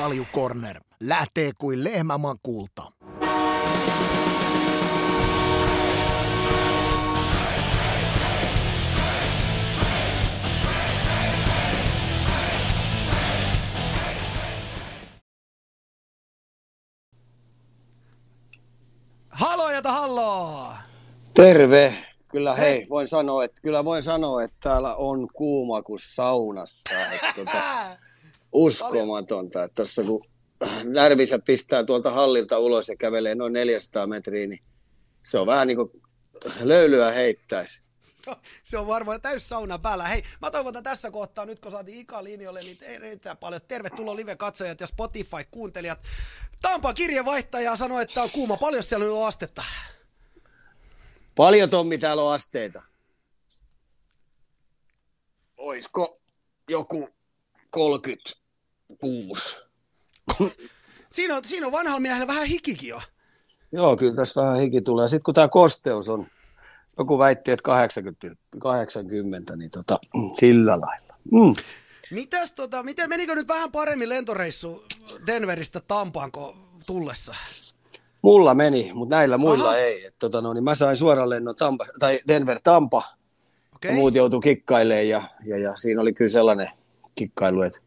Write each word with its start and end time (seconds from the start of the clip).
kaljukorner 0.00 0.80
lähtee 1.00 1.52
kuin 1.58 1.84
lehmäman 1.84 2.36
kulta. 2.42 2.82
Halojata 19.28 19.92
halloa! 19.92 20.76
Terve! 21.34 22.04
Kyllä 22.28 22.54
hei, 22.56 22.72
hei, 22.72 22.86
voin 22.88 23.08
sanoa, 23.08 23.44
että, 23.44 23.60
kyllä 23.62 23.84
voin 23.84 24.02
sanoa, 24.02 24.42
että 24.42 24.56
täällä 24.60 24.94
on 24.94 25.28
kuuma 25.32 25.82
kuin 25.82 26.00
saunassa. 26.02 26.94
Että, 27.14 27.32
tuota, 27.34 27.52
uskomatonta, 28.52 29.64
että 29.64 29.74
tässä 29.74 30.02
kun 30.02 30.24
närvisä 30.84 31.38
pistää 31.38 31.84
tuolta 31.84 32.10
hallilta 32.10 32.58
ulos 32.58 32.88
ja 32.88 32.96
kävelee 32.96 33.34
noin 33.34 33.52
400 33.52 34.06
metriä, 34.06 34.46
niin 34.46 34.62
se 35.22 35.38
on 35.38 35.46
vähän 35.46 35.66
niin 35.66 35.76
kuin 35.76 35.90
löylyä 36.60 37.10
heittäisi. 37.10 37.82
Se 38.62 38.78
on 38.78 38.86
varmaan 38.86 39.20
täys 39.20 39.48
sauna 39.48 39.78
päällä. 39.78 40.08
Hei, 40.08 40.22
mä 40.40 40.50
toivotan 40.50 40.82
tässä 40.82 41.10
kohtaa, 41.10 41.46
nyt 41.46 41.60
kun 41.60 41.72
saatiin 41.72 41.98
Ika 41.98 42.24
linjoille, 42.24 42.60
niin 42.60 42.78
erittäin 42.82 43.36
paljon. 43.36 43.60
Tervetuloa 43.68 44.16
live-katsojat 44.16 44.80
ja 44.80 44.86
Spotify-kuuntelijat. 44.86 45.98
Tampa 46.62 46.94
kirjeenvaihtaja 46.94 47.76
sanoi, 47.76 48.02
että 48.02 48.22
on 48.22 48.30
kuuma. 48.30 48.56
Paljon 48.56 48.82
siellä 48.82 49.14
on 49.14 49.26
astetta? 49.26 49.62
Paljon 51.34 51.70
Tommi 51.70 51.98
täällä 51.98 52.22
on 52.22 52.32
asteita. 52.32 52.82
Oisko 55.56 56.20
joku 56.68 57.08
36? 58.96 59.56
siinä, 61.12 61.36
on, 61.36 61.44
siinä 61.44 61.66
on 61.66 61.72
vanhalla 61.72 62.00
miehellä 62.00 62.26
vähän 62.26 62.46
hikikin 62.46 62.88
jo. 62.88 63.00
Joo, 63.72 63.96
kyllä 63.96 64.14
tässä 64.14 64.42
vähän 64.42 64.56
hiki 64.56 64.80
tulee. 64.80 65.08
Sitten 65.08 65.22
kun 65.22 65.34
tämä 65.34 65.48
kosteus 65.48 66.08
on, 66.08 66.26
joku 66.98 67.18
väitti, 67.18 67.50
että 67.50 67.62
80, 67.62 68.26
80 68.58 69.56
niin 69.56 69.70
tota, 69.70 69.98
sillä 70.40 70.80
lailla. 70.80 71.14
Mm. 71.32 71.54
Mitäs, 72.10 72.52
tota, 72.52 72.82
miten 72.82 73.08
menikö 73.08 73.34
nyt 73.34 73.48
vähän 73.48 73.72
paremmin 73.72 74.08
lentoreissu 74.08 74.84
Denveristä 75.26 75.80
Tampaanko 75.88 76.56
tullessa? 76.86 77.32
Mulla 78.22 78.54
meni, 78.54 78.90
mutta 78.94 79.16
näillä 79.16 79.38
muilla 79.38 79.68
Aha. 79.68 79.76
ei. 79.76 80.04
Et, 80.04 80.14
tota, 80.18 80.40
no, 80.40 80.52
niin 80.52 80.64
mä 80.64 80.74
sain 80.74 80.96
suoran 80.96 81.30
lennon 81.30 81.56
Tampa, 81.56 81.86
tai 81.98 82.20
Denver-Tampa. 82.28 83.02
Okay. 83.74 83.94
muut 83.94 84.14
joutuu 84.14 84.40
kikkailemaan 84.40 85.08
ja, 85.08 85.22
ja, 85.44 85.58
ja, 85.58 85.76
siinä 85.76 86.02
oli 86.02 86.12
kyllä 86.12 86.28
sellainen 86.28 86.68
kikkailu, 87.14 87.62
että 87.62 87.80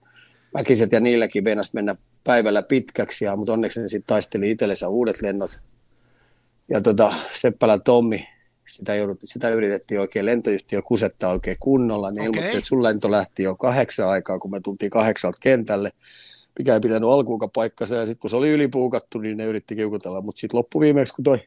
väkiset 0.53 0.91
ja 0.91 0.99
niilläkin 0.99 1.45
venas 1.45 1.73
mennä 1.73 1.95
päivällä 2.23 2.63
pitkäksi, 2.63 3.25
ja, 3.25 3.35
mutta 3.35 3.53
onneksi 3.53 3.81
ne 3.81 3.87
sitten 3.87 4.07
taisteli 4.07 4.51
itsellensä 4.51 4.87
uudet 4.87 5.21
lennot. 5.21 5.59
Ja 6.69 6.81
tota, 6.81 7.13
Seppälä 7.33 7.79
Tommi, 7.79 8.27
sitä, 8.67 8.95
joudut, 8.95 9.17
sitä 9.23 9.49
yritettiin 9.49 9.99
oikein 9.99 10.25
lentoyhtiö 10.25 10.81
kusettaa 10.81 11.31
oikein 11.31 11.57
kunnolla, 11.59 12.11
niin 12.11 12.29
okay. 12.29 12.41
ilmoitti, 12.41 12.57
että 12.57 12.67
sun 12.67 12.83
lento 12.83 13.11
lähti 13.11 13.43
jo 13.43 13.55
kahdeksan 13.55 14.09
aikaa, 14.09 14.39
kun 14.39 14.51
me 14.51 14.59
tultiin 14.59 14.91
kahdeksalta 14.91 15.37
kentälle 15.41 15.89
mikä 16.59 16.73
ei 16.73 16.79
pitänyt 16.79 17.09
alkuunkaan 17.09 17.51
paikkansa, 17.51 17.95
ja 17.95 18.05
sitten 18.05 18.19
kun 18.19 18.29
se 18.29 18.35
oli 18.35 18.49
ylipuukattu, 18.49 19.19
niin 19.19 19.37
ne 19.37 19.45
yritti 19.45 19.75
kiukutella, 19.75 20.21
mutta 20.21 20.39
sitten 20.39 20.57
loppuviimeksi, 20.57 21.13
kun 21.13 21.23
toi 21.23 21.39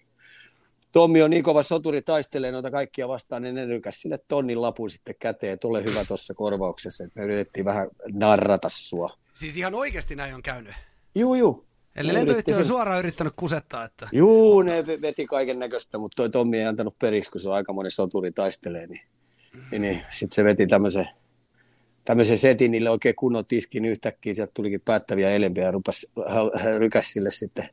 Tommi 0.96 1.22
on 1.22 1.30
niin 1.30 1.42
kova 1.42 1.62
soturi 1.62 2.02
taistelee 2.02 2.52
noita 2.52 2.70
kaikkia 2.70 3.08
vastaan, 3.08 3.42
niin 3.42 3.54
ne 3.54 3.66
rykäsi 3.66 4.00
sille 4.00 4.18
tonnin 4.28 4.62
lapun 4.62 4.90
sitten 4.90 5.14
käteen, 5.18 5.58
ole 5.64 5.84
hyvä 5.84 6.04
tuossa 6.04 6.34
korvauksessa, 6.34 7.04
että 7.04 7.20
me 7.20 7.24
yritettiin 7.24 7.64
vähän 7.64 7.88
narrata 8.12 8.68
sua. 8.68 9.18
Siis 9.32 9.56
ihan 9.56 9.74
oikeasti 9.74 10.16
näin 10.16 10.34
on 10.34 10.42
käynyt? 10.42 10.74
Juu, 11.14 11.34
juu. 11.34 11.66
Eli 11.96 12.14
lentoyhtiö 12.14 12.56
on 12.56 12.64
suoraan 12.64 12.98
yrittänyt 12.98 13.32
kusettaa, 13.36 13.84
että... 13.84 14.08
Juu, 14.12 14.62
ne 14.62 14.86
veti 14.86 15.26
kaiken 15.26 15.58
näköistä, 15.58 15.98
mutta 15.98 16.16
toi 16.16 16.30
Tommi 16.30 16.58
ei 16.58 16.66
antanut 16.66 16.98
periksi, 16.98 17.30
kun 17.30 17.40
se 17.40 17.48
on 17.48 17.54
aika 17.54 17.72
monen 17.72 17.90
soturi 17.90 18.32
taistelee, 18.32 18.86
niin, 18.86 19.06
niin, 19.70 19.82
niin 19.82 20.02
sitten 20.10 20.34
se 20.34 20.44
veti 20.44 20.66
tämmöisen 20.66 21.08
tämmöisen 22.04 22.38
setin 22.38 22.70
niille 22.70 22.90
oikein 22.90 23.14
kunnon 23.14 23.44
tiskin 23.44 23.84
yhtäkkiä, 23.84 24.34
sieltä 24.34 24.52
tulikin 24.54 24.80
päättäviä 24.80 25.30
elempiä 25.30 25.64
ja 25.64 25.70
rupas, 25.70 26.12
rykäs 26.78 27.12
sille 27.12 27.30
sitten 27.30 27.68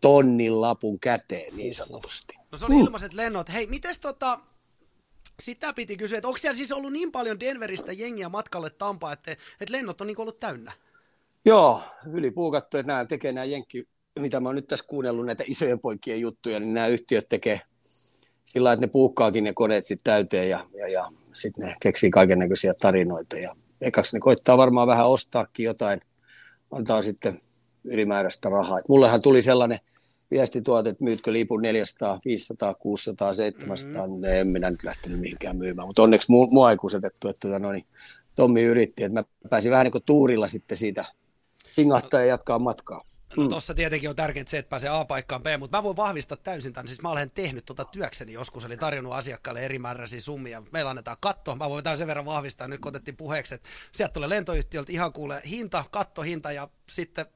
tonnin 0.00 0.60
lapun 0.60 1.00
käteen 1.00 1.56
niin 1.56 1.74
sanotusti. 1.74 2.36
No 2.56 2.60
se 2.60 2.66
oli 2.66 2.80
ilmaiset 2.80 3.14
lennot. 3.14 3.52
Hei, 3.52 3.66
mites 3.66 3.98
tota, 3.98 4.40
sitä 5.40 5.72
piti 5.72 5.96
kysyä, 5.96 6.18
että 6.18 6.28
onko 6.28 6.38
siellä 6.38 6.56
siis 6.56 6.72
ollut 6.72 6.92
niin 6.92 7.12
paljon 7.12 7.40
Denveristä 7.40 7.92
jengiä 7.92 8.28
matkalle 8.28 8.70
Tampaa, 8.70 9.12
että, 9.12 9.30
että 9.32 9.72
lennot 9.72 10.00
on 10.00 10.06
niin 10.06 10.20
ollut 10.20 10.40
täynnä? 10.40 10.72
Joo, 11.44 11.80
puukattu, 12.34 12.76
että 12.76 12.92
nämä 12.92 13.04
tekee 13.04 13.32
nämä 13.32 13.44
jenkki, 13.44 13.88
mitä 14.18 14.40
mä 14.40 14.48
oon 14.48 14.56
nyt 14.56 14.66
tässä 14.66 14.84
kuunnellut 14.88 15.26
näitä 15.26 15.44
isojen 15.46 15.80
poikien 15.80 16.20
juttuja, 16.20 16.60
niin 16.60 16.74
nämä 16.74 16.86
yhtiöt 16.86 17.28
tekee 17.28 17.60
sillä 18.44 18.72
että 18.72 18.86
ne 18.86 18.90
puukkaakin 18.90 19.44
ne 19.44 19.52
koneet 19.52 19.84
sitten 19.84 20.12
täyteen 20.12 20.50
ja, 20.50 20.66
ja, 20.74 20.88
ja 20.88 21.12
sitten 21.32 21.68
ne 21.68 21.76
keksii 21.80 22.10
kaiken 22.10 22.38
näköisiä 22.38 22.74
tarinoita 22.74 23.38
ja 23.38 23.56
ekaksi 23.80 24.16
ne 24.16 24.20
koittaa 24.20 24.56
varmaan 24.56 24.88
vähän 24.88 25.08
ostaakin 25.08 25.64
jotain, 25.64 26.00
antaa 26.70 27.02
sitten 27.02 27.40
ylimääräistä 27.84 28.48
rahaa. 28.48 28.78
Et 28.78 28.88
mullehan 28.88 29.22
tuli 29.22 29.42
sellainen 29.42 29.78
viesti 30.30 30.62
tuolta, 30.62 30.88
että 30.88 31.04
myytkö 31.04 31.32
lipun 31.32 31.62
400, 31.62 32.20
500, 32.24 32.74
600, 32.74 33.32
700, 33.32 34.06
mm-hmm. 34.06 34.24
en 34.24 34.48
minä 34.48 34.70
nyt 34.70 34.84
lähtenyt 34.84 35.20
mihinkään 35.20 35.58
myymään, 35.58 35.88
mutta 35.88 36.02
onneksi 36.02 36.28
mu- 36.28 36.50
mua 36.50 36.70
ei 36.70 36.76
kusetettu, 36.76 37.28
että 37.28 37.48
tota, 37.48 37.58
no 37.58 37.72
niin, 37.72 37.86
Tommi 38.36 38.62
yritti, 38.62 39.04
että 39.04 39.20
mä 39.20 39.24
pääsin 39.50 39.70
vähän 39.70 39.84
niin 39.84 39.92
kuin 39.92 40.04
tuurilla 40.06 40.48
sitten 40.48 40.78
siitä 40.78 41.04
singahtaa 41.70 42.20
ja 42.20 42.26
jatkaa 42.26 42.58
matkaa. 42.58 43.04
No 43.36 43.42
mm. 43.42 43.48
tossa 43.48 43.74
tietenkin 43.74 44.10
on 44.10 44.16
tärkeintä 44.16 44.50
se, 44.50 44.58
että 44.58 44.70
pääsee 44.70 44.90
A-paikkaan 44.90 45.42
B, 45.42 45.46
mutta 45.58 45.78
mä 45.78 45.82
voin 45.82 45.96
vahvistaa 45.96 46.36
täysin 46.36 46.72
tämän. 46.72 46.88
Siis 46.88 47.02
mä 47.02 47.10
olen 47.10 47.30
tehnyt 47.30 47.64
tota 47.64 47.84
työkseni 47.84 48.32
joskus, 48.32 48.64
eli 48.64 48.76
tarjonnut 48.76 49.12
asiakkaalle 49.12 49.60
eri 49.60 49.78
määräisiä 49.78 50.20
summia. 50.20 50.62
Meillä 50.72 50.90
annetaan 50.90 51.16
katto. 51.20 51.56
Mä 51.56 51.70
voin 51.70 51.84
tämän 51.84 51.98
sen 51.98 52.06
verran 52.06 52.24
vahvistaa, 52.24 52.68
nyt 52.68 52.80
kun 52.80 52.88
otettiin 52.88 53.16
puheeksi, 53.16 53.54
että 53.54 53.68
sieltä 53.92 54.12
tulee 54.12 54.28
lentoyhtiöltä 54.28 54.92
ihan 54.92 55.12
kuule 55.12 55.42
hinta, 55.46 55.84
kattohinta 55.90 56.52
ja 56.52 56.68
sitten 56.90 57.26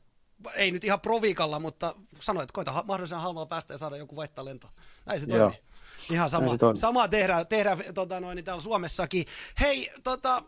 ei 0.55 0.71
nyt 0.71 0.85
ihan 0.85 1.01
proviikalla, 1.01 1.61
mutta 1.61 1.95
sanoit, 2.21 2.43
että 2.43 2.53
koita 2.53 2.85
mahdollisimman 2.87 3.23
halvalla 3.23 3.47
päästä 3.47 3.75
ja 3.75 3.79
saada 3.79 3.97
joku 3.97 4.17
vaihtaa 4.17 4.45
lento. 4.45 4.69
Näin 5.07 5.21
se 5.21 5.27
toimii. 5.27 5.41
Joo. 5.41 5.53
Ihan 6.11 6.31
sama, 6.31 6.51
sama 6.75 7.09
tehdään, 7.09 7.47
tehdään 7.47 7.79
tota 7.95 8.21
noin, 8.21 8.37
niin 8.37 8.45
täällä 8.45 8.63
Suomessakin. 8.63 9.25
Hei, 9.61 9.93
tota, 10.05 10.43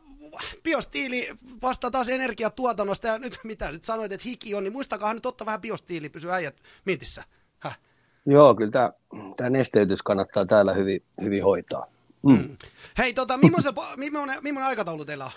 biostiili 0.62 1.28
vastaa 1.62 1.90
taas 1.90 2.08
energiatuotannosta 2.08 3.06
ja 3.06 3.18
nyt 3.18 3.38
mitä 3.44 3.72
nyt 3.72 3.84
sanoit, 3.84 4.12
että 4.12 4.28
hiki 4.28 4.54
on, 4.54 4.64
niin 4.64 4.72
muistakahan 4.72 5.16
nyt 5.16 5.26
ottaa 5.26 5.46
vähän 5.46 5.60
biostiili, 5.60 6.08
pysy 6.08 6.30
äijät 6.30 6.56
mintissä. 6.84 7.24
Häh? 7.58 7.78
Joo, 8.26 8.54
kyllä 8.54 8.70
tämä, 8.70 8.92
tämä 9.36 9.50
nesteytys 9.50 10.02
kannattaa 10.02 10.46
täällä 10.46 10.74
hyvin, 10.74 11.02
hyvin 11.20 11.44
hoitaa. 11.44 11.86
Mm. 12.22 12.32
Mm. 12.32 12.56
Hei, 12.98 13.14
tota, 13.14 13.36
millainen, 13.36 13.74
millainen, 13.96 14.38
millainen 14.42 14.68
aikataulu 14.68 15.04
teillä 15.04 15.24
on? 15.24 15.32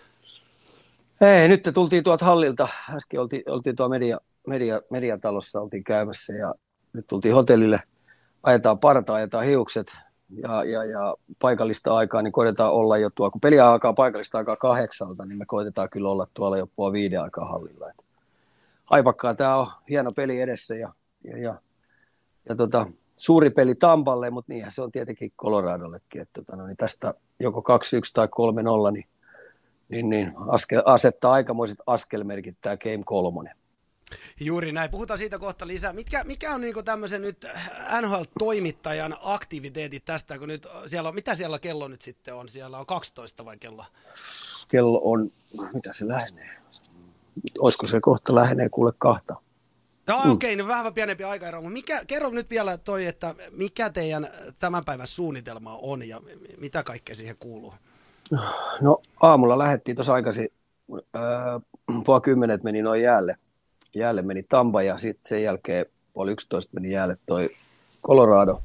Hei, 1.21 1.47
nyt 1.47 1.69
tultiin 1.73 2.03
tuolta 2.03 2.25
hallilta. 2.25 2.67
Äsken 2.95 3.19
oltiin, 3.19 3.43
oltiin 3.49 3.75
tuolla 3.75 3.89
media, 3.89 4.17
media, 4.47 4.81
mediatalossa 4.89 5.61
oltiin 5.61 5.83
käymässä 5.83 6.33
ja 6.33 6.53
nyt 6.93 7.07
tultiin 7.07 7.33
hotellille. 7.33 7.79
Ajetaan 8.43 8.79
parta, 8.79 9.13
ajetaan 9.13 9.45
hiukset, 9.45 9.87
ja, 10.29 10.63
ja, 10.63 10.83
ja 10.83 11.15
paikallista 11.41 11.95
aikaa, 11.95 12.21
niin 12.21 12.31
koitetaan 12.31 12.71
olla 12.71 12.97
jo 12.97 13.09
tuo, 13.09 13.31
kun 13.31 13.41
peli 13.41 13.59
alkaa 13.59 13.93
paikallista 13.93 14.37
aikaa 14.37 14.55
kahdeksalta, 14.55 15.25
niin 15.25 15.37
me 15.37 15.45
koitetaan 15.45 15.89
kyllä 15.89 16.09
olla 16.09 16.27
tuolla 16.33 16.57
jo 16.57 16.67
puoli 16.75 16.93
viiden 16.93 17.21
aikaa 17.21 17.45
hallilla. 17.45 17.87
Et 17.89 18.05
haipakkaa, 18.91 19.35
tämä 19.35 19.55
on 19.55 19.67
hieno 19.89 20.11
peli 20.11 20.41
edessä 20.41 20.75
ja, 20.75 20.93
ja, 21.23 21.37
ja, 21.37 21.61
ja 22.49 22.55
tota, 22.55 22.85
suuri 23.15 23.49
peli 23.49 23.75
Tampalle, 23.75 24.29
mutta 24.29 24.53
niinhän 24.53 24.71
se 24.71 24.81
on 24.81 24.91
tietenkin 24.91 25.31
Coloradollekin, 25.37 26.21
että 26.21 26.41
tota, 26.41 26.55
no, 26.55 26.67
niin 26.67 26.77
tästä 26.77 27.13
joko 27.39 27.59
2-1 27.59 27.63
tai 28.13 28.27
3-0, 28.89 28.91
niin, 28.91 29.05
niin, 29.90 30.09
niin 30.09 30.34
askel, 30.47 30.81
asettaa 30.85 31.34
aikamoiset 31.34 31.78
askelmerkit 31.88 32.57
tämä 32.62 32.77
Game 32.77 33.04
3. 33.06 33.51
Juuri 34.39 34.71
näin. 34.71 34.92
Puhutaan 34.92 35.18
siitä 35.18 35.39
kohta 35.39 35.68
lisää. 35.68 35.94
Mikä, 35.94 36.24
mikä 36.24 36.54
on 36.56 36.62
niinku 36.62 36.83
tämmöisen 36.83 37.21
nyt 37.21 37.45
NHL-toimittajan 38.01 39.18
aktiviteetit 39.21 40.06
tästä, 40.06 40.39
kun 40.39 40.48
nyt 40.48 40.68
siellä 40.88 41.09
on, 41.09 41.15
mitä 41.15 41.36
siellä 41.36 41.59
kello 41.59 41.88
nyt 41.88 42.01
sitten 42.01 42.36
on? 42.36 42.50
Siellä 42.50 42.80
on 42.80 42.86
12 42.86 43.45
vai 43.45 43.57
kello? 43.57 43.86
Kello 44.68 45.01
on, 45.04 45.31
mitä 45.74 45.94
se 45.94 46.07
lähenee? 46.07 46.57
Olisiko 47.59 47.88
se 47.88 48.00
kohta 48.00 48.36
lähenee 48.36 48.69
kuule 48.69 48.92
kahta? 48.98 49.36
No 50.07 50.13
mm. 50.13 50.19
okei, 50.19 50.31
okay, 50.31 50.56
niin 50.56 50.68
vähän 50.68 50.94
pienempi 50.94 51.24
aikaero, 51.24 51.62
mutta 51.62 51.74
mikä, 51.74 52.06
kerro 52.06 52.30
nyt 52.30 52.50
vielä 52.50 52.77
toi, 52.77 53.06
että 53.06 53.36
mikä 53.51 53.89
teidän 53.89 54.27
tämän 54.59 54.86
päivän 54.86 55.07
suunnitelma 55.07 55.77
on 55.81 56.07
ja 56.07 56.21
mitä 56.57 56.83
kaikkea 56.83 57.15
siihen 57.15 57.38
kuuluu? 57.39 57.74
No 58.81 58.98
aamulla 59.22 59.57
lähdettiin 59.57 59.95
tuossa 59.95 60.13
aikaisin, 60.13 60.50
äh, 61.16 61.22
puoli 62.06 62.22
kymmenet 62.22 62.63
meni 62.63 62.81
noin 62.81 63.01
jäälle 63.01 63.36
jäälle 63.95 64.22
meni 64.22 64.44
Tampa 64.44 64.83
ja 64.83 64.98
sitten 64.98 65.30
sen 65.30 65.44
jälkeen 65.44 65.86
puoli 66.13 66.31
11 66.31 66.74
meni 66.74 66.92
jäälle 66.92 67.18
toi 67.25 67.50
Colorado. 68.06 68.62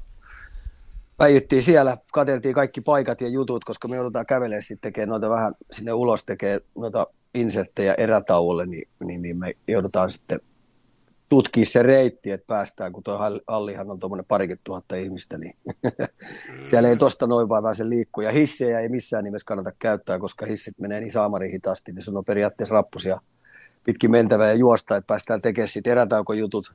Päijyttiin 1.16 1.62
siellä, 1.62 1.98
katseltiin 2.12 2.54
kaikki 2.54 2.80
paikat 2.80 3.20
ja 3.20 3.28
jutut, 3.28 3.64
koska 3.64 3.88
me 3.88 3.96
joudutaan 3.96 4.26
kävelemään 4.26 4.62
sitten 4.62 4.92
tekemään 4.92 5.08
noita 5.08 5.30
vähän 5.30 5.54
sinne 5.72 5.92
ulos 5.92 6.24
tekee 6.24 6.60
noita 6.76 7.06
inserttejä 7.34 7.94
erätauolle, 7.94 8.66
niin, 8.66 8.88
niin, 9.04 9.22
niin 9.22 9.38
me 9.38 9.54
joudutaan 9.68 10.10
sitten 10.10 10.40
tutkia 11.30 11.64
se 11.64 11.82
reitti, 11.82 12.30
että 12.30 12.46
päästään, 12.46 12.92
kun 12.92 13.02
tuo 13.02 13.18
hallihan 13.48 13.90
on 13.90 13.98
tuommoinen 13.98 14.24
parikymmentä 14.28 14.64
tuhatta 14.64 14.96
ihmistä, 14.96 15.38
niin 15.38 15.52
siellä 16.70 16.88
ei 16.88 16.96
tosta 16.96 17.26
noin 17.26 17.48
vaan 17.48 17.62
pääse 17.62 17.88
liikkua. 17.88 18.24
Ja 18.24 18.32
hissejä 18.32 18.80
ei 18.80 18.88
missään 18.88 19.24
nimessä 19.24 19.46
kannata 19.46 19.72
käyttää, 19.78 20.18
koska 20.18 20.46
hissit 20.46 20.80
menee 20.80 21.00
niin 21.00 21.10
saamari 21.10 21.52
hitaasti, 21.52 21.92
niin 21.92 22.02
se 22.02 22.10
on 22.10 22.24
periaatteessa 22.24 22.74
rappusia 22.74 23.20
pitkin 23.84 24.10
mentävä 24.10 24.46
ja 24.46 24.54
juosta, 24.54 24.96
että 24.96 25.06
päästään 25.06 25.40
tekemään 25.40 25.68
sitten 25.68 25.90
erätaukojutut 25.90 26.74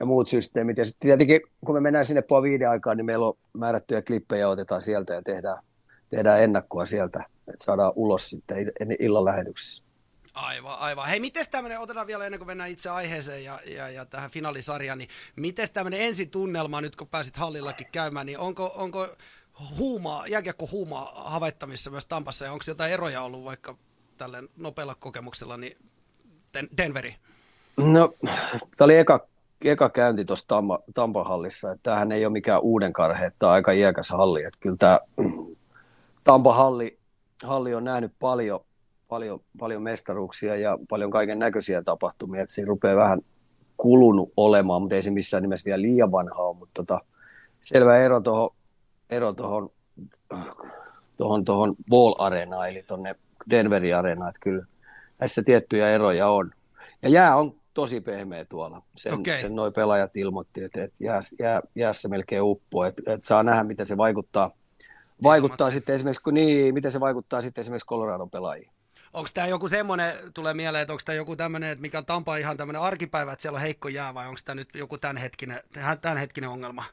ja 0.00 0.06
muut 0.06 0.28
systeemit. 0.28 0.78
Ja 0.78 0.84
sitten 0.84 1.08
tietenkin, 1.08 1.40
kun 1.66 1.74
me 1.74 1.80
mennään 1.80 2.04
sinne 2.04 2.22
puoli 2.22 2.48
viiden 2.48 2.70
aikaan, 2.70 2.96
niin 2.96 3.06
meillä 3.06 3.26
on 3.26 3.34
määrättyjä 3.58 4.02
klippejä, 4.02 4.48
otetaan 4.48 4.82
sieltä 4.82 5.14
ja 5.14 5.22
tehdään, 5.22 5.62
tehdään 6.10 6.42
ennakkoa 6.42 6.86
sieltä, 6.86 7.24
että 7.48 7.64
saadaan 7.64 7.92
ulos 7.96 8.30
sitten 8.30 8.72
illan 8.98 9.24
lähetyksessä. 9.24 9.91
Aivan, 10.34 10.78
aivan. 10.78 11.08
Hei, 11.08 11.20
miten 11.20 11.44
tämmöinen, 11.50 11.80
otetaan 11.80 12.06
vielä 12.06 12.24
ennen 12.24 12.38
kuin 12.38 12.46
mennään 12.46 12.70
itse 12.70 12.90
aiheeseen 12.90 13.44
ja, 13.44 13.60
ja, 13.66 13.88
ja 13.88 14.04
tähän 14.04 14.30
finaalisarjaan, 14.30 14.98
niin 14.98 15.08
miten 15.36 15.68
tämmöinen 15.72 16.00
ensitunnelma 16.00 16.80
nyt, 16.80 16.96
kun 16.96 17.08
pääsit 17.08 17.36
hallillakin 17.36 17.86
käymään, 17.92 18.26
niin 18.26 18.38
onko, 18.38 18.72
onko 18.76 19.08
huumaa, 19.78 20.26
jääkiekko 20.26 20.68
huumaa 20.72 21.12
havaittavissa 21.14 21.90
myös 21.90 22.06
Tampassa, 22.06 22.44
ja 22.44 22.52
onko 22.52 22.64
jotain 22.68 22.92
eroja 22.92 23.22
ollut 23.22 23.44
vaikka 23.44 23.76
tälle 24.16 24.42
nopealla 24.56 24.94
kokemuksella, 24.94 25.56
niin 25.56 25.76
Denveri? 26.76 27.14
No, 27.76 28.14
tämä 28.76 28.84
oli 28.84 28.96
eka, 28.98 29.26
eka 29.64 29.88
käynti 29.88 30.24
tuossa 30.24 30.48
Tampa, 30.48 30.78
Tampan 30.94 31.26
hallissa, 31.26 31.70
että 31.72 31.82
tämähän 31.82 32.12
ei 32.12 32.26
ole 32.26 32.32
mikään 32.32 32.60
uuden 32.60 32.92
karhe, 32.92 33.32
tämä 33.38 33.50
on 33.50 33.54
aika 33.54 33.72
iäkäs 33.72 34.10
halli, 34.10 34.44
että 34.44 34.58
kyllä 34.60 34.76
tämä 34.76 35.00
Tampa 36.24 36.54
halli, 36.54 36.98
halli 37.44 37.74
on 37.74 37.84
nähnyt 37.84 38.12
paljon, 38.18 38.64
paljon, 39.12 39.40
paljon 39.58 39.82
mestaruuksia 39.82 40.56
ja 40.56 40.78
paljon 40.88 41.10
kaiken 41.10 41.38
näköisiä 41.38 41.82
tapahtumia, 41.82 42.42
että 42.42 42.54
siinä 42.54 42.68
rupeaa 42.68 42.96
vähän 42.96 43.20
kulunut 43.76 44.32
olemaan, 44.36 44.82
mutta 44.82 44.94
ei 44.94 45.02
se 45.02 45.10
missään 45.10 45.42
nimessä 45.42 45.64
vielä 45.64 45.82
liian 45.82 46.12
vanha 46.12 46.42
ole, 46.42 46.56
mutta 46.56 46.72
tota, 46.74 47.00
selvä 47.60 47.98
ero 47.98 48.20
tuohon 48.20 48.50
ero 49.10 49.32
tohon, 49.32 49.70
tohon, 51.16 51.44
tohon 51.44 51.72
Ball 51.90 52.14
Areenaan, 52.18 52.68
eli 52.68 52.82
tuonne 52.82 53.14
Denverin 53.50 53.96
Areenaan, 53.96 54.28
että 54.28 54.40
kyllä 54.40 54.66
näissä 55.18 55.42
tiettyjä 55.42 55.90
eroja 55.90 56.28
on. 56.28 56.50
Ja 57.02 57.08
jää 57.08 57.36
on 57.36 57.54
tosi 57.74 58.00
pehmeä 58.00 58.44
tuolla. 58.44 58.82
Sen, 58.96 59.14
okay. 59.14 59.38
sen 59.38 59.56
noi 59.56 59.72
pelaajat 59.72 60.16
ilmoitti, 60.16 60.64
että, 60.64 60.84
että 60.84 61.04
jää, 61.04 61.20
jää, 61.38 61.62
jäässä 61.74 62.08
melkein 62.08 62.42
uppo, 62.42 62.84
että, 62.84 63.02
että 63.06 63.26
saa 63.26 63.42
nähdä, 63.42 63.64
miten 63.64 63.86
se 63.86 63.96
vaikuttaa, 63.96 64.50
vaikuttaa 65.22 65.70
sitten 65.70 65.94
esimerkiksi, 65.94 66.22
kun, 66.22 66.34
niin, 66.34 66.74
miten 66.74 66.92
se 66.92 67.00
vaikuttaa 67.00 67.42
sitten 67.42 67.62
esimerkiksi 67.62 67.86
Coloradon 67.86 68.30
pelaajiin. 68.30 68.72
Onko 69.12 69.28
tämä 69.34 69.46
joku 69.46 69.68
semmoinen, 69.68 70.14
tulee 70.34 70.54
mieleen, 70.54 70.82
että 70.82 70.92
onko 70.92 71.02
tämä 71.04 71.16
joku 71.16 71.36
tämmöinen, 71.36 71.70
että 71.70 71.82
mikä 71.82 71.98
on 71.98 72.06
Tampa 72.06 72.36
ihan 72.36 72.56
tämmöinen 72.56 72.82
arkipäivä, 72.82 73.32
että 73.32 73.42
siellä 73.42 73.56
on 73.56 73.62
heikko 73.62 73.88
jää, 73.88 74.14
vai 74.14 74.26
onko 74.26 74.40
tämä 74.44 74.54
nyt 74.54 74.68
joku 74.74 74.98
tämänhetkinen, 74.98 75.60
tämänhetkinen 76.02 76.50
ongelma? 76.50 76.84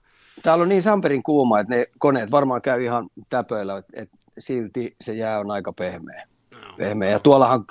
Täällä 0.44 0.62
on 0.62 0.70
niin 0.70 0.84
samperin 0.84 1.24
kuuma, 1.24 1.60
että 1.60 1.76
ne 1.76 1.86
koneet 1.98 2.32
varmaan 2.32 2.62
käy 2.62 2.84
ihan 2.84 3.10
täpöillä, 3.30 3.78
että, 3.78 3.94
että 4.02 4.18
silti 4.40 4.96
se 5.02 5.14
jää 5.14 5.40
on 5.40 5.52
aika 5.52 5.74
pehmeä. 5.74 6.28
No, 6.52 6.74
pehmeä. 6.78 7.10
Ja 7.10 7.20
tuollahan 7.20 7.66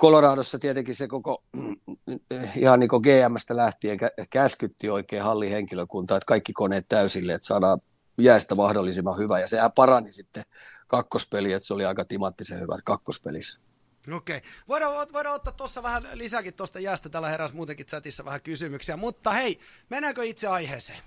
Coloradossa 0.00 0.58
tietenkin 0.58 0.94
se 0.94 1.08
koko, 1.08 1.42
ihan 2.56 2.80
niin 2.80 2.88
kuin 2.88 3.02
GMstä 3.02 3.56
lähtien 3.56 3.98
käskytti 4.30 4.90
oikein 4.90 5.22
hallin 5.22 5.50
henkilökunta, 5.50 6.16
että 6.16 6.26
kaikki 6.26 6.52
koneet 6.52 6.86
täysille, 6.88 7.34
että 7.34 7.46
saadaan 7.46 7.80
jäästä 8.18 8.54
mahdollisimman 8.54 9.18
hyvä. 9.18 9.40
Ja 9.40 9.48
sehän 9.48 9.72
parani 9.72 10.12
sitten 10.12 10.42
kakkospeli, 10.88 11.52
että 11.52 11.66
se 11.66 11.74
oli 11.74 11.84
aika 11.84 12.04
timattisen 12.04 12.60
hyvä 12.60 12.78
kakkospelissä. 12.84 13.60
Okei. 14.12 14.36
Okay. 14.36 14.50
Voidaan, 14.68 15.08
voidaan 15.12 15.34
ottaa 15.34 15.52
tuossa 15.52 15.82
vähän 15.82 16.08
lisäkin 16.12 16.54
tuosta 16.54 16.80
jäästä. 16.80 17.08
Täällä 17.08 17.28
heräsi 17.28 17.54
muutenkin 17.54 17.86
chatissa 17.86 18.24
vähän 18.24 18.42
kysymyksiä. 18.42 18.96
Mutta 18.96 19.32
hei, 19.32 19.60
mennäänkö 19.90 20.24
itse 20.24 20.48
aiheeseen? 20.48 20.98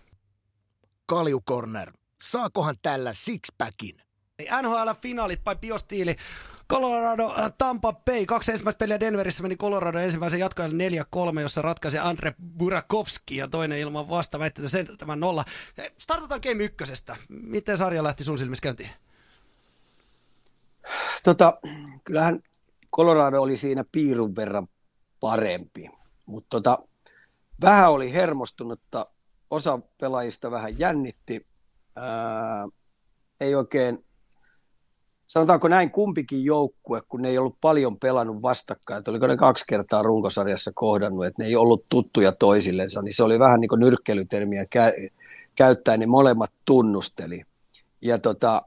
Kalju 1.05 1.41
Corner. 1.41 1.91
Saakohan 2.21 2.77
tällä 2.81 3.13
sixpackin? 3.13 4.01
NHL-finaalit 4.41 5.43
by 5.43 5.55
Biostiili. 5.61 6.15
Colorado, 6.69 7.33
äh, 7.39 7.53
Tampa 7.57 7.93
Bay, 7.93 8.25
kaksi 8.25 8.51
ensimmäistä 8.51 8.79
peliä 8.79 8.99
Denverissä 8.99 9.43
meni 9.43 9.55
Colorado 9.55 9.99
ensimmäisen 9.99 10.39
jatkoajan 10.39 10.71
4-3, 11.37 11.41
jossa 11.41 11.61
ratkaisi 11.61 11.99
Andre 11.99 12.33
Burakovski 12.57 13.37
ja 13.37 13.47
toinen 13.47 13.79
ilman 13.79 14.09
vasta 14.09 14.39
väitteitä 14.39 14.69
sen 14.69 14.97
tämän 14.97 15.19
nolla. 15.19 15.45
Startataan 15.97 16.41
Game 16.43 16.63
ykkösestä. 16.63 17.15
Miten 17.29 17.77
sarja 17.77 18.03
lähti 18.03 18.23
sun 18.23 18.37
silmissä 18.37 18.61
käyntiin? 18.61 18.89
Tota, 21.23 21.57
kyllähän 22.03 22.39
Colorado 22.95 23.41
oli 23.41 23.57
siinä 23.57 23.83
piirun 23.91 24.35
verran 24.35 24.67
parempi, 25.19 25.89
mutta 26.25 26.47
tota, 26.49 26.79
vähän 27.61 27.91
oli 27.91 28.13
hermostunutta, 28.13 29.07
osa 29.49 29.79
pelaajista 29.99 30.51
vähän 30.51 30.79
jännitti, 30.79 31.47
ää, 31.95 32.67
ei 33.39 33.55
oikein 33.55 34.05
sanotaanko 35.27 35.67
näin 35.67 35.91
kumpikin 35.91 36.43
joukkue, 36.43 37.01
kun 37.09 37.21
ne 37.21 37.29
ei 37.29 37.37
ollut 37.37 37.57
paljon 37.61 37.99
pelannut 37.99 38.41
vastakkain, 38.41 38.99
että 38.99 39.11
oliko 39.11 39.27
ne 39.27 39.37
kaksi 39.37 39.65
kertaa 39.67 40.03
runkosarjassa 40.03 40.71
kohdannut, 40.75 41.25
että 41.25 41.43
ne 41.43 41.47
ei 41.47 41.55
ollut 41.55 41.85
tuttuja 41.89 42.31
toisillensa, 42.31 43.01
niin 43.01 43.15
se 43.15 43.23
oli 43.23 43.39
vähän 43.39 43.59
niin 43.59 43.69
kuin 43.69 43.79
nyrkkelytermiä 43.79 44.63
kä- 44.63 45.09
käyttäen, 45.55 45.99
niin 45.99 46.09
molemmat 46.09 46.51
tunnusteli. 46.65 47.41
Ja 48.01 48.17
tota, 48.17 48.61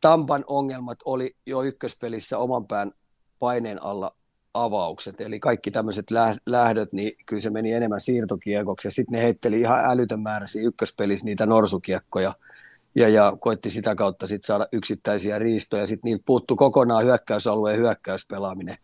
Tampan 0.00 0.44
ongelmat 0.46 0.98
oli 1.04 1.36
jo 1.46 1.62
ykköspelissä 1.62 2.38
oman 2.38 2.66
pään 2.66 2.92
paineen 3.38 3.82
alla 3.82 4.14
avaukset, 4.54 5.20
eli 5.20 5.40
kaikki 5.40 5.70
tämmöiset 5.70 6.06
lähdöt, 6.46 6.92
niin 6.92 7.12
kyllä 7.26 7.40
se 7.40 7.50
meni 7.50 7.72
enemmän 7.72 8.00
siirtokiekoksi, 8.00 8.88
ja 8.88 8.92
sitten 8.92 9.18
ne 9.18 9.24
heitteli 9.24 9.60
ihan 9.60 9.84
älytön 9.84 10.20
määrä 10.20 10.46
ykköspelissä 10.62 11.24
niitä 11.24 11.46
norsukiekkoja– 11.46 12.34
ja, 12.94 13.08
ja 13.08 13.36
koitti 13.40 13.70
sitä 13.70 13.94
kautta 13.94 14.26
sit 14.26 14.42
saada 14.42 14.68
yksittäisiä 14.72 15.38
riistoja. 15.38 15.86
Sitten 15.86 16.08
niiltä 16.08 16.22
puuttu 16.26 16.56
kokonaan 16.56 17.04
hyökkäysalueen 17.04 17.78
hyökkäyspelaaminen. 17.78 18.76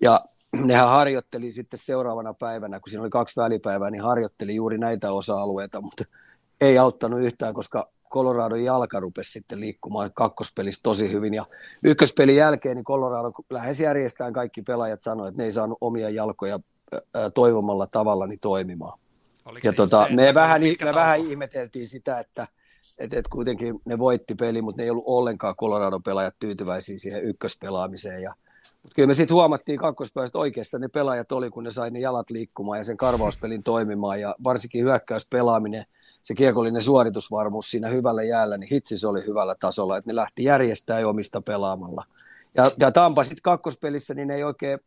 Ja 0.00 0.20
nehän 0.66 0.88
harjoitteli 0.88 1.52
sitten 1.52 1.78
seuraavana 1.78 2.34
päivänä, 2.34 2.80
kun 2.80 2.90
siinä 2.90 3.02
oli 3.02 3.10
kaksi 3.10 3.40
välipäivää, 3.40 3.90
niin 3.90 4.02
harjoitteli 4.02 4.54
juuri 4.54 4.78
näitä 4.78 5.12
osa-alueita, 5.12 5.80
mutta 5.80 6.04
ei 6.60 6.78
auttanut 6.78 7.20
yhtään, 7.20 7.54
koska 7.54 7.90
Colorado 8.10 8.56
jalka 8.56 9.00
rupesi 9.00 9.32
sitten 9.32 9.60
liikkumaan 9.60 10.10
kakkospelissä 10.14 10.80
tosi 10.82 11.12
hyvin. 11.12 11.34
Ja 11.34 11.46
ykköspelin 11.84 12.36
jälkeen 12.36 12.76
niin 12.76 12.84
Colorado 12.84 13.30
lähes 13.50 13.80
järjestään 13.80 14.32
kaikki 14.32 14.62
pelaajat 14.62 15.00
sanoivat, 15.00 15.28
että 15.28 15.42
ne 15.42 15.44
ei 15.44 15.52
saanut 15.52 15.78
omia 15.80 16.10
jalkoja 16.10 16.60
toivomalla 17.34 17.86
tavalla 17.86 18.26
niin 18.26 18.40
toimimaan. 18.40 18.98
Oliko 19.44 19.68
ja 19.68 19.72
tota, 19.72 20.06
se, 20.08 20.14
me, 20.14 20.34
vähän, 20.34 20.62
me 20.84 20.94
vähän 20.94 21.20
ihmeteltiin 21.20 21.86
sitä, 21.86 22.20
että– 22.20 22.46
että 22.98 23.18
et 23.18 23.28
kuitenkin 23.28 23.80
ne 23.84 23.98
voitti 23.98 24.34
peli, 24.34 24.62
mutta 24.62 24.80
ne 24.80 24.84
ei 24.84 24.90
ollut 24.90 25.04
ollenkaan 25.06 25.56
Coloradon 25.56 26.02
pelaajat 26.02 26.34
tyytyväisiä 26.38 26.98
siihen 26.98 27.24
ykköspelaamiseen. 27.24 28.22
Ja, 28.22 28.34
mutta 28.82 28.94
kyllä 28.94 29.06
me 29.06 29.14
sitten 29.14 29.34
huomattiin 29.34 29.78
kakkospäästä 29.78 30.38
oikeassa 30.38 30.78
ne 30.78 30.88
pelaajat 30.88 31.32
oli, 31.32 31.50
kun 31.50 31.64
ne 31.64 31.70
sai 31.70 31.90
ne 31.90 32.00
jalat 32.00 32.30
liikkumaan 32.30 32.78
ja 32.78 32.84
sen 32.84 32.96
karvauspelin 32.96 33.62
toimimaan 33.62 34.20
ja 34.20 34.36
varsinkin 34.44 34.84
hyökkäyspelaaminen, 34.84 35.86
se 36.22 36.34
kiekollinen 36.34 36.82
suoritusvarmuus 36.82 37.70
siinä 37.70 37.88
hyvällä 37.88 38.22
jäällä, 38.22 38.58
niin 38.58 38.68
hitsi 38.72 38.98
se 38.98 39.08
oli 39.08 39.26
hyvällä 39.26 39.54
tasolla, 39.60 39.96
että 39.96 40.10
ne 40.10 40.16
lähti 40.16 40.44
järjestämään 40.44 41.06
omista 41.06 41.42
pelaamalla. 41.42 42.04
Ja, 42.54 42.72
ja 42.78 42.92
Tampa 42.92 43.24
sitten 43.24 43.42
kakkospelissä, 43.42 44.14
niin 44.14 44.28
ne 44.28 44.34
ei 44.34 44.44
oikein 44.44 44.78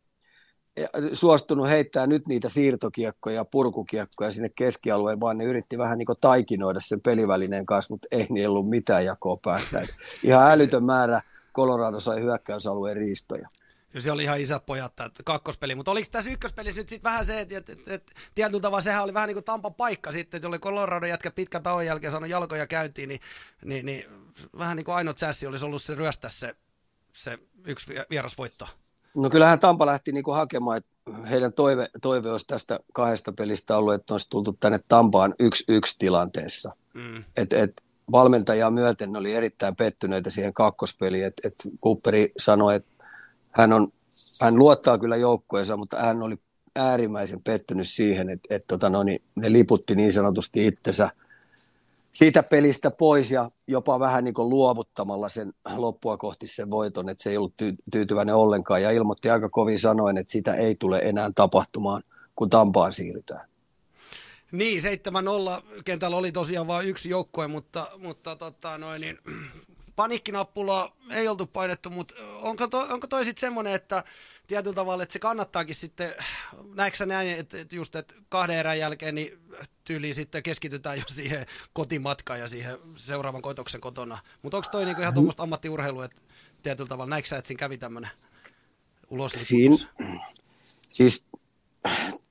suostunut 1.14 1.70
heittää 1.70 2.08
nyt 2.08 2.28
niitä 2.28 2.50
siirtokiekkoja, 2.50 3.46
purkukiekkoja 3.46 4.32
sinne 4.32 4.50
keskialueen, 4.56 5.20
vaan 5.20 5.38
ne 5.38 5.44
yritti 5.44 5.78
vähän 5.78 5.98
niin 5.98 6.08
taikinoida 6.22 6.80
sen 6.80 7.02
pelivälineen 7.02 7.66
kanssa, 7.66 7.94
mutta 7.94 8.08
ei 8.12 8.28
niin 8.30 8.50
ollut 8.50 8.70
mitään 8.70 9.06
jakoa 9.06 9.38
päästä. 9.46 9.80
Et 9.80 9.90
ihan 10.24 10.52
älytön 10.54 10.86
määrä 10.86 11.22
Colorado 11.56 12.00
sai 12.00 12.22
hyökkäysalueen 12.22 12.98
riistoja. 12.98 13.50
Kyllä 13.94 14.04
se 14.04 14.12
oli 14.12 14.24
ihan 14.24 14.42
isät 14.42 14.66
pojat 14.66 14.96
tämä 14.96 15.10
kakkospeli, 15.26 15.76
mutta 15.76 15.92
oliko 15.92 16.08
tässä 16.12 16.32
ykköspelissä 16.32 16.82
nyt 16.82 16.90
sitten 16.90 17.12
vähän 17.12 17.26
se, 17.26 17.40
että, 17.40 17.58
että, 17.58 17.74
että, 17.74 17.94
että 17.94 18.14
tietyllä 18.36 18.62
tavalla 18.62 18.82
sehän 18.82 19.04
oli 19.04 19.14
vähän 19.14 19.28
niin 19.28 19.36
kuin 19.36 19.44
Tampan 19.44 19.74
paikka 19.74 20.12
sitten, 20.12 20.38
että 20.38 20.48
oli 20.48 20.60
Colorado 20.60 21.06
jätkä 21.06 21.32
pitkän 21.32 21.64
tauon 21.64 21.86
jälkeen 21.86 22.12
saanut 22.12 22.30
jalkoja 22.30 22.68
käyntiin, 22.68 23.10
niin, 23.10 23.20
niin, 23.66 23.86
niin 23.86 24.06
vähän 24.58 24.78
niin 24.78 24.86
kuin 24.86 24.96
ainoa 24.96 25.14
chassi 25.14 25.48
olisi 25.48 25.66
ollut 25.66 25.82
se 25.82 25.96
ryöstä 25.96 26.30
se, 26.30 26.56
se 27.14 27.40
yksi 27.66 27.94
vierasvoitto. 28.10 28.68
No 29.16 29.30
kyllähän 29.30 29.60
Tampa 29.60 29.86
lähti 29.86 30.12
niinku 30.12 30.32
hakemaan, 30.32 30.78
että 30.78 30.92
heidän 31.30 31.54
toive, 31.54 31.90
toive 32.02 32.32
olisi 32.32 32.48
tästä 32.48 32.80
kahdesta 32.94 33.32
pelistä 33.32 33.78
ollut, 33.78 33.94
että 33.94 34.14
olisi 34.14 34.30
tultu 34.30 34.58
tänne 34.60 34.80
Tampaan 34.88 35.36
yksi-yksi 35.40 35.96
tilanteessa. 36.00 36.76
Mm. 36.94 37.24
Et, 37.38 37.54
et 37.54 37.82
valmentajaa 38.12 38.72
myöten 38.72 39.12
ne 39.12 39.20
oli 39.20 39.34
erittäin 39.34 39.76
pettyneitä 39.76 40.30
siihen 40.30 40.54
kakkospeliin, 40.54 41.26
että 41.26 41.48
et 41.48 41.56
Cooperi 41.84 42.32
sanoi, 42.38 42.76
että 42.76 42.93
hän, 43.54 43.74
on, 43.74 43.88
hän 44.42 44.56
luottaa 44.56 44.98
kyllä 44.98 45.16
joukkueensa, 45.16 45.78
mutta 45.78 46.00
hän 46.00 46.22
oli 46.22 46.38
äärimmäisen 46.76 47.42
pettynyt 47.44 47.88
siihen, 47.88 48.30
että 48.30 48.56
et 48.56 48.68
tota 48.68 48.90
no, 48.90 49.04
niin 49.04 49.22
ne 49.36 49.52
liputti 49.52 49.96
niin 49.96 50.14
sanotusti 50.14 50.68
itsensä 50.68 51.10
siitä 52.14 52.44
pelistä 52.44 52.92
pois 52.92 53.32
ja 53.32 53.52
jopa 53.68 54.00
vähän 54.00 54.24
niin 54.24 54.34
kuin 54.34 54.50
luovuttamalla 54.50 55.30
sen 55.30 55.54
loppua 55.76 56.18
kohti 56.18 56.48
sen 56.48 56.70
voiton, 56.70 57.10
että 57.10 57.24
se 57.24 57.30
ei 57.30 57.38
ollut 57.38 57.54
ty- 57.64 57.84
tyytyväinen 57.92 58.36
ollenkaan 58.36 58.82
ja 58.82 58.92
ilmoitti 58.92 59.30
aika 59.30 59.50
kovin 59.50 59.80
sanoen, 59.80 60.18
että 60.18 60.32
sitä 60.32 60.56
ei 60.56 60.76
tule 60.80 61.00
enää 61.04 61.30
tapahtumaan, 61.36 62.04
kun 62.36 62.50
Tampaan 62.50 62.94
siirrytään. 62.94 63.48
Niin, 64.52 64.84
7-0 64.84 65.82
kentällä 65.86 66.18
oli 66.18 66.32
tosiaan 66.32 66.68
vain 66.68 66.88
yksi 66.88 67.10
joukkue, 67.10 67.48
mutta, 67.48 67.88
mutta 67.98 68.36
tota, 68.36 68.78
noin, 68.78 69.02
niin, 69.02 69.20
panikkinappulaa 69.96 70.96
ei 71.12 71.28
oltu 71.28 71.48
painettu, 71.48 71.90
mutta 71.90 72.16
onko, 72.42 72.68
to, 72.68 72.80
onko 72.80 73.08
toi 73.08 73.26
sitten 73.26 73.42
semmoinen, 73.42 73.74
että 73.74 74.04
tietyllä 74.48 74.76
tavalla, 74.76 75.04
että 75.04 75.14
se 75.14 75.20
kannattaakin 75.20 75.76
sitten, 75.76 76.14
näetkö 76.76 77.06
näin, 77.06 77.30
että, 77.30 77.60
että 77.60 77.76
just 77.76 77.96
että 77.96 78.14
kahden 78.30 78.58
erän 78.58 78.80
jälkeen 78.80 79.16
niin 79.16 79.40
tyyliin 79.84 80.16
sitten 80.16 80.44
keskitytään 80.44 80.98
jo 80.98 81.04
siihen 81.08 81.46
kotimatkaan 81.74 82.40
ja 82.40 82.48
siihen 82.48 82.78
seuraavan 82.98 83.42
koitoksen 83.42 83.82
kotona. 83.82 84.18
Mutta 84.42 84.58
onko 84.58 84.70
toi 84.72 84.86
niinku 84.86 85.02
ihan 85.02 85.14
tuommoista 85.14 85.44
ammattiurheilua, 85.44 86.06
että 86.06 86.22
tietyllä 86.64 86.90
tavalla, 86.90 87.10
näetkö 87.10 87.28
sä, 87.28 87.38
että 87.38 87.48
siinä 87.48 87.60
kävi 87.60 87.78
tämmöinen 87.78 88.12
ulos? 89.10 89.34
Siin, 89.36 89.80
siis 90.90 91.26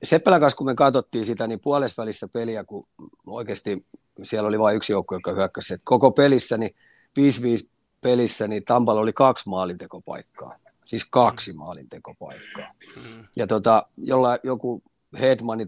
Seppälän 0.03 0.39
kanssa, 0.39 0.57
kun 0.57 0.65
me 0.65 0.75
katsottiin 0.75 1.25
sitä, 1.25 1.47
niin 1.47 1.59
puolesvälissä 1.59 2.27
peliä, 2.27 2.63
kun 2.63 2.87
oikeasti 3.27 3.85
siellä 4.23 4.47
oli 4.47 4.59
vain 4.59 4.75
yksi 4.75 4.93
joukko, 4.93 5.15
joka 5.15 5.33
hyökkäsi. 5.33 5.73
että 5.73 5.83
koko 5.85 6.11
pelissä, 6.11 6.57
niin 6.57 6.75
5-5 7.19 7.69
pelissä, 8.01 8.47
niin 8.47 8.65
Tampalla 8.65 9.01
oli 9.01 9.13
kaksi 9.13 9.49
maalintekopaikkaa. 9.49 10.55
Siis 10.85 11.05
kaksi 11.05 11.53
mm. 11.53 11.59
maalintekopaikkaa. 11.59 12.73
Mm. 12.95 13.27
Ja 13.35 13.47
tota, 13.47 13.87
jolla 13.97 14.37
joku 14.43 14.83
Hedmani, 15.19 15.67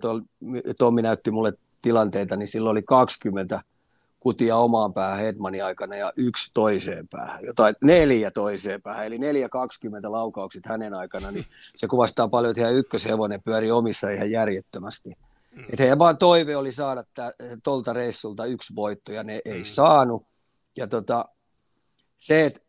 Tommi 0.77 1.01
näytti 1.01 1.31
mulle 1.31 1.53
tilanteita, 1.81 2.35
niin 2.35 2.47
silloin 2.47 2.71
oli 2.71 2.83
20 2.83 3.61
kutia 4.25 4.57
omaan 4.57 4.93
päähän 4.93 5.19
Hedmanin 5.19 5.65
aikana 5.65 5.95
ja 5.95 6.13
yksi 6.17 6.51
toiseen 6.53 7.07
päähän, 7.07 7.45
jotain 7.45 7.75
neljä 7.83 8.31
toiseen 8.31 8.81
päähän, 8.81 9.05
eli 9.05 9.17
neljä 9.17 9.49
20 9.49 10.11
laukaukset 10.11 10.65
hänen 10.65 10.93
aikana, 10.93 11.31
niin 11.31 11.45
se 11.75 11.87
kuvastaa 11.87 12.27
paljon, 12.27 12.51
että 12.51 12.61
ihan 12.61 12.75
ykköshevonen 12.75 13.41
pyöri 13.41 13.71
omissa 13.71 14.09
ihan 14.09 14.31
järjettömästi. 14.31 15.09
Mm. 15.09 15.63
Että 15.63 15.83
heidän 15.83 15.99
vaan 15.99 16.17
toive 16.17 16.57
oli 16.57 16.71
saada 16.71 17.03
tuolta 17.63 17.93
reissulta 17.93 18.45
yksi 18.45 18.75
voitto, 18.75 19.11
ja 19.11 19.23
ne 19.23 19.41
ei 19.45 19.63
saanut. 19.63 20.25
Ja 20.77 20.87
tota, 20.87 21.25
se, 22.25 22.45
että 22.45 22.59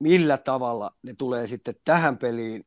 millä 0.00 0.38
tavalla 0.38 0.94
ne 1.02 1.14
tulee 1.14 1.46
sitten 1.46 1.74
tähän 1.84 2.18
peliin, 2.18 2.66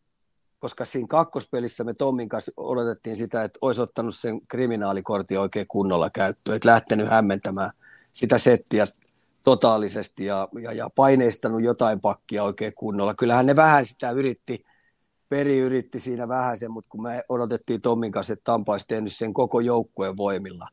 koska 0.59 0.85
siinä 0.85 1.07
kakkospelissä 1.07 1.83
me 1.83 1.93
Tommin 1.93 2.29
kanssa 2.29 2.51
odotettiin 2.57 3.17
sitä, 3.17 3.43
että 3.43 3.59
olisi 3.61 3.81
ottanut 3.81 4.15
sen 4.15 4.47
kriminaalikortin 4.47 5.39
oikein 5.39 5.67
kunnolla 5.67 6.09
käyttöön, 6.09 6.55
että 6.55 6.69
lähtenyt 6.69 7.09
hämmentämään 7.09 7.71
sitä 8.13 8.37
settiä 8.37 8.87
totaalisesti 9.43 10.25
ja, 10.25 10.47
ja, 10.61 10.73
ja 10.73 10.89
paineistanut 10.95 11.61
jotain 11.63 11.99
pakkia 11.99 12.43
oikein 12.43 12.73
kunnolla. 12.73 13.13
Kyllähän 13.13 13.45
ne 13.45 13.55
vähän 13.55 13.85
sitä 13.85 14.11
yritti, 14.11 14.65
Peri 15.31 15.59
yritti 15.59 15.99
siinä 15.99 16.27
vähän 16.27 16.57
sen, 16.57 16.71
mutta 16.71 16.89
kun 16.89 17.03
me 17.03 17.23
odotettiin 17.29 17.81
Tommin 17.81 18.11
kanssa, 18.11 18.33
että 18.33 18.43
Tampa 18.43 18.71
olisi 18.71 18.87
tehnyt 18.87 19.13
sen 19.13 19.33
koko 19.33 19.59
joukkueen 19.59 20.17
voimilla. 20.17 20.67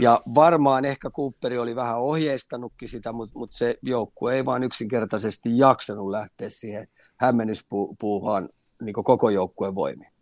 Ja 0.00 0.20
varmaan 0.34 0.84
ehkä 0.84 1.10
Cooperi 1.10 1.58
oli 1.58 1.76
vähän 1.76 1.98
ohjeistanutkin 1.98 2.88
sitä, 2.88 3.12
mutta, 3.12 3.38
mutta 3.38 3.56
se 3.56 3.78
joukkue 3.82 4.34
ei 4.34 4.44
vaan 4.44 4.62
yksinkertaisesti 4.62 5.58
jaksanut 5.58 6.10
lähteä 6.10 6.48
siihen 6.48 6.86
hämmennyspuuhaan 7.16 8.48
niin 8.82 8.94
koko 8.94 9.30
joukkueen 9.30 9.74
voimiin. 9.74 10.12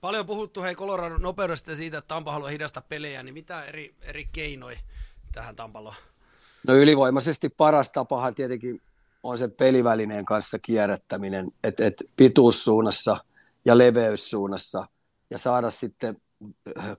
Paljon 0.00 0.26
puhuttu 0.26 0.62
hei 0.62 0.74
Colorado 0.74 1.18
nopeudesta 1.18 1.70
ja 1.70 1.76
siitä, 1.76 1.98
että 1.98 2.08
Tampa 2.08 2.32
haluaa 2.32 2.50
hidastaa 2.50 2.82
pelejä, 2.88 3.22
niin 3.22 3.34
mitä 3.34 3.64
eri, 3.64 3.94
eri 4.02 4.28
keinoja 4.32 4.78
tähän 5.32 5.56
Tampaloon? 5.56 5.96
No 6.66 6.74
ylivoimaisesti 6.74 7.48
paras 7.48 7.90
tapahan 7.90 8.34
tietenkin 8.34 8.82
on 9.22 9.38
se 9.38 9.48
pelivälineen 9.48 10.24
kanssa 10.24 10.58
kierrättäminen, 10.58 11.48
että 11.64 11.86
et 11.86 11.94
pituussuunnassa 12.16 13.16
ja 13.64 13.78
leveyssuunnassa 13.78 14.86
ja 15.30 15.38
saada 15.38 15.70
sitten 15.70 16.16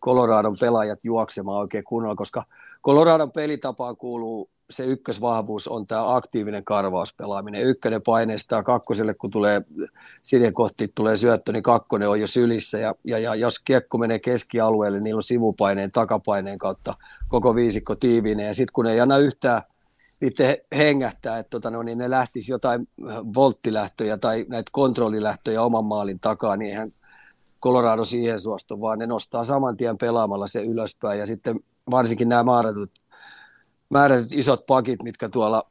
Coloradon 0.01 0.55
pelaajat 0.59 0.99
juoksemaan 1.03 1.59
oikein 1.59 1.83
kunnolla, 1.83 2.15
koska 2.15 2.43
Coloradon 2.85 3.31
pelitapaan 3.31 3.97
kuuluu 3.97 4.49
se 4.69 4.85
ykkösvahvuus 4.85 5.67
on 5.67 5.87
tämä 5.87 6.15
aktiivinen 6.15 6.63
karvauspelaaminen. 6.63 7.63
Ykkönen 7.63 8.01
paineistaa 8.01 8.63
kakkoselle, 8.63 9.13
kun 9.13 9.31
tulee 9.31 9.61
sinne 10.23 10.51
kohti 10.51 10.91
tulee 10.95 11.17
syöttö, 11.17 11.51
niin 11.51 11.63
kakkonen 11.63 12.09
on 12.09 12.21
jo 12.21 12.27
sylissä. 12.27 12.79
Ja, 12.79 12.95
ja, 13.03 13.19
ja 13.19 13.35
jos 13.35 13.59
kiekko 13.59 13.97
menee 13.97 14.19
keskialueelle, 14.19 14.97
niin 14.97 15.03
niillä 15.03 15.17
on 15.17 15.23
sivupaineen, 15.23 15.91
takapaineen 15.91 16.57
kautta 16.57 16.95
koko 17.27 17.55
viisikko 17.55 17.95
tiiviinen. 17.95 18.47
Ja 18.47 18.53
sitten 18.53 18.73
kun 18.73 18.87
ei 18.87 18.99
anna 18.99 19.17
yhtään 19.17 19.61
itse 20.21 20.65
hengähtää, 20.77 21.39
että 21.39 21.49
tota, 21.49 21.69
no, 21.69 21.83
niin 21.83 21.97
ne 21.97 22.09
lähtisi 22.09 22.51
jotain 22.51 22.87
volttilähtöjä 23.35 24.17
tai 24.17 24.45
näitä 24.49 24.69
kontrollilähtöjä 24.71 25.61
oman 25.61 25.85
maalin 25.85 26.19
takaa, 26.19 26.57
niin 26.57 26.71
eihän 26.71 26.93
Colorado 27.61 28.03
siihen 28.03 28.39
suostu, 28.39 28.81
vaan 28.81 28.99
ne 28.99 29.07
nostaa 29.07 29.43
saman 29.43 29.77
tien 29.77 29.97
pelaamalla 29.97 30.47
se 30.47 30.63
ylöspäin. 30.63 31.19
Ja 31.19 31.27
sitten 31.27 31.59
varsinkin 31.91 32.29
nämä 32.29 32.43
määrätyt, 32.43 32.91
määrätyt 33.89 34.33
isot 34.33 34.65
pakit, 34.65 35.03
mitkä 35.03 35.29
tuolla 35.29 35.69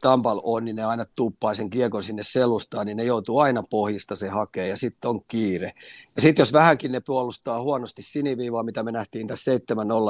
Tampal 0.00 0.40
on, 0.42 0.64
niin 0.64 0.76
ne 0.76 0.84
aina 0.84 1.06
tuppaa 1.16 1.54
sen 1.54 1.70
kiekon 1.70 2.02
sinne 2.02 2.22
selustaan, 2.22 2.86
niin 2.86 2.96
ne 2.96 3.04
joutuu 3.04 3.38
aina 3.38 3.62
pohjista 3.70 4.16
se 4.16 4.28
hakee 4.28 4.68
ja 4.68 4.76
sitten 4.76 5.10
on 5.10 5.20
kiire. 5.28 5.72
Ja 6.16 6.22
sitten 6.22 6.40
jos 6.40 6.52
vähänkin 6.52 6.92
ne 6.92 7.00
puolustaa 7.00 7.62
huonosti 7.62 8.02
siniviivaa, 8.02 8.62
mitä 8.62 8.82
me 8.82 8.92
nähtiin 8.92 9.26
tässä 9.26 9.50
7-0 9.56 9.58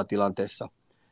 tilanteessa, 0.08 0.68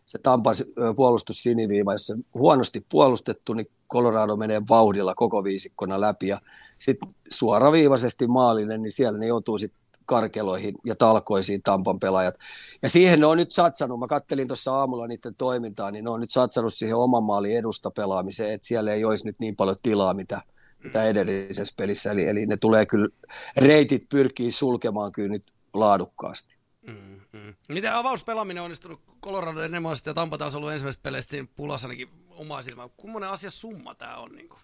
se 0.07 0.19
Tampan 0.19 0.57
puolustus 0.97 1.43
siniviiva, 1.43 1.93
jos 1.93 2.07
se 2.07 2.15
huonosti 2.35 2.87
puolustettu, 2.89 3.55
niin 3.55 3.71
Colorado 3.93 4.37
menee 4.37 4.63
vauhdilla 4.69 5.15
koko 5.15 5.45
viisikkona 5.45 6.01
läpi 6.01 6.29
ja 6.29 6.41
sitten 6.79 7.15
suoraviivaisesti 7.31 8.27
maalinen, 8.27 8.83
niin 8.83 8.93
siellä 8.93 9.19
ne 9.19 9.27
joutuu 9.27 9.59
sitten 9.59 9.81
karkeloihin 10.05 10.75
ja 10.85 10.95
talkoisiin 10.95 11.63
Tampan 11.63 12.01
pelaajat. 12.01 12.35
Ja 12.83 12.89
siihen 12.89 13.21
ne 13.21 13.27
on 13.27 13.37
nyt 13.37 13.53
satsannut, 13.53 13.99
mä 13.99 14.07
kattelin 14.07 14.47
tuossa 14.47 14.75
aamulla 14.75 15.07
niiden 15.07 15.35
toimintaa, 15.35 15.91
niin 15.91 16.05
ne 16.05 16.11
on 16.11 16.21
nyt 16.21 16.31
satsannut 16.31 16.75
siihen 16.75 16.97
oman 16.97 17.23
maalin 17.23 17.57
edusta 17.57 17.91
pelaamiseen, 17.91 18.53
että 18.53 18.67
siellä 18.67 18.93
ei 18.93 19.05
olisi 19.05 19.27
nyt 19.27 19.37
niin 19.41 19.57
paljon 19.57 19.77
tilaa, 19.83 20.15
mitä, 20.15 20.43
mitä 20.85 21.05
edellisessä 21.05 21.75
pelissä. 21.77 22.13
Eli, 22.13 22.29
eli 22.29 22.47
ne 22.47 22.57
tulee 22.57 22.87
kyllä, 22.87 23.09
reitit 23.57 24.09
pyrkii 24.09 24.53
sulkemaan 24.53 25.13
kyllä 25.13 25.29
nyt 25.29 25.53
laadukkaasti. 25.75 26.56
Mm, 26.87 27.21
mm. 27.33 27.55
Miten 27.69 27.95
avauspelaaminen 27.95 28.61
on 28.61 28.65
onnistunut 28.65 29.01
Colorado 29.23 29.61
Enemasta 29.61 30.11
ja 30.11 30.15
Tampa 30.15 30.39
taas 30.39 30.57
ollut 30.57 30.71
ensimmäisestä 30.71 31.03
peleistä 31.03 31.31
siinä 31.31 31.49
pulassa 31.57 31.89
ainakin 31.89 32.09
omaa 32.31 32.63
silmää. 32.63 32.89
Kummonen 32.97 33.29
asia 33.29 33.51
summa 33.51 33.95
tämä 33.95 34.17
on? 34.17 34.33
Niin 34.33 34.49
kuin? 34.49 34.61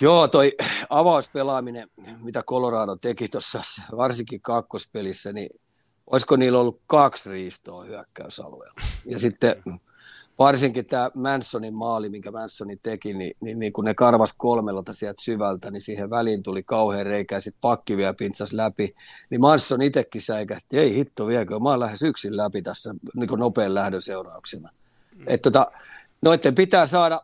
Joo, 0.00 0.28
toi 0.28 0.56
avauspelaaminen, 0.90 1.90
mitä 2.22 2.42
Colorado 2.42 2.96
teki 2.96 3.28
tuossa 3.28 3.62
varsinkin 3.96 4.40
kakkospelissä, 4.40 5.32
niin 5.32 5.50
olisiko 6.06 6.36
niillä 6.36 6.58
ollut 6.58 6.82
kaksi 6.86 7.30
riistoa 7.30 7.84
hyökkäysalueella. 7.84 8.80
Ja 9.04 9.18
sitten 9.18 9.62
varsinkin 10.38 10.86
tämä 10.86 11.10
Mansonin 11.14 11.74
maali, 11.74 12.08
minkä 12.08 12.30
Mansoni 12.30 12.76
teki, 12.76 13.14
niin, 13.14 13.36
niin, 13.40 13.58
niin 13.58 13.72
kun 13.72 13.84
ne 13.84 13.94
karvas 13.94 14.32
kolmelta 14.32 14.92
sieltä 14.92 15.22
syvältä, 15.22 15.70
niin 15.70 15.82
siihen 15.82 16.10
väliin 16.10 16.42
tuli 16.42 16.62
kauhean 16.62 17.06
reikä 17.06 17.34
ja 17.34 17.40
sitten 17.40 17.60
pakki 17.60 17.96
vielä 17.96 18.14
pintsas 18.14 18.52
läpi. 18.52 18.94
Niin 19.30 19.40
Manson 19.40 19.82
itsekin 19.82 20.20
säikähti, 20.20 20.78
ei 20.78 20.94
hitto 20.94 21.26
viekö, 21.26 21.58
mä 21.58 21.68
oon 21.68 21.80
lähes 21.80 22.02
yksin 22.02 22.36
läpi 22.36 22.62
tässä 22.62 22.94
niin 23.14 23.28
nopean 23.36 23.74
lähdön 23.74 24.02
seurauksena. 24.02 24.70
Mm. 25.16 25.24
Että 25.26 25.50
tota, 25.50 25.70
noiden 26.22 26.54
pitää 26.54 26.86
saada 26.86 27.22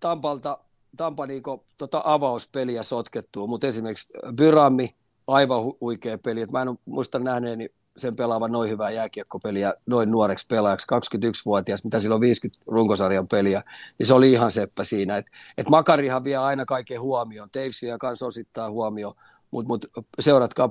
Tampalta 0.00 0.58
Tampa 0.96 1.26
niinku, 1.26 1.64
tota 1.78 2.02
avauspeliä 2.04 2.82
sotkettua, 2.82 3.46
mutta 3.46 3.66
esimerkiksi 3.66 4.12
Byrammi, 4.36 4.94
aivan 5.26 5.64
hu- 5.64 5.76
huikea 5.80 6.18
peli. 6.18 6.40
Et 6.40 6.52
mä 6.52 6.62
en 6.62 6.78
muista 6.84 7.18
nähneeni 7.18 7.68
sen 7.96 8.16
pelaavan 8.16 8.52
noin 8.52 8.70
hyvää 8.70 8.90
jääkiekkopeliä 8.90 9.74
noin 9.86 10.10
nuoreksi 10.10 10.46
pelaajaksi, 10.48 10.86
21-vuotias, 11.16 11.84
mitä 11.84 11.98
silloin 11.98 12.20
50 12.20 12.62
runkosarjan 12.66 13.28
peliä, 13.28 13.62
niin 13.98 14.06
se 14.06 14.14
oli 14.14 14.32
ihan 14.32 14.50
seppä 14.50 14.84
siinä. 14.84 15.16
Et, 15.16 15.26
et 15.58 15.68
Makarihan 15.68 16.24
vie 16.24 16.36
aina 16.36 16.64
kaiken 16.64 17.00
huomioon, 17.00 17.48
vie 17.82 17.98
kanssa 17.98 18.26
osittain 18.26 18.72
huomioon, 18.72 19.14
mutta 19.50 19.68
mut 19.68 19.86
seuratkaa 20.18 20.70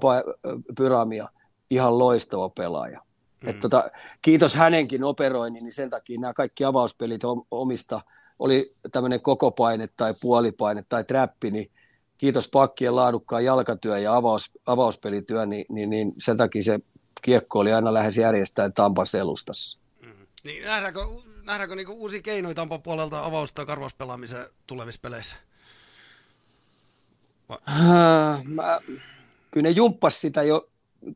Pyramia, 0.77 1.29
ihan 1.70 2.00
loistava 2.00 2.50
pelaaja. 2.50 3.01
Mm. 3.44 3.50
Et 3.50 3.60
tota, 3.60 3.89
kiitos 4.22 4.55
hänenkin 4.55 5.03
operoinnin, 5.03 5.63
niin 5.63 5.74
sen 5.74 5.89
takia 5.89 6.20
nämä 6.20 6.34
kaikki 6.34 6.65
avauspelit 6.65 7.22
omista– 7.51 8.01
oli 8.39 8.75
tämmöinen 8.91 9.22
kokopaine 9.22 9.89
tai 9.98 10.13
puolipaine 10.22 10.84
tai 10.89 11.03
trappi, 11.03 11.51
niin 11.51 11.72
kiitos 12.17 12.50
pakkien 12.50 12.96
laadukkaan 12.96 13.46
jalkatyö 13.46 13.98
ja 13.98 14.15
avaus, 14.15 14.51
avauspelityö, 14.65 15.46
niin, 15.46 15.65
niin, 15.70 15.89
niin 15.89 16.13
sen 16.20 16.38
takia 16.38 16.63
se 16.63 16.79
kiekko 17.25 17.60
oli 17.60 17.74
aina 17.74 17.94
lähes 17.94 18.17
järjestään 18.17 18.74
Tampan 18.74 19.08
selustassa. 19.08 19.79
Mm. 20.01 20.27
Niin, 20.44 20.65
nähdäänkö, 20.65 21.00
nähdäänkö 21.46 21.75
niinku 21.75 21.94
uusi 21.94 22.22
keinoja 22.22 22.55
Tampan 22.55 22.82
puolelta 22.82 23.25
avausta 23.25 23.62
ja 23.62 23.65
karvauspelaamiseen 23.65 24.46
tulevissa 24.67 25.01
peleissä? 25.01 25.36
Äh, 27.51 28.44
mä, 28.44 28.79
kyllä 29.51 29.63
ne 29.63 29.70
jumppas 29.70 30.22
sitä 30.22 30.44
jo 30.44 30.70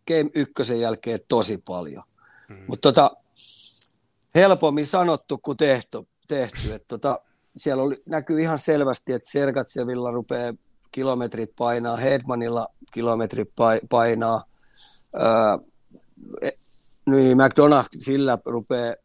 Game 0.08 0.30
ykkösen 0.36 0.80
jälkeen 0.80 1.20
tosi 1.28 1.64
paljon. 1.66 2.04
Mm. 2.48 2.64
Mutta 2.68 2.92
tota, 2.92 3.18
helpommin 4.36 4.86
sanottu 4.86 5.38
kuin 5.38 5.58
tehty. 5.58 5.98
tehty. 6.28 6.74
Et 6.74 6.88
tota, 6.88 7.20
siellä 7.56 7.84
oli, 7.84 8.04
näkyy 8.06 8.42
ihan 8.42 8.60
selvästi, 8.60 9.14
että 9.14 9.32
Sergatsevilla 9.32 10.12
rupeaa 10.12 10.54
kilometrit 10.92 11.56
painaa, 11.58 11.98
Hedmanilla 11.98 12.68
kilometrit 12.94 13.50
painaa, 13.90 14.44
öö, 15.16 15.70
niin 17.10 17.38
McDonough 17.38 17.90
sillä 18.00 18.38
rupeaa 18.46 18.96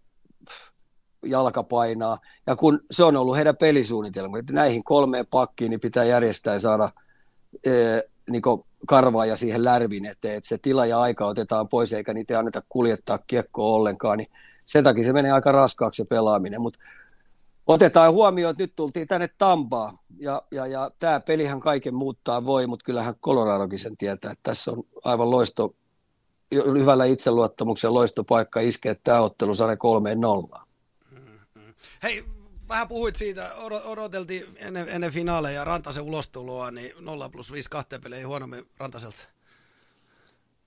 jalka 1.27 1.63
painaa. 1.63 2.19
Ja 2.47 2.57
kun 2.57 2.81
se 2.91 3.05
on 3.05 3.17
ollut 3.17 3.37
heidän 3.37 3.57
pelisuunnitelma, 3.57 4.39
että 4.39 4.53
näihin 4.53 4.85
kolmeen 4.85 5.27
pakkiin 5.27 5.71
niin 5.71 5.81
pitää 5.81 6.05
järjestää 6.05 6.59
saada 6.59 6.93
ee, 7.67 8.03
niin 8.31 8.43
karvaa 8.87 9.27
ja 9.27 9.37
siihen 9.37 9.65
lärvin 9.65 10.07
eteen, 10.07 10.37
että 10.37 10.49
se 10.49 10.59
tila 10.59 10.87
ja 10.87 11.01
aika 11.01 11.27
otetaan 11.27 11.69
pois 11.69 11.93
eikä 11.93 12.15
niitä 12.15 12.39
anneta 12.39 12.63
kuljettaa 12.69 13.19
kiekkoa 13.19 13.75
ollenkaan, 13.75 14.19
niin 14.19 14.31
sen 14.65 14.85
takia 14.85 15.05
se 15.05 15.13
menee 15.13 15.33
aika 15.33 15.53
raskaaksi 15.53 16.03
se 16.03 16.09
pelaaminen. 16.09 16.61
Mutta 16.61 16.79
otetaan 17.67 18.13
huomioon, 18.13 18.51
että 18.51 18.63
nyt 18.63 18.77
tultiin 18.77 19.09
tänne 19.09 19.29
Tampaa 19.39 19.99
ja, 20.19 20.43
ja, 20.51 20.67
ja 20.67 20.91
tämä 20.99 21.21
pelihän 21.21 21.61
kaiken 21.61 21.95
muuttaa 21.95 22.45
voi, 22.45 22.67
mutta 22.67 22.85
kyllähän 22.85 23.15
Coloradokin 23.15 23.79
sen 23.79 23.97
tietää, 23.97 24.33
että 24.33 24.43
tässä 24.43 24.71
on 24.71 24.83
aivan 25.05 25.31
loisto, 25.31 25.75
hyvällä 26.53 27.05
itseluottamuksen 27.05 27.95
loistopaikka 27.95 28.61
iskeä 28.61 28.97
tämä 29.05 29.21
ottelu 29.21 29.53
nollaan. 30.17 30.67
Mm-hmm. 31.11 31.75
Hei, 32.03 32.25
vähän 32.69 32.89
puhuit 32.89 33.17
siitä, 33.17 33.55
odoteltiin 33.85 34.47
ennen, 34.57 34.89
ennen 34.89 35.13
finaaleja 35.13 35.65
Rantasen 35.65 36.05
ulostuloa, 36.05 36.71
niin 36.71 36.93
0 37.01 37.29
plus 37.29 37.53
5 37.53 37.71
kahteen 37.71 38.03
peleihin 38.03 38.29
huonommin 38.29 38.67
Rantaselta. 38.79 39.25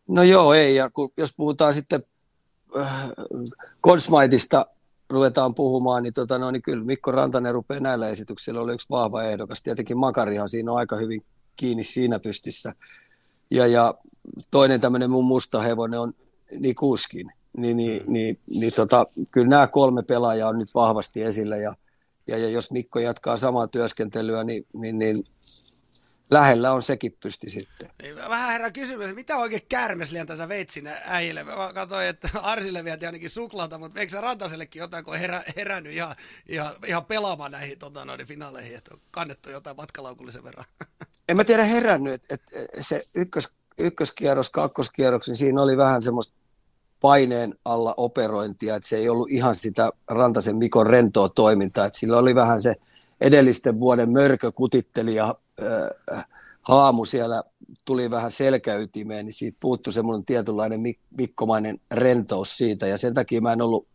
No 0.07 0.23
joo, 0.23 0.53
ei, 0.53 0.75
ja 0.75 0.89
kun, 0.89 1.13
jos 1.17 1.33
puhutaan 1.37 1.73
sitten 1.73 2.03
äh, 2.77 3.09
Consmaitista 3.83 4.65
ruvetaan 5.09 5.55
puhumaan, 5.55 6.03
niin, 6.03 6.13
tota, 6.13 6.37
no, 6.37 6.51
niin 6.51 6.61
kyllä 6.61 6.85
Mikko 6.85 7.11
Rantanen 7.11 7.53
rupeaa 7.53 7.79
näillä 7.79 8.09
esityksillä, 8.09 8.61
oli 8.61 8.73
yksi 8.73 8.89
vahva 8.89 9.23
ehdokas. 9.23 9.61
Tietenkin 9.61 9.97
Makarihan 9.97 10.49
siinä 10.49 10.71
on 10.71 10.77
aika 10.77 10.95
hyvin 10.95 11.25
kiinni 11.55 11.83
siinä 11.83 12.19
pystissä. 12.19 12.73
Ja, 13.51 13.67
ja 13.67 13.93
toinen 14.51 14.81
tämmöinen 14.81 15.09
mun 15.09 15.25
musta 15.25 15.61
hevonen 15.61 15.99
on 15.99 16.13
Nikuskin. 16.59 17.31
Niin, 17.57 17.77
niin, 17.77 18.03
mm. 18.03 18.13
niin, 18.13 18.39
niin 18.49 18.73
tota, 18.73 19.07
kyllä 19.31 19.47
nämä 19.47 19.67
kolme 19.67 20.03
pelaajaa 20.03 20.49
on 20.49 20.59
nyt 20.59 20.75
vahvasti 20.75 21.23
esillä 21.23 21.57
ja, 21.57 21.75
ja, 22.27 22.37
ja 22.37 22.49
jos 22.49 22.71
Mikko 22.71 22.99
jatkaa 22.99 23.37
samaa 23.37 23.67
työskentelyä, 23.67 24.43
niin, 24.43 24.65
niin, 24.73 24.99
niin 24.99 25.23
lähellä 26.31 26.73
on 26.73 26.83
sekin 26.83 27.17
pysti 27.19 27.49
sitten. 27.49 27.89
Niin, 28.01 28.15
vähän 28.15 28.51
herra 28.51 28.71
kysymys, 28.71 29.15
mitä 29.15 29.37
oikein 29.37 29.61
kärmesliän 29.69 30.27
tässä 30.27 30.49
veit 30.49 30.69
sinne 30.69 31.01
äijille? 31.05 31.43
Mä 31.43 31.73
katsoin, 31.73 32.07
että 32.07 32.29
Arsille 32.41 32.83
vietiin 32.83 33.07
ainakin 33.07 33.29
suklaata, 33.29 33.77
mutta 33.77 33.99
eikö 33.99 34.11
sä 34.11 34.21
Rantasellekin 34.21 34.79
jotain, 34.79 35.05
kun 35.05 35.13
on 35.13 35.19
herä, 35.19 35.43
herännyt 35.55 35.93
ihan, 35.93 36.15
ihan, 36.47 36.75
ihan 36.85 37.05
pelaamaan 37.05 37.51
näihin 37.51 37.79
tota, 37.79 38.05
noin 38.05 38.27
finaaleihin, 38.27 38.77
että 38.77 38.93
on 38.93 38.99
kannettu 39.11 39.49
jotain 39.49 39.77
matkalaukullisen 39.77 40.43
verran? 40.43 40.65
En 41.29 41.37
mä 41.37 41.43
tiedä 41.43 41.63
herännyt, 41.63 42.13
että, 42.13 42.33
että 42.35 42.83
se 42.83 43.03
ykkös, 43.15 43.49
ykköskierros, 43.77 44.49
kakkoskierroksen, 44.49 45.35
siinä 45.35 45.61
oli 45.61 45.77
vähän 45.77 46.03
semmoista 46.03 46.33
paineen 47.01 47.55
alla 47.65 47.93
operointia, 47.97 48.75
että 48.75 48.89
se 48.89 48.97
ei 48.97 49.09
ollut 49.09 49.31
ihan 49.31 49.55
sitä 49.55 49.91
Rantasen 50.07 50.55
Mikon 50.55 50.87
rentoa 50.87 51.29
toimintaa, 51.29 51.85
että 51.85 51.99
sillä 51.99 52.17
oli 52.17 52.35
vähän 52.35 52.61
se 52.61 52.75
edellisten 53.21 53.79
vuoden 53.79 54.11
mörkö 54.11 54.51
kutitteli 54.51 55.15
ja 55.15 55.35
äh, 56.11 56.25
haamu 56.61 57.05
siellä 57.05 57.43
tuli 57.85 58.11
vähän 58.11 58.31
selkäytimeen, 58.31 59.25
niin 59.25 59.33
siitä 59.33 59.57
puuttui 59.61 59.93
semmoinen 59.93 60.25
tietynlainen 60.25 60.79
mikkomainen 61.17 61.79
rentous 61.91 62.57
siitä, 62.57 62.87
ja 62.87 62.97
sen 62.97 63.13
takia 63.13 63.41
mä 63.41 63.53
en 63.53 63.61
ollut 63.61 63.87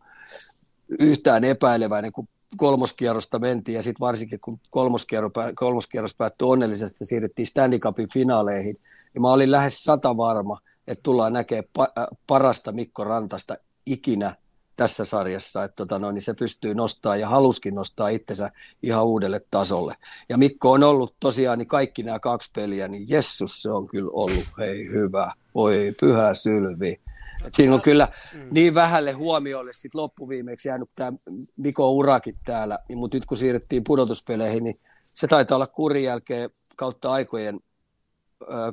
yhtään 0.99 1.43
epäileväinen, 1.43 2.11
kun 2.11 2.27
kolmoskierrosta 2.57 3.39
mentiin, 3.39 3.75
ja 3.75 3.83
sitten 3.83 3.99
varsinkin 3.99 4.39
kun 4.39 4.59
kolmoskierros, 4.69 5.31
kolmoskierros 5.55 6.15
päättyi 6.15 6.47
onnellisesti 6.47 7.05
siirryttiin 7.05 7.47
Stanley 7.47 7.79
Cupin 7.79 8.09
finaaleihin, 8.13 8.79
niin 9.13 9.21
mä 9.21 9.31
olin 9.31 9.51
lähes 9.51 9.83
sata 9.83 10.17
varma, 10.17 10.59
että 10.87 11.03
tullaan 11.03 11.33
näkemään 11.33 11.69
pa- 11.79 12.15
parasta 12.27 12.71
Mikko 12.71 13.03
Rantasta 13.03 13.57
ikinä 13.85 14.35
tässä 14.77 15.05
sarjassa, 15.05 15.63
että 15.63 15.75
tota 15.75 15.99
noin, 15.99 16.13
niin 16.13 16.21
se 16.21 16.33
pystyy 16.33 16.75
nostamaan 16.75 17.19
ja 17.19 17.29
haluskin 17.29 17.75
nostaa 17.75 18.07
itsensä 18.07 18.51
ihan 18.83 19.05
uudelle 19.05 19.41
tasolle. 19.51 19.95
Ja 20.29 20.37
Mikko 20.37 20.71
on 20.71 20.83
ollut 20.83 21.15
tosiaan 21.19 21.59
niin 21.59 21.67
kaikki 21.67 22.03
nämä 22.03 22.19
kaksi 22.19 22.51
peliä, 22.55 22.87
niin 22.87 23.09
Jessus 23.09 23.61
se 23.61 23.71
on 23.71 23.87
kyllä 23.87 24.11
ollut, 24.13 24.45
hei 24.59 24.87
hyvä, 24.87 25.33
oi 25.53 25.95
pyhä 25.99 26.33
sylvi. 26.33 27.01
Et 27.45 27.55
siinä 27.55 27.73
on 27.73 27.81
kyllä 27.81 28.07
mm. 28.33 28.47
niin 28.51 28.73
vähälle 28.73 29.11
huomioille 29.11 29.73
sit 29.73 29.95
loppuviimeksi 29.95 30.69
jäänyt 30.69 30.89
tämä 30.95 31.13
Mikko 31.57 31.91
Urakin 31.91 32.37
täällä, 32.45 32.79
mutta 32.95 33.17
nyt 33.17 33.25
kun 33.25 33.37
siirrettiin 33.37 33.83
pudotuspeleihin, 33.83 34.63
niin 34.63 34.79
se 35.05 35.27
taitaa 35.27 35.55
olla 35.55 35.67
kurin 35.67 36.03
jälkeen 36.03 36.49
kautta 36.75 37.11
aikojen 37.11 37.59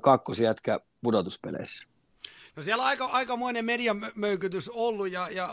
kakkosjätkä 0.00 0.80
pudotuspeleissä. 1.02 1.89
No 2.56 2.62
siellä 2.62 2.82
on 2.82 2.88
aika, 2.88 3.04
aikamoinen 3.04 3.64
mediamöykytys 3.64 4.70
ollut 4.70 5.12
ja, 5.12 5.28
ja 5.30 5.46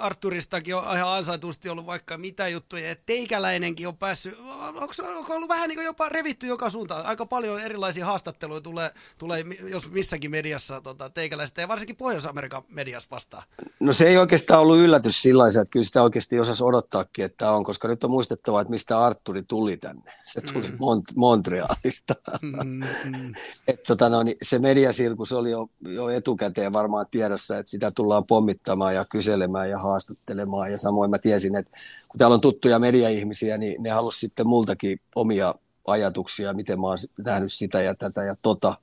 Arturistakin 0.00 0.76
on 0.76 0.96
ihan 0.96 1.08
ansaitusti 1.08 1.68
ollut 1.68 1.86
vaikka 1.86 2.18
mitä 2.18 2.48
juttuja. 2.48 2.88
Ja 2.88 2.96
teikäläinenkin 3.06 3.88
on 3.88 3.96
päässyt, 3.96 4.38
onko, 4.64 4.92
onko 5.16 5.34
ollut 5.34 5.48
vähän 5.48 5.68
niin 5.68 5.76
kuin 5.76 5.84
jopa 5.84 6.08
revitty 6.08 6.46
joka 6.46 6.70
suuntaan? 6.70 7.06
Aika 7.06 7.26
paljon 7.26 7.60
erilaisia 7.60 8.06
haastatteluja 8.06 8.60
tulee, 8.60 8.90
tulee 9.18 9.44
jos 9.68 9.90
missäkin 9.90 10.30
mediassa 10.30 10.80
tota, 10.80 11.10
teikäläistä 11.10 11.60
ja 11.60 11.68
varsinkin 11.68 11.96
Pohjois-Amerikan 11.96 12.62
mediassa 12.68 13.08
vastaan. 13.10 13.42
No 13.80 13.92
se 13.92 14.08
ei 14.08 14.18
oikeastaan 14.18 14.60
ollut 14.60 14.78
yllätys 14.78 15.22
sillä 15.22 15.46
että 15.46 15.70
kyllä 15.70 15.86
sitä 15.86 16.02
oikeasti 16.02 16.40
osasi 16.40 16.64
odottaakin, 16.64 17.24
että 17.24 17.52
on, 17.52 17.64
koska 17.64 17.88
nyt 17.88 18.04
on 18.04 18.10
muistettava, 18.10 18.60
että 18.60 18.70
mistä 18.70 19.04
Arturi 19.04 19.42
tuli 19.42 19.76
tänne. 19.76 20.12
Se 20.24 20.40
tuli 20.40 20.68
mm. 20.68 20.74
Mont- 20.74 21.12
Montrealista. 21.16 22.14
Mm, 22.42 22.84
mm. 23.04 23.34
Et, 23.68 23.82
tota, 23.82 24.08
no, 24.08 24.22
niin 24.22 24.36
se 24.42 24.58
mediasirkus 24.58 25.32
oli 25.32 25.50
jo, 25.50 25.68
jo 25.80 26.08
etukäteen 26.08 26.41
etukäteen 26.42 26.72
varmaan 26.72 27.06
tiedossa, 27.10 27.58
että 27.58 27.70
sitä 27.70 27.90
tullaan 27.90 28.26
pommittamaan 28.26 28.94
ja 28.94 29.04
kyselemään 29.04 29.70
ja 29.70 29.78
haastattelemaan. 29.78 30.72
Ja 30.72 30.78
samoin 30.78 31.10
mä 31.10 31.18
tiesin, 31.18 31.56
että 31.56 31.72
kun 32.08 32.18
täällä 32.18 32.34
on 32.34 32.40
tuttuja 32.40 32.78
mediaihmisiä, 32.78 33.58
niin 33.58 33.82
ne 33.82 33.90
halusivat 33.90 34.20
sitten 34.20 34.46
multakin 34.46 35.00
omia 35.14 35.54
ajatuksia, 35.86 36.52
miten 36.52 36.80
mä 36.80 36.86
oon 36.86 36.98
nähnyt 37.24 37.52
sitä 37.52 37.82
ja 37.82 37.94
tätä 37.94 38.22
ja 38.22 38.34
tota. 38.42 38.76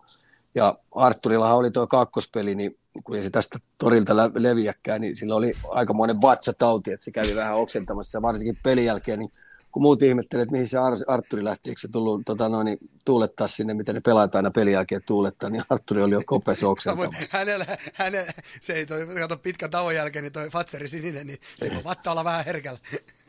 Ja 0.56 0.78
Arturillahan 0.92 1.58
oli 1.58 1.72
tuo 1.72 1.88
kakkospeli, 1.88 2.56
niin 2.56 2.78
kun 3.04 3.16
ei 3.16 3.24
se 3.24 3.30
tästä 3.30 3.60
torilta 3.78 4.16
leviäkään, 4.36 5.02
niin 5.02 5.16
sillä 5.16 5.36
oli 5.36 5.54
aikamoinen 5.70 6.22
vatsatauti, 6.22 6.92
että 6.92 7.04
se 7.04 7.12
kävi 7.12 7.36
vähän 7.36 7.56
oksentamassa, 7.56 8.22
varsinkin 8.22 8.58
pelin 8.64 8.86
jälkeen, 8.86 9.20
niin 9.20 9.32
kun 9.72 9.82
muut 9.82 10.02
ihmettelee, 10.02 10.44
että 10.44 10.52
mihin 10.52 10.68
se 10.68 10.78
Arturi 11.08 11.44
lähti, 11.44 11.70
eikö 11.70 11.82
se 11.82 11.88
tullut 11.88 12.22
tota, 12.26 12.50
noin, 12.50 12.66
niin, 12.66 12.78
tuulettaa 13.06 13.48
sinne, 13.48 13.74
miten 13.74 13.96
ne 13.96 14.02
pelaat 14.02 14.36
aina 14.36 14.52
pelin 14.52 14.74
jälkeen 14.74 15.02
tuulettaa, 15.06 15.50
niin 15.50 15.64
Arturi 15.70 16.02
oli 16.02 16.14
jo 16.14 16.22
kopes 16.26 16.64
oksentamassa. 16.64 17.38
hänellä, 17.38 17.66
hänellä, 17.94 18.32
se 18.62 18.74
ei 18.74 18.86
toi, 18.86 19.08
kato 19.20 19.38
pitkän 19.38 19.70
tauon 19.70 19.96
jälkeen, 19.96 20.24
niin 20.24 20.34
toi 20.34 20.50
Fatseri 20.50 20.88
sininen, 20.88 21.28
niin 21.28 21.40
se 21.58 21.74
voi 21.74 21.84
vatta 21.84 22.12
olla 22.12 22.24
vähän 22.24 22.46
herkällä. 22.46 22.80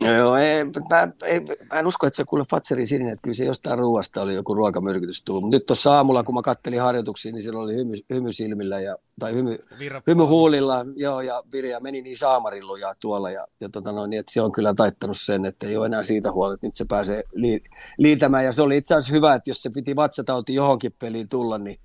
Joo, 0.00 0.36
ei, 0.36 0.64
mä, 0.64 1.08
ei, 1.22 1.40
mä 1.40 1.78
en 1.78 1.86
usko, 1.86 2.06
että 2.06 2.16
se 2.16 2.24
kuule 2.24 2.44
Fatseri 2.50 2.86
sininen, 2.86 3.12
että 3.12 3.22
kyllä 3.22 3.34
se 3.34 3.44
jostain 3.44 3.78
ruoasta 3.78 4.22
oli 4.22 4.34
joku 4.34 4.54
ruokamyrkytys 4.54 5.24
tullut. 5.24 5.42
Mutta 5.42 5.56
nyt 5.56 5.66
tuossa 5.66 5.94
aamulla, 5.94 6.22
kun 6.22 6.34
mä 6.34 6.42
kattelin 6.42 6.80
harjoituksia, 6.80 7.32
niin 7.32 7.42
siellä 7.42 7.60
oli 7.60 7.74
hymy, 7.74 7.92
hymy 8.10 8.32
silmillä 8.32 8.80
ja, 8.80 8.96
tai 9.18 9.34
hymy, 9.34 9.58
hymy 10.06 10.22
huulilla, 10.22 10.86
joo, 10.96 11.20
ja 11.20 11.42
Virja 11.52 11.80
meni 11.80 12.02
niin 12.02 12.16
saamarilluja 12.16 12.94
tuolla, 13.00 13.30
ja, 13.30 13.46
ja 13.60 13.68
tota 13.68 13.92
noin, 13.92 14.10
niin, 14.10 14.20
että 14.20 14.32
se 14.32 14.40
on 14.40 14.52
kyllä 14.52 14.74
taittanut 14.74 15.18
sen, 15.20 15.46
että 15.46 15.66
ei 15.66 15.76
ole 15.76 15.86
enää 15.86 16.02
siitä 16.02 16.32
huolta, 16.32 16.54
että 16.54 16.66
nyt 16.66 16.74
se 16.74 16.84
pääsee 16.88 17.24
li, 17.32 17.60
liitämään, 17.98 18.44
ja 18.44 18.52
se 18.52 18.62
oli 18.62 18.76
itse 18.76 18.94
asiassa 18.94 19.12
hyvä, 19.12 19.34
että 19.34 19.50
jos 19.50 19.62
se 19.62 19.70
piti 19.74 19.96
vatsatauti 19.96 20.54
johonkin 20.54 20.94
peliin 20.98 21.28
tulla, 21.28 21.58
niin 21.58 21.80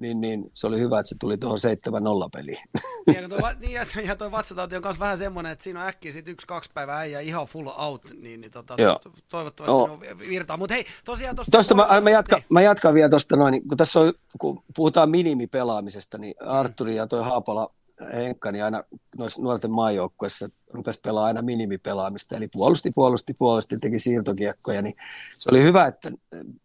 niin, 0.00 0.20
niin 0.20 0.50
se 0.54 0.66
oli 0.66 0.80
hyvä, 0.80 1.00
että 1.00 1.08
se 1.08 1.16
tuli 1.20 1.38
tuohon 1.38 1.58
7-0 2.26 2.30
peliin. 2.32 2.58
Ja 3.14 3.28
toi, 3.28 3.40
niin, 3.60 3.72
ja, 3.72 3.86
ja 4.04 4.16
toi 4.16 4.30
vatsatauti 4.30 4.76
on 4.76 4.82
myös 4.84 5.00
vähän 5.00 5.18
semmoinen, 5.18 5.52
että 5.52 5.62
siinä 5.62 5.80
on 5.80 5.88
äkkiä 5.88 6.12
sit 6.12 6.28
yksi-kaksi 6.28 6.70
päivää 6.74 6.98
äijä 6.98 7.20
ihan 7.20 7.46
full 7.46 7.68
out, 7.76 8.02
niin, 8.20 8.40
niin 8.40 8.50
tota, 8.50 8.76
toivottavasti 9.28 9.76
no. 9.76 9.98
ne 10.02 10.18
virtaa. 10.18 10.56
Mutta 10.56 10.74
hei, 10.74 10.84
tosiaan 11.04 11.36
tuosta... 11.36 11.58
Tosta 11.58 11.74
mä, 11.74 12.00
mä, 12.00 12.10
jatka, 12.10 12.36
niin. 12.36 12.46
mä 12.50 12.62
jatkan 12.62 12.94
vielä 12.94 13.08
tuosta 13.08 13.36
noin, 13.36 13.68
kun 13.68 13.76
tässä 13.76 14.00
on, 14.00 14.12
kun 14.38 14.62
puhutaan 14.76 15.10
minimipelaamisesta, 15.10 16.18
niin 16.18 16.34
Arturi 16.46 16.96
ja 16.96 17.06
toi 17.06 17.22
Haapala 17.22 17.74
Henkka, 18.14 18.52
niin 18.52 18.64
aina 18.64 18.84
noissa 19.16 19.42
nuorten 19.42 19.70
maajoukkuessa 19.70 20.48
rupesi 20.72 21.00
pelaa 21.00 21.24
aina 21.24 21.42
minimipelaamista, 21.42 22.36
eli 22.36 22.48
puolusti, 22.52 22.90
puolusti, 22.90 23.34
puolusti, 23.34 23.78
teki 23.78 23.98
siirtokiekkoja, 23.98 24.82
niin 24.82 24.96
se 25.30 25.50
oli 25.50 25.62
hyvä, 25.62 25.86
että 25.86 26.10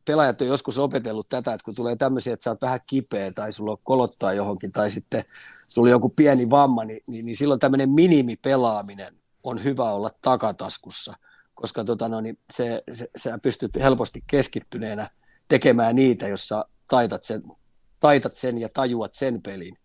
pelaajat 0.06 0.42
on 0.42 0.48
joskus 0.48 0.80
opetellut 0.80 1.30
tätä, 1.30 1.54
että 1.54 1.66
kun 1.66 1.76
tulee 1.76 1.96
tämmöisiä, 1.96 2.34
että 2.34 2.44
sä 2.44 2.50
oot 2.50 2.62
vähän 2.62 2.80
kipeä 2.88 3.32
tai 3.32 3.52
sulla 3.52 3.72
on 3.72 3.78
kolottaa 3.84 4.34
johonkin 4.34 4.72
tai 4.72 4.90
sitten 4.90 5.24
sulla 5.68 5.86
on 5.86 5.92
joku 5.92 6.10
pieni 6.10 6.50
vamma, 6.50 6.86
niin, 6.86 7.04
niin, 7.08 7.26
niin 7.26 7.38
silloin 7.38 7.60
tämmöinen 7.60 7.90
minimipelaaminen 7.90 9.16
on 9.44 9.64
hyvä 9.64 9.92
olla 9.92 10.10
takataskussa, 10.22 11.14
koska 11.54 11.84
tota, 11.84 12.10
no, 12.10 12.22
niin 12.22 12.40
se, 12.54 12.84
se, 12.92 13.10
sä 13.18 13.38
pystyt 13.38 13.76
helposti 13.76 14.24
keskittyneenä 14.28 15.10
tekemään 15.48 15.96
niitä, 15.96 16.28
jos 16.28 16.48
sä 16.48 16.66
taitat 16.90 17.24
sen, 17.24 17.44
taitat 18.00 18.36
sen 18.36 18.58
ja 18.58 18.70
tajuat 18.74 19.14
sen 19.14 19.42
pelin 19.42 19.78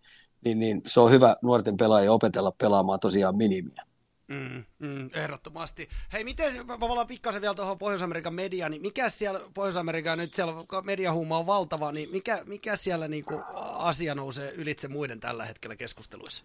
niin, 0.44 0.58
niin 0.58 0.82
se 0.86 1.00
on 1.00 1.10
hyvä 1.10 1.36
nuorten 1.42 1.76
pelaajia 1.76 2.12
opetella 2.12 2.52
pelaamaan 2.52 3.00
tosiaan 3.00 3.36
minimiä. 3.36 3.84
Mm, 4.30 4.64
mm, 4.78 5.08
ehdottomasti. 5.14 5.88
Hei, 6.12 6.24
miten, 6.24 6.66
mä 6.66 6.78
palaan 6.78 7.06
pikkasen 7.06 7.42
vielä 7.42 7.54
tuohon 7.54 7.78
Pohjois-Amerikan 7.78 8.34
mediaan, 8.34 8.70
niin 8.70 8.82
mikä 8.82 9.08
siellä 9.08 9.40
Pohjois-Amerikan, 9.54 10.18
nyt 10.18 10.34
siellä 10.34 10.54
mediahuuma 10.82 11.38
on 11.38 11.46
valtava, 11.46 11.92
niin 11.92 12.08
mikä, 12.12 12.42
mikä 12.46 12.76
siellä 12.76 13.08
niin 13.08 13.24
kuin, 13.24 13.42
asia 13.74 14.14
nousee 14.14 14.52
ylitse 14.52 14.88
muiden 14.88 15.20
tällä 15.20 15.44
hetkellä 15.44 15.76
keskusteluissa? 15.76 16.44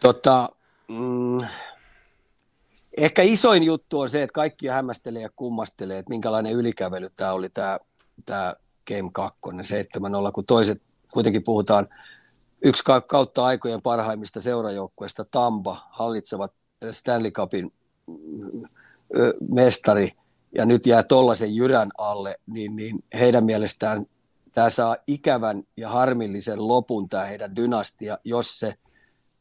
Tota, 0.00 0.48
mm, 0.88 1.40
ehkä 2.96 3.22
isoin 3.22 3.62
juttu 3.62 4.00
on 4.00 4.08
se, 4.08 4.22
että 4.22 4.34
kaikki 4.34 4.66
hämmästelee 4.66 5.22
ja 5.22 5.30
kummastelee, 5.36 5.98
että 5.98 6.10
minkälainen 6.10 6.52
ylikävely 6.52 7.10
tämä 7.16 7.32
oli 7.32 7.48
tämä, 7.48 7.78
tämä 8.26 8.54
Game 8.88 9.10
2, 9.12 9.40
7-0, 10.28 10.32
kun 10.32 10.46
toiset 10.46 10.82
kuitenkin 11.12 11.44
puhutaan 11.44 11.88
yksi 12.64 12.82
kautta 13.06 13.44
aikojen 13.44 13.82
parhaimmista 13.82 14.40
seurajoukkueista, 14.40 15.24
Tampa, 15.24 15.86
hallitsevat 15.90 16.59
Stanley 16.90 17.30
Cupin 17.30 17.72
mestari, 19.48 20.12
ja 20.54 20.64
nyt 20.66 20.86
jää 20.86 21.02
tollaisen 21.02 21.54
jyrän 21.54 21.90
alle, 21.98 22.36
niin, 22.46 22.76
niin 22.76 23.04
heidän 23.14 23.44
mielestään 23.44 24.06
tämä 24.52 24.70
saa 24.70 24.96
ikävän 25.06 25.62
ja 25.76 25.88
harmillisen 25.88 26.68
lopun 26.68 27.08
tämä 27.08 27.24
heidän 27.24 27.56
dynastia, 27.56 28.18
jos 28.24 28.58
se 28.58 28.74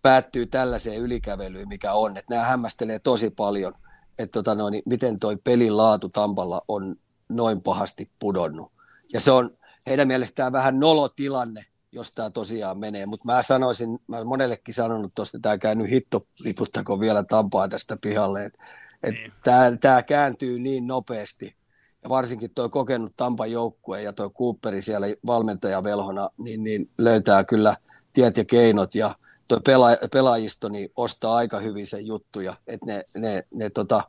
päättyy 0.02 0.46
tällaiseen 0.46 1.00
ylikävelyyn, 1.00 1.68
mikä 1.68 1.94
on. 1.94 2.18
Että 2.18 2.34
nämä 2.34 2.46
hämmästelee 2.46 3.00
tosi 3.00 3.30
paljon, 3.30 3.74
että 4.20 4.32
tota 4.32 4.56
noin, 4.56 4.82
miten 4.86 5.20
toi 5.20 5.38
pelin 5.44 5.78
laatu 5.78 6.10
Tampalla 6.10 6.62
on 6.68 6.96
noin 7.30 7.62
pahasti 7.62 8.12
pudonnut. 8.20 8.72
Ja 9.14 9.20
se 9.20 9.32
on 9.32 9.58
heidän 9.88 10.08
mielestään 10.08 10.52
vähän 10.52 10.80
nolotilanne, 10.80 11.66
jos 11.92 12.12
tämä 12.12 12.30
tosiaan 12.30 12.80
menee. 12.80 13.06
Mutta 13.06 13.34
mä 13.34 13.44
sanoisin, 13.44 14.00
mä 14.08 14.16
olen 14.16 14.28
monellekin 14.28 14.74
sanonut 14.74 15.12
tuosta, 15.16 15.38
että 15.38 15.50
tämä 15.50 15.58
käynyt 15.58 15.90
hitto, 15.90 16.28
liputtako 16.40 17.00
vielä 17.00 17.24
Tampaa 17.24 17.68
tästä 17.68 17.98
pihalle. 18.02 18.46
Että 18.46 18.60
et 19.04 19.14
niin. 19.14 19.80
tämä 19.80 20.04
kääntyy 20.04 20.60
niin 20.60 20.88
nopeasti. 20.88 21.56
Ja 22.04 22.10
varsinkin 22.10 22.50
tuo 22.56 22.70
kokenut 22.70 23.14
Tampan 23.18 23.52
joukkue 23.52 24.02
ja 24.02 24.14
tuo 24.14 24.30
Cooperi 24.30 24.82
siellä 24.82 25.08
valmentajavelhona, 25.26 26.30
niin, 26.38 26.64
niin 26.64 26.90
löytää 26.98 27.44
kyllä 27.44 27.78
tiet 28.14 28.38
ja 28.38 28.46
keinot. 28.46 28.96
Ja 28.96 29.16
tuo 29.48 29.58
pela- 29.58 30.08
pelaajistoni 30.14 30.78
niin 30.78 30.92
ostaa 30.96 31.36
aika 31.36 31.60
hyvin 31.60 31.88
sen 31.88 32.08
juttuja, 32.08 32.56
että 32.68 32.86
ne, 32.86 33.04
ne, 33.18 33.44
ne 33.54 33.70
tota, 33.70 34.04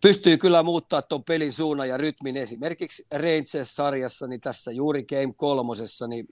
pystyy 0.00 0.36
kyllä 0.36 0.62
muuttaa 0.62 1.02
tuon 1.02 1.24
pelin 1.24 1.52
suunnan 1.52 1.88
ja 1.88 1.96
rytmin. 1.96 2.36
Esimerkiksi 2.36 3.06
Rangers-sarjassa, 3.10 4.26
niin 4.26 4.40
tässä 4.40 4.72
juuri 4.72 5.04
Game 5.04 5.34
kolmosessa, 5.36 6.06
niin 6.06 6.26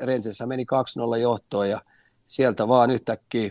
Rangers 0.00 0.42
meni 0.46 0.64
2-0 1.16 1.18
johtoon 1.18 1.68
ja 1.70 1.82
sieltä 2.28 2.68
vaan 2.68 2.90
yhtäkkiä 2.90 3.50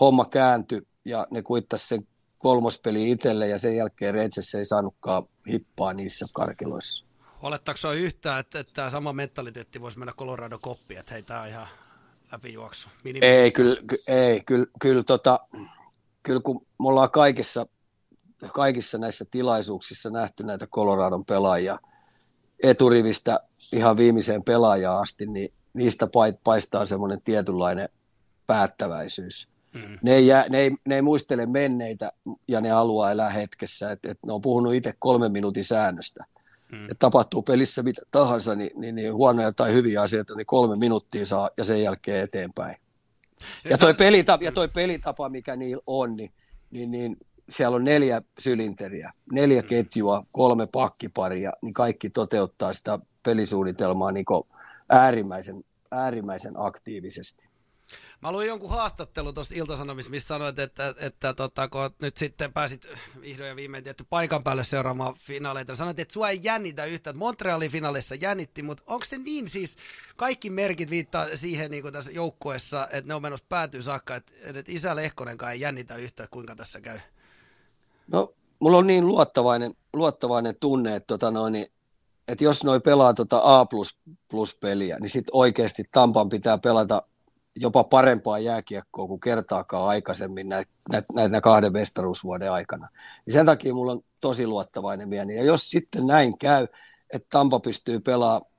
homma 0.00 0.24
kääntyi 0.24 0.82
ja 1.04 1.26
ne 1.30 1.42
kuittasi 1.42 1.88
sen 1.88 2.08
kolmospeli 2.38 3.10
itselle 3.10 3.48
ja 3.48 3.58
sen 3.58 3.76
jälkeen 3.76 4.14
Rangers 4.14 4.54
ei 4.54 4.64
saanutkaan 4.64 5.22
hippaa 5.48 5.92
niissä 5.92 6.26
karkiloissa. 6.32 7.04
Olettaako 7.42 7.92
yhtään, 7.92 8.40
että, 8.40 8.60
että 8.60 8.72
tämä 8.72 8.90
sama 8.90 9.12
mentaliteetti 9.12 9.80
voisi 9.80 9.98
mennä 9.98 10.12
Colorado 10.12 10.58
koppiin, 10.58 11.00
että 11.00 11.12
hei, 11.12 11.22
tämä 11.22 11.42
on 11.42 11.48
ihan 11.48 11.66
läpijuoksu? 12.32 12.88
Minimi. 13.04 13.26
Ei, 13.26 13.50
kyllä, 13.50 13.76
ei, 14.08 14.40
kyllä, 14.46 14.66
kyllä, 14.80 15.02
tota, 15.02 15.40
kyllä 16.22 16.40
kun 16.40 16.56
me 16.60 16.88
ollaan 16.88 17.10
kaikissa 17.10 17.66
kaikissa 18.52 18.98
näissä 18.98 19.24
tilaisuuksissa 19.30 20.10
nähty 20.10 20.44
näitä 20.44 20.66
Coloradon 20.66 21.24
pelaajia 21.24 21.78
eturivistä 22.62 23.40
ihan 23.72 23.96
viimeiseen 23.96 24.44
pelaajaan 24.44 25.02
asti, 25.02 25.26
niin 25.26 25.52
niistä 25.74 26.08
paistaa 26.44 26.86
semmoinen 26.86 27.22
tietynlainen 27.22 27.88
päättäväisyys. 28.46 29.48
Mm. 29.74 29.98
Ne, 30.02 30.14
ei 30.14 30.26
jää, 30.26 30.48
ne, 30.48 30.58
ei, 30.58 30.70
ne 30.86 30.94
ei 30.94 31.02
muistele 31.02 31.46
menneitä 31.46 32.12
ja 32.48 32.60
ne 32.60 32.70
haluaa 32.70 33.10
elää 33.10 33.30
hetkessä. 33.30 33.92
Et, 33.92 34.06
et 34.06 34.18
ne 34.26 34.32
on 34.32 34.40
puhunut 34.40 34.74
itse 34.74 34.94
kolmen 34.98 35.32
minuutin 35.32 35.64
säännöstä. 35.64 36.24
Mm. 36.72 36.84
Et 36.90 36.98
tapahtuu 36.98 37.42
pelissä 37.42 37.82
mitä 37.82 38.02
tahansa, 38.10 38.54
niin, 38.54 38.70
niin, 38.80 38.94
niin 38.94 39.14
huonoja 39.14 39.52
tai 39.52 39.72
hyviä 39.72 40.02
asioita, 40.02 40.34
niin 40.34 40.46
kolme 40.46 40.76
minuuttia 40.76 41.26
saa 41.26 41.50
ja 41.56 41.64
sen 41.64 41.82
jälkeen 41.82 42.24
eteenpäin. 42.24 42.76
Ja, 43.64 43.70
ja 43.70 43.78
toi, 43.78 43.94
pelitapa, 43.94 44.44
ja 44.44 44.52
toi 44.52 44.68
pelitapa, 44.68 45.28
mikä 45.28 45.56
niillä 45.56 45.82
on, 45.86 46.16
niin, 46.16 46.32
niin, 46.70 46.90
niin 46.90 47.16
siellä 47.52 47.76
on 47.76 47.84
neljä 47.84 48.22
sylinteriä, 48.38 49.12
neljä 49.32 49.62
ketjua, 49.62 50.24
kolme 50.32 50.66
pakkiparia, 50.66 51.52
niin 51.62 51.74
kaikki 51.74 52.10
toteuttaa 52.10 52.72
sitä 52.72 52.98
pelisuunnitelmaa 53.22 54.12
niin 54.12 54.24
äärimmäisen, 54.88 55.64
äärimmäisen 55.90 56.54
aktiivisesti. 56.56 57.52
Mä 58.22 58.32
luin 58.32 58.48
jonkun 58.48 58.70
haastattelu 58.70 59.32
tuossa 59.32 59.54
Iltasanomissa, 59.54 60.10
missä 60.10 60.26
sanoit, 60.26 60.58
että, 60.58 60.88
että, 60.88 61.06
että 61.06 61.34
tota, 61.34 61.68
kun 61.68 61.90
nyt 62.02 62.16
sitten 62.16 62.52
pääsit 62.52 62.88
vihdoin 63.20 63.48
ja 63.48 63.56
viimein 63.56 63.84
tietty 63.84 64.04
paikan 64.10 64.44
päälle 64.44 64.64
seuraamaan 64.64 65.14
finaaleita, 65.14 65.74
sanoit, 65.74 65.98
että 65.98 66.12
sua 66.12 66.28
ei 66.28 66.40
jännitä 66.42 66.84
yhtään, 66.84 67.12
että 67.12 67.18
Montrealin 67.18 67.70
finaalissa 67.70 68.14
jännitti, 68.14 68.62
mutta 68.62 68.82
onko 68.86 69.04
se 69.04 69.18
niin 69.18 69.48
siis, 69.48 69.76
kaikki 70.16 70.50
merkit 70.50 70.90
viittaa 70.90 71.26
siihen 71.34 71.70
niin 71.70 71.82
kuin 71.82 71.92
tässä 71.92 72.12
joukkueessa, 72.12 72.88
että 72.90 73.08
ne 73.08 73.14
on 73.14 73.22
menossa 73.22 73.46
päätyy 73.48 73.82
saakka, 73.82 74.16
että, 74.16 74.32
että 74.44 74.72
isä 74.72 74.96
Lehkonenkaan 74.96 75.52
ei 75.52 75.60
jännitä 75.60 75.96
yhtään, 75.96 76.28
kuinka 76.30 76.56
tässä 76.56 76.80
käy? 76.80 76.98
No, 78.12 78.34
mulla 78.60 78.78
on 78.78 78.86
niin 78.86 79.06
luottavainen, 79.06 79.74
luottavainen 79.92 80.54
tunne, 80.60 80.96
että, 80.96 81.06
tota 81.06 81.30
noin, 81.30 81.66
että 82.28 82.44
jos 82.44 82.64
noi 82.64 82.80
pelaa 82.80 83.14
tota 83.14 83.40
A++ 83.44 83.66
peliä, 84.60 84.98
niin 85.00 85.10
sitten 85.10 85.36
oikeasti 85.36 85.84
Tampan 85.92 86.28
pitää 86.28 86.58
pelata 86.58 87.02
jopa 87.56 87.84
parempaa 87.84 88.38
jääkiekkoa 88.38 89.06
kuin 89.06 89.20
kertaakaan 89.20 89.88
aikaisemmin 89.88 90.48
näitä 90.48 90.72
näitä 91.14 91.40
kahden 91.40 91.72
mestaruusvuoden 91.72 92.52
aikana. 92.52 92.88
Ja 93.26 93.32
sen 93.32 93.46
takia 93.46 93.74
mulla 93.74 93.92
on 93.92 94.00
tosi 94.20 94.46
luottavainen 94.46 95.08
mieli. 95.08 95.36
Ja 95.36 95.44
jos 95.44 95.70
sitten 95.70 96.06
näin 96.06 96.38
käy, 96.38 96.68
että 97.12 97.26
Tampa 97.30 97.60
pystyy 97.60 98.00
pelaamaan 98.00 98.52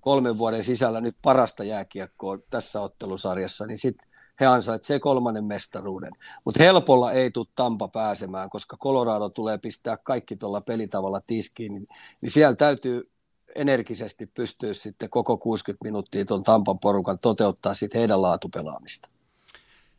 kolmen 0.00 0.38
vuoden 0.38 0.64
sisällä 0.64 1.00
nyt 1.00 1.16
parasta 1.22 1.64
jääkiekkoa 1.64 2.38
tässä 2.50 2.80
ottelusarjassa, 2.80 3.66
niin 3.66 3.78
sitten 3.78 4.11
he 4.42 4.46
ansaitsevat 4.46 5.02
kolmannen 5.02 5.44
mestaruuden. 5.44 6.12
Mutta 6.44 6.62
helpolla 6.62 7.12
ei 7.12 7.30
tule 7.30 7.46
Tampa 7.54 7.88
pääsemään, 7.88 8.50
koska 8.50 8.76
Colorado 8.76 9.28
tulee 9.28 9.58
pistää 9.58 9.96
kaikki 9.96 10.36
tuolla 10.36 10.60
pelitavalla 10.60 11.20
tiskiin, 11.26 11.72
niin, 11.72 11.88
niin 12.20 12.30
siellä 12.30 12.56
täytyy 12.56 13.10
energisesti 13.54 14.26
pystyä 14.26 14.74
sitten 14.74 15.10
koko 15.10 15.36
60 15.36 15.84
minuuttia 15.84 16.24
tuon 16.24 16.42
Tampan 16.42 16.78
porukan 16.78 17.18
toteuttaa 17.18 17.74
sitten 17.74 17.98
heidän 17.98 18.22
laatupelaamista. 18.22 19.08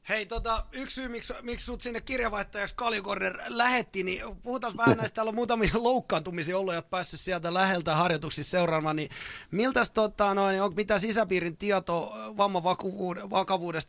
Hei, 0.09 0.25
tota, 0.25 0.65
yksi 0.71 0.95
syy, 0.95 1.07
miksi, 1.07 1.33
miksi 1.41 1.65
sut 1.65 1.81
sinne 1.81 2.01
kirjavaihtajaksi 2.01 2.75
Kaljukorner 2.75 3.39
lähetti, 3.47 4.03
niin 4.03 4.21
puhutaan 4.43 4.73
vähän 4.77 4.97
näistä, 4.97 5.15
täällä 5.15 5.29
on 5.29 5.35
muutamia 5.35 5.69
loukkaantumisia 5.89 6.57
ollut, 6.57 6.73
jotka 6.73 6.89
päässyt 6.89 7.19
sieltä 7.19 7.53
läheltä 7.53 7.95
harjoituksissa 7.95 8.51
seuraamaan, 8.51 8.95
niin 8.95 9.09
miltäs 9.51 9.91
tota, 9.91 10.33
noin, 10.33 10.61
on 10.61 10.73
mitä 10.75 10.99
sisäpiirin 10.99 11.57
tieto 11.57 12.13
vamman 12.37 12.63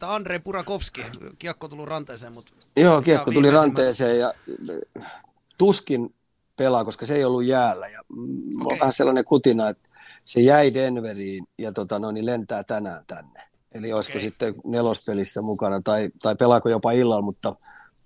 Andrei 0.02 0.38
Purakovski, 0.38 1.02
kiekko 1.38 1.68
tuli 1.68 1.84
ranteeseen, 1.84 2.34
mutta... 2.34 2.50
Joo, 2.76 3.02
kiekko 3.02 3.30
tuli 3.32 3.50
ranteeseen 3.50 4.18
ja 4.18 4.34
tuskin 5.58 6.14
pelaa, 6.56 6.84
koska 6.84 7.06
se 7.06 7.14
ei 7.14 7.24
ollut 7.24 7.44
jäällä 7.44 7.88
ja 7.88 8.00
okay. 8.00 8.74
on 8.74 8.80
vähän 8.80 8.92
sellainen 8.92 9.24
kutina, 9.24 9.68
että 9.68 9.88
se 10.24 10.40
jäi 10.40 10.74
Denveriin 10.74 11.46
ja 11.58 11.72
tota, 11.72 11.98
noin, 11.98 12.14
niin 12.14 12.26
lentää 12.26 12.64
tänään 12.64 13.04
tänne. 13.06 13.53
Eli 13.74 13.92
olisiko 13.92 14.18
okay. 14.18 14.20
sitten 14.20 14.54
nelospelissä 14.64 15.42
mukana 15.42 15.80
tai, 15.84 16.10
tai 16.22 16.36
pelaako 16.36 16.68
jopa 16.68 16.92
illalla, 16.92 17.22
mutta 17.22 17.56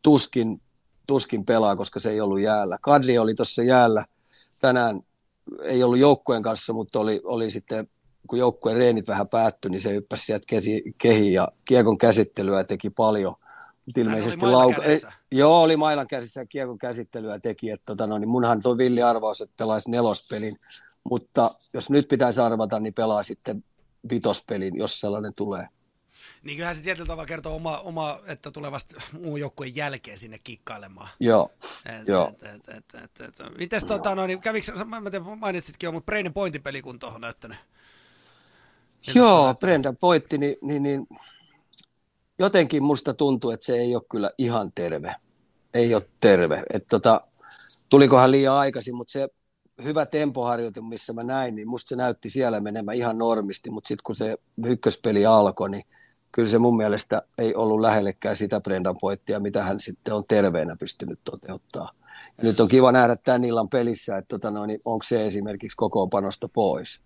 tuskin, 0.02 0.61
tuskin 1.07 1.44
pelaa, 1.44 1.76
koska 1.76 2.00
se 2.00 2.11
ei 2.11 2.20
ollut 2.20 2.40
jäällä. 2.40 2.78
Kadri 2.81 3.18
oli 3.18 3.35
tuossa 3.35 3.62
jäällä 3.62 4.04
tänään, 4.61 5.00
ei 5.62 5.83
ollut 5.83 5.98
joukkueen 5.98 6.42
kanssa, 6.42 6.72
mutta 6.72 6.98
oli, 6.98 7.20
oli 7.24 7.50
sitten, 7.50 7.88
kun 8.26 8.38
joukkueen 8.38 8.76
reenit 8.76 9.09
vähän 9.09 9.28
päättyi, 9.28 9.70
niin 9.70 9.81
se 9.81 9.94
hyppäsi 9.94 10.24
sieltä 10.24 10.46
kehi 10.98 11.33
ja 11.33 11.48
kiekon 11.64 11.98
käsittelyä 11.98 12.64
teki 12.64 12.90
paljon. 12.90 13.35
Mutta 13.87 14.00
ilmeisesti 14.00 14.46
lauka... 14.46 14.83
Ei, 14.83 15.00
joo, 15.33 15.62
oli 15.62 15.76
mailan 15.76 16.07
käsissä 16.07 16.40
ja 16.40 16.46
kiekon 16.46 16.78
käsittelyä 16.78 17.38
teki. 17.38 17.70
Että, 17.70 17.85
tota, 17.87 18.07
no, 18.07 18.18
niin 18.18 18.28
munhan 18.28 18.62
tuo 18.62 18.78
villi 18.78 19.02
arvaus, 19.02 19.40
että 19.40 19.54
pelaisi 19.57 19.90
nelospelin. 19.90 20.61
Mutta 21.11 21.50
jos 21.74 21.90
nyt 21.90 22.09
pitäisi 22.09 22.40
arvata, 22.40 22.81
niin 22.81 22.94
pelaa 22.94 23.22
sitten 23.22 23.64
vitospelin, 24.11 24.76
jos 24.76 25.00
sellainen 25.00 25.34
tulee. 25.34 25.66
Niin 26.42 26.56
kyllähän 26.56 26.76
se 26.76 26.82
tietyllä 26.82 27.06
tavalla 27.06 27.26
kertoo 27.26 27.56
oma, 27.56 27.78
oma 27.78 28.20
että 28.26 28.50
tulee 28.50 28.70
vasta 28.70 29.00
muun 29.12 29.40
joukkueen 29.40 29.76
jälkeen 29.76 30.18
sinne 30.18 30.38
kikkailemaan. 30.38 31.08
Joo, 31.20 31.50
et, 31.87 32.08
joo. 32.08 32.28
Et, 32.28 32.42
et, 32.42 32.68
et, 32.68 33.20
et, 33.20 33.20
et. 33.20 33.58
Mites 33.58 33.84
tota, 33.84 34.14
no, 34.14 34.26
niin 34.26 34.40
kävikö, 34.40 34.72
mä 34.84 35.11
tiedän, 35.11 35.38
mainitsitkin 35.38 35.87
jo, 35.87 35.92
mutta 35.92 36.06
Brainen 36.06 36.32
Pointin 36.32 36.62
pelikunto 36.62 37.08
on 37.08 37.20
näyttänyt. 37.20 37.58
Joo, 39.14 39.54
Brendan 39.54 39.96
Pointti, 39.96 40.38
niin, 40.38 40.56
niin, 40.62 40.82
niin, 40.82 41.06
jotenkin 42.38 42.82
musta 42.82 43.14
tuntuu, 43.14 43.50
että 43.50 43.66
se 43.66 43.76
ei 43.76 43.94
ole 43.94 44.02
kyllä 44.11 44.30
ihan 44.38 44.72
terve. 44.74 45.14
Ei 45.74 45.94
ole 45.94 46.08
terve. 46.20 46.62
Et, 46.72 46.87
tota, 46.87 47.20
tulikohan 47.88 48.30
liian 48.30 48.54
aikaisin, 48.54 48.94
mutta 48.94 49.12
se 49.12 49.28
hyvä 49.85 50.07
tempoharjoite, 50.07 50.81
missä 50.81 51.12
mä 51.12 51.23
näin, 51.23 51.55
niin 51.55 51.69
musta 51.69 51.88
se 51.88 51.97
näytti 51.97 52.31
siellä 52.31 52.61
menemään 52.61 52.97
ihan 52.97 53.19
normisti, 53.19 53.71
mutta 53.71 53.88
sitten 53.88 54.03
kun 54.05 54.17
se 54.17 54.37
ykköspeli 54.64 55.27
alkoi, 55.27 55.71
niin 55.71 55.85
kyllä 56.33 56.49
se 56.49 56.59
mun 56.59 56.77
mielestä 56.77 57.23
ei 57.38 57.55
ollut 57.55 57.81
lähellekään 57.81 58.37
sitä 58.37 58.61
Brendan 58.61 58.97
pointtia, 59.01 59.41
mitä 59.41 59.62
hän 59.62 59.81
sitten 59.81 60.14
on 60.14 60.25
terveenä 60.29 60.77
pystynyt 60.77 61.21
toteuttaa. 61.25 61.93
Ja 62.38 62.45
nyt 62.45 62.61
on 62.61 62.69
kiva 62.69 62.93
nähdä 62.93 63.17
tämän 63.17 63.45
illan 63.45 63.69
pelissä, 63.69 64.17
että 64.17 64.29
tota 64.29 64.51
noin, 64.51 64.69
niin 64.69 64.81
onko 64.85 65.03
se 65.03 65.27
esimerkiksi 65.27 65.77
kokoonpanosta 65.77 66.49
pois. 66.49 67.01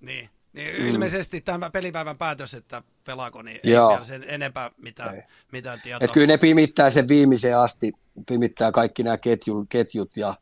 Niin, 0.00 0.28
niin 0.52 0.80
mm. 0.80 0.88
ilmeisesti 0.88 1.40
tämä 1.40 1.70
pelipäivän 1.70 2.18
päätös, 2.18 2.54
että 2.54 2.82
pelaako, 3.04 3.42
niin 3.42 3.60
Joo. 3.64 3.90
ei 3.90 3.94
vielä 3.94 4.04
sen 4.04 4.24
enempää 4.28 4.70
mitään, 4.76 5.22
mitään 5.52 5.80
tietoa. 5.80 6.04
Et 6.04 6.12
kyllä 6.12 6.26
ne 6.26 6.38
pimittää 6.38 6.90
sen 6.90 7.08
viimeiseen 7.08 7.58
asti, 7.58 7.92
pimittää 8.28 8.72
kaikki 8.72 9.02
nämä 9.02 9.18
ketjut, 9.18 9.66
ketjut 9.68 10.16
ja, 10.16 10.34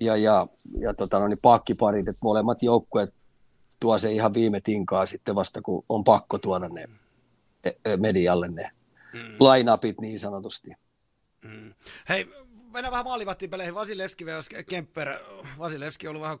ja, 0.00 0.16
ja, 0.16 0.46
ja 0.80 0.94
tota, 0.94 1.18
no 1.18 1.28
niin 1.28 1.38
pakkiparit, 1.42 2.08
että 2.08 2.20
molemmat 2.22 2.62
joukkueet 2.62 3.14
tuo 3.80 3.98
se 3.98 4.12
ihan 4.12 4.34
viime 4.34 4.60
tinkaa 4.60 5.06
sitten 5.06 5.34
vasta, 5.34 5.62
kun 5.62 5.84
on 5.88 6.04
pakko 6.04 6.38
tuoda 6.38 6.68
ne 6.68 6.88
e, 7.64 7.70
e, 7.84 7.96
medialle 7.96 8.48
ne 8.48 8.70
mm. 9.12 9.20
line-upit 9.20 10.00
niin 10.00 10.18
sanotusti. 10.18 10.70
Mm. 11.42 11.74
Hei, 12.08 12.28
mennään 12.72 12.92
vähän 12.92 13.04
maalivahtiin 13.04 13.50
peleihin. 13.50 13.74
Vasilevski 13.74 14.26
vs. 14.26 14.48
Kemper. 14.68 15.18
Vasilevski 15.58 16.08
on 16.08 16.10
ollut 16.10 16.22
vähän 16.22 16.38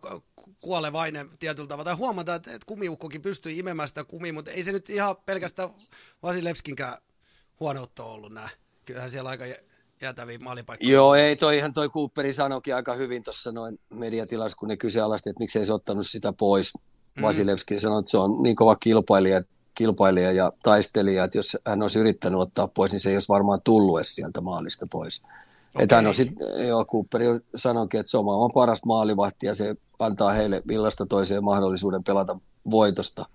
kuolevainen 0.60 1.30
tietyllä 1.38 1.68
tavalla. 1.68 1.84
Tai 1.84 1.94
huomata, 1.94 2.34
että 2.34 2.58
kumiukkokin 2.66 3.22
pystyi 3.22 3.58
imemään 3.58 3.88
sitä 3.88 4.04
kumia, 4.04 4.32
mutta 4.32 4.50
ei 4.50 4.62
se 4.62 4.72
nyt 4.72 4.90
ihan 4.90 5.16
pelkästään 5.16 5.70
Vasilevskinkään 6.22 6.98
huonoutta 7.60 8.04
ollut 8.04 8.32
nämä. 8.32 8.48
Kyllähän 8.84 9.10
siellä 9.10 9.30
aika 9.30 9.44
jäätäviä 10.02 10.38
maalipaikkoja. 10.38 10.92
Joo, 10.92 11.14
ei 11.14 11.36
toi 11.36 11.56
ihan 11.56 11.72
toi 11.72 11.88
Cooperi 11.88 12.32
sanoikin 12.32 12.74
aika 12.74 12.94
hyvin 12.94 13.22
tuossa 13.22 13.52
noin 13.52 13.78
mediatilassa, 13.94 14.56
kun 14.56 14.68
ne 14.68 14.76
kyseenalaisti, 14.76 15.30
että 15.30 15.40
miksei 15.40 15.64
se 15.64 15.72
ottanut 15.72 16.06
sitä 16.06 16.32
pois. 16.32 16.72
Mm. 17.16 17.22
Vasilevski 17.22 17.78
sanoi, 17.78 17.98
että 17.98 18.10
se 18.10 18.18
on 18.18 18.42
niin 18.42 18.56
kova 18.56 18.76
kilpailija, 18.76 19.42
kilpailija 19.74 20.32
ja 20.32 20.52
taistelija, 20.62 21.24
että 21.24 21.38
jos 21.38 21.56
hän 21.66 21.82
olisi 21.82 21.98
yrittänyt 21.98 22.40
ottaa 22.40 22.68
pois, 22.68 22.92
niin 22.92 23.00
se 23.00 23.10
ei 23.10 23.16
olisi 23.16 23.28
varmaan 23.28 23.60
tullut 23.64 23.98
edes 23.98 24.14
sieltä 24.14 24.40
maalista 24.40 24.86
pois. 24.90 25.22
Okay. 25.74 25.82
Että 25.84 25.96
hän 25.96 26.06
on 26.06 26.14
sitten, 26.14 26.68
joo, 26.68 26.84
Cooperi 26.84 27.26
sanoikin, 27.56 28.00
että 28.00 28.10
se 28.10 28.18
on 28.18 28.24
maailman 28.24 28.50
paras 28.54 28.80
maalivahti 28.86 29.46
ja 29.46 29.54
se 29.54 29.74
antaa 29.98 30.32
heille 30.32 30.62
illasta 30.70 31.06
toiseen 31.06 31.44
mahdollisuuden 31.44 32.04
pelata 32.04 32.38
voitosta. 32.70 33.26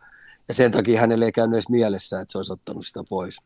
Ja 0.48 0.54
sen 0.54 0.72
takia 0.72 1.00
hänelle 1.00 1.26
ei 1.26 1.32
käynyt 1.32 1.54
edes 1.54 1.70
mielessä, 1.70 2.22
että 2.22 2.32
se 2.32 2.38
olisi 2.38 2.54
ottanut 2.54 2.86
sitä 2.86 3.04
pois. 3.10 3.38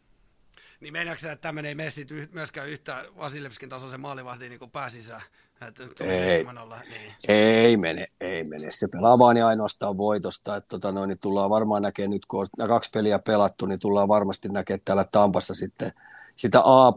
Niin 0.81 0.93
meinaatko 0.93 1.27
että 1.27 1.41
tämmöinen 1.41 1.69
ei 1.69 1.75
mene 1.75 1.89
myöskään 2.31 2.69
yhtään 2.69 3.05
Vasilevskin 3.17 3.69
tasoisen 3.69 3.99
maalivahtiin 3.99 4.49
niin 4.49 4.71
pääsisään? 4.71 5.21
ei, 5.99 6.45
niin. 6.89 7.13
ei 7.27 7.77
mene, 7.77 8.07
ei 8.21 8.43
mene. 8.43 8.67
Se 8.69 8.87
pelaa 8.87 9.19
vaan 9.19 9.37
ja 9.37 9.47
ainoastaan 9.47 9.97
voitosta. 9.97 10.55
Että 10.55 10.67
tota 10.67 10.91
noin, 10.91 11.07
niin 11.07 11.19
tullaan 11.19 11.49
varmaan 11.49 11.81
näkemään 11.81 12.09
nyt, 12.09 12.25
kun 12.25 12.47
on 12.59 12.67
kaksi 12.67 12.89
peliä 12.93 13.19
pelattu, 13.19 13.65
niin 13.65 13.79
tullaan 13.79 14.07
varmasti 14.07 14.49
näkemään 14.49 14.81
täällä 14.85 15.05
Tampassa 15.11 15.53
sitten 15.53 15.91
sitä 16.35 16.59
A++ 16.59 16.93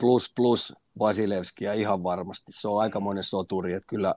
Vasilevskia 0.98 1.72
ihan 1.72 2.02
varmasti. 2.02 2.52
Se 2.52 2.68
on 2.68 2.80
aika 2.80 3.00
monen 3.00 3.24
soturi, 3.24 3.72
että 3.72 3.86
kyllä 3.86 4.14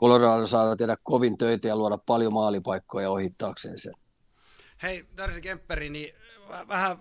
Colorado 0.00 0.46
saa 0.46 0.76
tehdä 0.76 0.96
kovin 1.02 1.36
töitä 1.38 1.68
ja 1.68 1.76
luoda 1.76 1.98
paljon 1.98 2.32
maalipaikkoja 2.32 3.10
ohittaakseen 3.10 3.78
sen. 3.78 3.94
Hei, 4.82 5.04
Darcy 5.16 5.40
Kempperi, 5.40 5.90
niin 5.90 6.14
vähän 6.68 6.96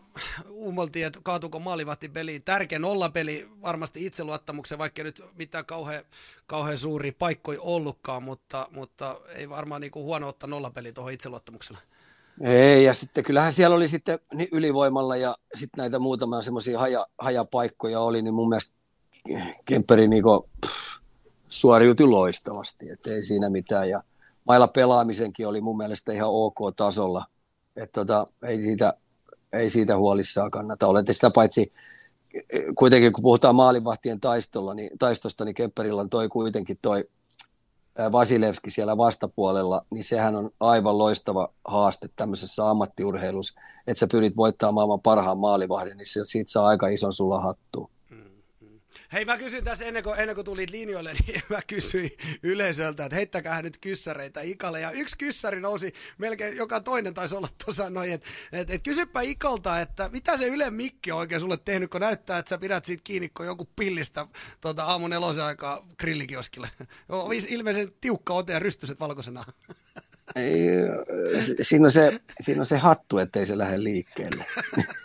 uumoltiin, 0.50 1.06
että 1.06 1.20
kaatuuko 1.24 1.60
maalivahti 1.60 2.10
peliin. 2.10 2.44
Tärkeä 2.44 2.80
nollapeli 2.80 3.50
varmasti 3.62 4.06
itseluottamuksen, 4.06 4.78
vaikka 4.78 5.04
nyt 5.04 5.24
mitään 5.38 5.66
kauhean, 5.66 6.04
kauhean 6.48 6.78
suuri 6.78 7.12
paikkoja 7.12 7.62
ollutkaan, 7.62 8.24
mutta, 8.24 8.68
mutta 8.72 9.20
ei 9.36 9.50
varmaan 9.50 9.82
niin 9.82 9.92
kuin 9.92 10.04
huono 10.04 10.28
ottaa 10.28 10.50
nollapeli 10.50 10.92
tuohon 10.92 11.14
itseluottamuksella. 11.14 11.80
Ei, 12.42 12.84
ja 12.84 12.94
sitten 12.94 13.24
kyllähän 13.24 13.54
siellä 13.54 13.76
oli 13.76 13.88
sitten 13.88 14.20
ylivoimalla 14.52 15.16
ja 15.16 15.38
sitten 15.56 15.82
näitä 15.82 16.00
muutamia 16.00 16.42
semmoisia 16.42 16.80
haja, 16.80 17.08
hajapaikkoja 17.18 18.00
oli, 18.00 18.22
niin 18.22 18.34
mun 18.34 18.50
mielestä 18.50 18.76
Kemperi 19.66 20.08
niin 20.08 20.24
suoriutui 21.50 22.08
loistavasti, 22.08 22.90
että 22.90 23.10
ei 23.12 23.24
siinä 23.24 23.50
mitään. 23.50 23.90
Ja 23.90 24.04
mailla 24.46 24.68
pelaamisenkin 24.68 25.48
oli 25.48 25.62
mun 25.62 25.78
mielestä 25.78 26.14
ihan 26.14 26.30
ok 26.30 26.58
tasolla, 26.76 27.26
että 27.76 28.06
tota, 28.06 28.28
ei, 28.44 28.64
siitä, 28.64 28.94
ei 29.54 29.70
siitä 29.70 29.98
huolissaan 29.98 30.52
kannata. 30.52 30.88
Olette 30.88 31.14
sitä 31.14 31.32
paitsi 31.36 31.74
kuitenkin 32.76 33.14
kun 33.14 33.22
puhutaan 33.22 33.56
maalivahtien 33.56 34.20
taistolla, 34.20 34.74
niin, 34.74 34.98
taistosta, 35.00 35.46
niin 35.46 35.56
Kemperillä 35.56 36.02
on 36.02 36.10
toi 36.10 36.30
kuitenkin 36.30 36.78
toi 36.82 37.10
Vasilevski 38.12 38.70
siellä 38.70 38.98
vastapuolella, 38.98 39.86
niin 39.92 40.04
sehän 40.04 40.36
on 40.36 40.50
aivan 40.60 40.98
loistava 40.98 41.54
haaste 41.66 42.10
tämmöisessä 42.16 42.70
ammattiurheilussa, 42.70 43.62
että 43.88 44.00
sä 44.00 44.08
pyrit 44.12 44.38
voittamaan 44.38 44.74
maailman 44.74 45.02
parhaan 45.02 45.40
maalivahdin, 45.40 45.98
niin 45.98 46.08
siitä 46.26 46.52
saa 46.52 46.68
aika 46.68 46.88
ison 46.88 47.14
sulla 47.14 47.40
hattua. 47.40 47.90
Hei, 49.14 49.26
mä 49.26 49.38
kysyin 49.38 49.64
tässä 49.64 49.86
ennen 49.86 50.04
kuin, 50.04 50.20
ennen 50.20 50.36
kuin 50.36 50.46
tulit 50.46 50.70
linjoille, 50.70 51.14
niin 51.28 51.42
mä 51.50 51.60
kysyin 51.68 52.12
yleisöltä, 52.44 53.06
että 53.06 53.16
heittäkää 53.16 53.62
nyt 53.62 53.78
kyssäreitä 53.78 54.42
Ikalle. 54.42 54.82
Ja 54.82 54.92
yksi 54.92 55.18
kyssäri 55.18 55.62
nousi, 55.62 55.94
melkein 56.18 56.58
joka 56.58 56.80
toinen 56.80 57.14
taisi 57.14 57.36
olla 57.36 57.48
tuossa 57.66 57.90
noin, 57.90 58.12
että 58.12 58.30
et, 58.52 58.70
et 58.72 58.84
kysypä 58.84 59.22
Ikalta, 59.22 59.82
että 59.82 60.10
mitä 60.10 60.38
se 60.38 60.48
Yle 60.48 60.70
Mikki 60.70 61.12
on 61.12 61.20
oikein 61.20 61.42
sulle 61.42 61.58
tehnyt, 61.58 61.92
kun 61.92 62.02
näyttää, 62.02 62.40
että 62.40 62.50
sä 62.50 62.58
pidät 62.58 62.86
siitä 62.86 63.02
kiinni, 63.04 63.30
kun 63.30 63.46
joku 63.46 63.70
pillistä 63.76 64.28
tuota, 64.62 64.84
aamun 64.84 65.10
nelosen 65.10 65.44
aikaa 65.44 65.88
grillikioskille. 66.00 66.70
Ilmeisen 67.48 67.92
tiukka 68.02 68.34
ote 68.34 68.54
ja 68.54 68.60
rystyset 68.60 69.00
valkoisena. 69.00 69.44
Ei, 70.36 70.68
siinä, 71.62 71.86
on 71.86 71.92
se, 71.92 72.20
siinä 72.40 72.62
on 72.62 72.66
se 72.66 72.78
hattu, 72.78 73.18
ettei 73.18 73.46
se 73.46 73.58
lähde 73.58 73.84
liikkeelle. 73.84 74.46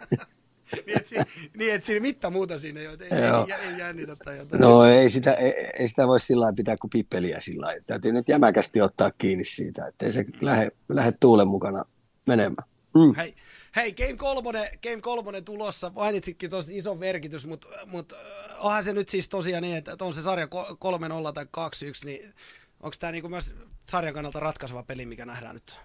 niin, 1.11 1.23
että 1.23 1.35
siinä, 1.35 1.51
niin, 1.57 1.75
että 1.75 1.87
siinä 1.87 2.01
mitta 2.01 2.31
muuta 2.31 2.59
siinä 2.59 2.81
jo, 2.81 2.91
ei, 2.91 3.09
ei, 3.11 3.69
ei 3.69 3.79
jännitä 3.79 4.17
tai 4.25 4.39
jotain. 4.39 4.61
No 4.61 4.85
ei 4.85 5.09
sitä, 5.09 5.35
ei, 5.35 5.53
ei 5.79 5.89
sitä 5.89 6.07
voi 6.07 6.21
sillä 6.21 6.53
pitää 6.57 6.77
kuin 6.77 6.91
pippeliä 6.91 7.41
sillä 7.41 7.67
lailla. 7.67 7.85
Täytyy 7.87 8.13
nyt 8.13 8.29
jämäkästi 8.29 8.81
ottaa 8.81 9.11
kiinni 9.19 9.45
siitä, 9.45 9.87
ettei 9.87 10.13
se 10.13 10.23
mm. 10.23 10.33
lähde, 10.41 10.71
lähde 10.89 11.13
tuulen 11.21 11.49
mukana 11.49 11.85
menemään. 12.27 12.69
Mm. 12.95 13.15
Hei, 13.17 13.35
hei, 13.77 13.93
Game 13.93 14.17
3, 14.17 14.71
Game 14.83 15.01
3 15.01 15.41
tulossa, 15.41 15.93
mainitsitkin 15.95 16.51
tuosta 16.51 16.73
ison 16.75 16.99
merkitys, 16.99 17.47
mutta, 17.47 17.69
mutta 17.87 18.17
äh, 18.17 18.67
onhan 18.67 18.85
se 18.85 18.93
nyt 18.93 19.09
siis 19.09 19.29
tosiaan 19.29 19.63
niin, 19.63 19.77
että 19.77 19.97
on 20.01 20.15
se 20.15 20.23
sarja 20.23 20.47
3-0 20.47 21.33
tai 21.35 21.45
2-1, 21.45 21.49
niin 22.05 22.35
onko 22.81 22.97
tämä 23.01 23.13
niinku 23.13 23.29
myös 23.29 23.55
sarjan 23.91 24.15
kannalta 24.15 24.41
ratkaiseva 24.41 24.83
peli, 24.83 25.07
mikä 25.07 25.27
nähdään 25.27 25.55
nyt? 25.55 25.81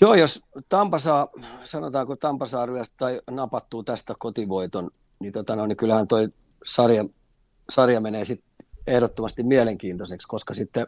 Joo, 0.00 0.14
jos 0.14 0.40
Tampa 0.68 0.98
saa, 0.98 1.28
sanotaanko 1.64 2.16
ryöstä 2.66 2.94
tai 2.96 3.20
napattuu 3.30 3.82
tästä 3.82 4.14
kotivoiton, 4.18 4.90
niin, 5.20 5.32
tota 5.32 5.56
no, 5.56 5.66
niin 5.66 5.76
kyllähän 5.76 6.08
toi 6.08 6.28
sarja, 6.64 7.04
sarja 7.70 8.00
menee 8.00 8.24
sitten 8.24 8.50
ehdottomasti 8.86 9.42
mielenkiintoiseksi, 9.42 10.28
koska 10.28 10.54
sitten 10.54 10.86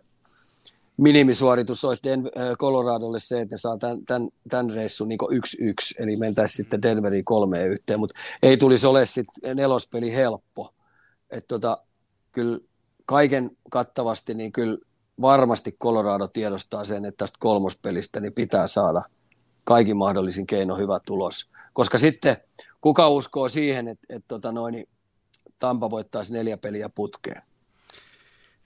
minimisuoritus 0.96 1.84
olisi 1.84 2.02
Den- 2.04 2.30
äh, 2.42 2.56
Coloradolle 2.56 3.20
se, 3.20 3.40
että 3.40 3.56
saa 3.56 3.78
tämän, 3.78 4.04
tämän, 4.06 4.28
tämän 4.48 4.70
reissun 4.70 5.08
niin 5.08 5.18
yksi 5.30 5.56
yksi, 5.60 5.94
eli 5.98 6.16
mentäisiin 6.16 6.56
sitten 6.56 6.82
Denveriin 6.82 7.24
kolmeen 7.24 7.68
yhteen, 7.68 8.00
mutta 8.00 8.14
ei 8.42 8.56
tulisi 8.56 8.86
ole 8.86 9.04
sitten 9.04 9.56
nelospeli 9.56 10.12
helppo. 10.12 10.74
Että 11.30 11.48
tota, 11.48 11.78
kyllä 12.32 12.58
kaiken 13.06 13.50
kattavasti, 13.70 14.34
niin 14.34 14.52
kyllä 14.52 14.78
varmasti 15.20 15.72
Colorado 15.72 16.28
tiedostaa 16.28 16.84
sen, 16.84 17.04
että 17.04 17.18
tästä 17.18 17.38
kolmospelistä 17.40 18.20
niin 18.20 18.32
pitää 18.32 18.68
saada 18.68 19.02
kaikin 19.64 19.96
mahdollisin 19.96 20.46
keino 20.46 20.76
hyvä 20.76 21.00
tulos. 21.06 21.50
Koska 21.72 21.98
sitten 21.98 22.36
kuka 22.80 23.08
uskoo 23.08 23.48
siihen, 23.48 23.88
että, 23.88 24.06
että 24.08 24.28
tota 24.28 24.52
noin, 24.52 24.88
Tampa 25.58 25.90
voittaisi 25.90 26.32
neljä 26.32 26.56
peliä 26.56 26.88
putkeen? 26.88 27.42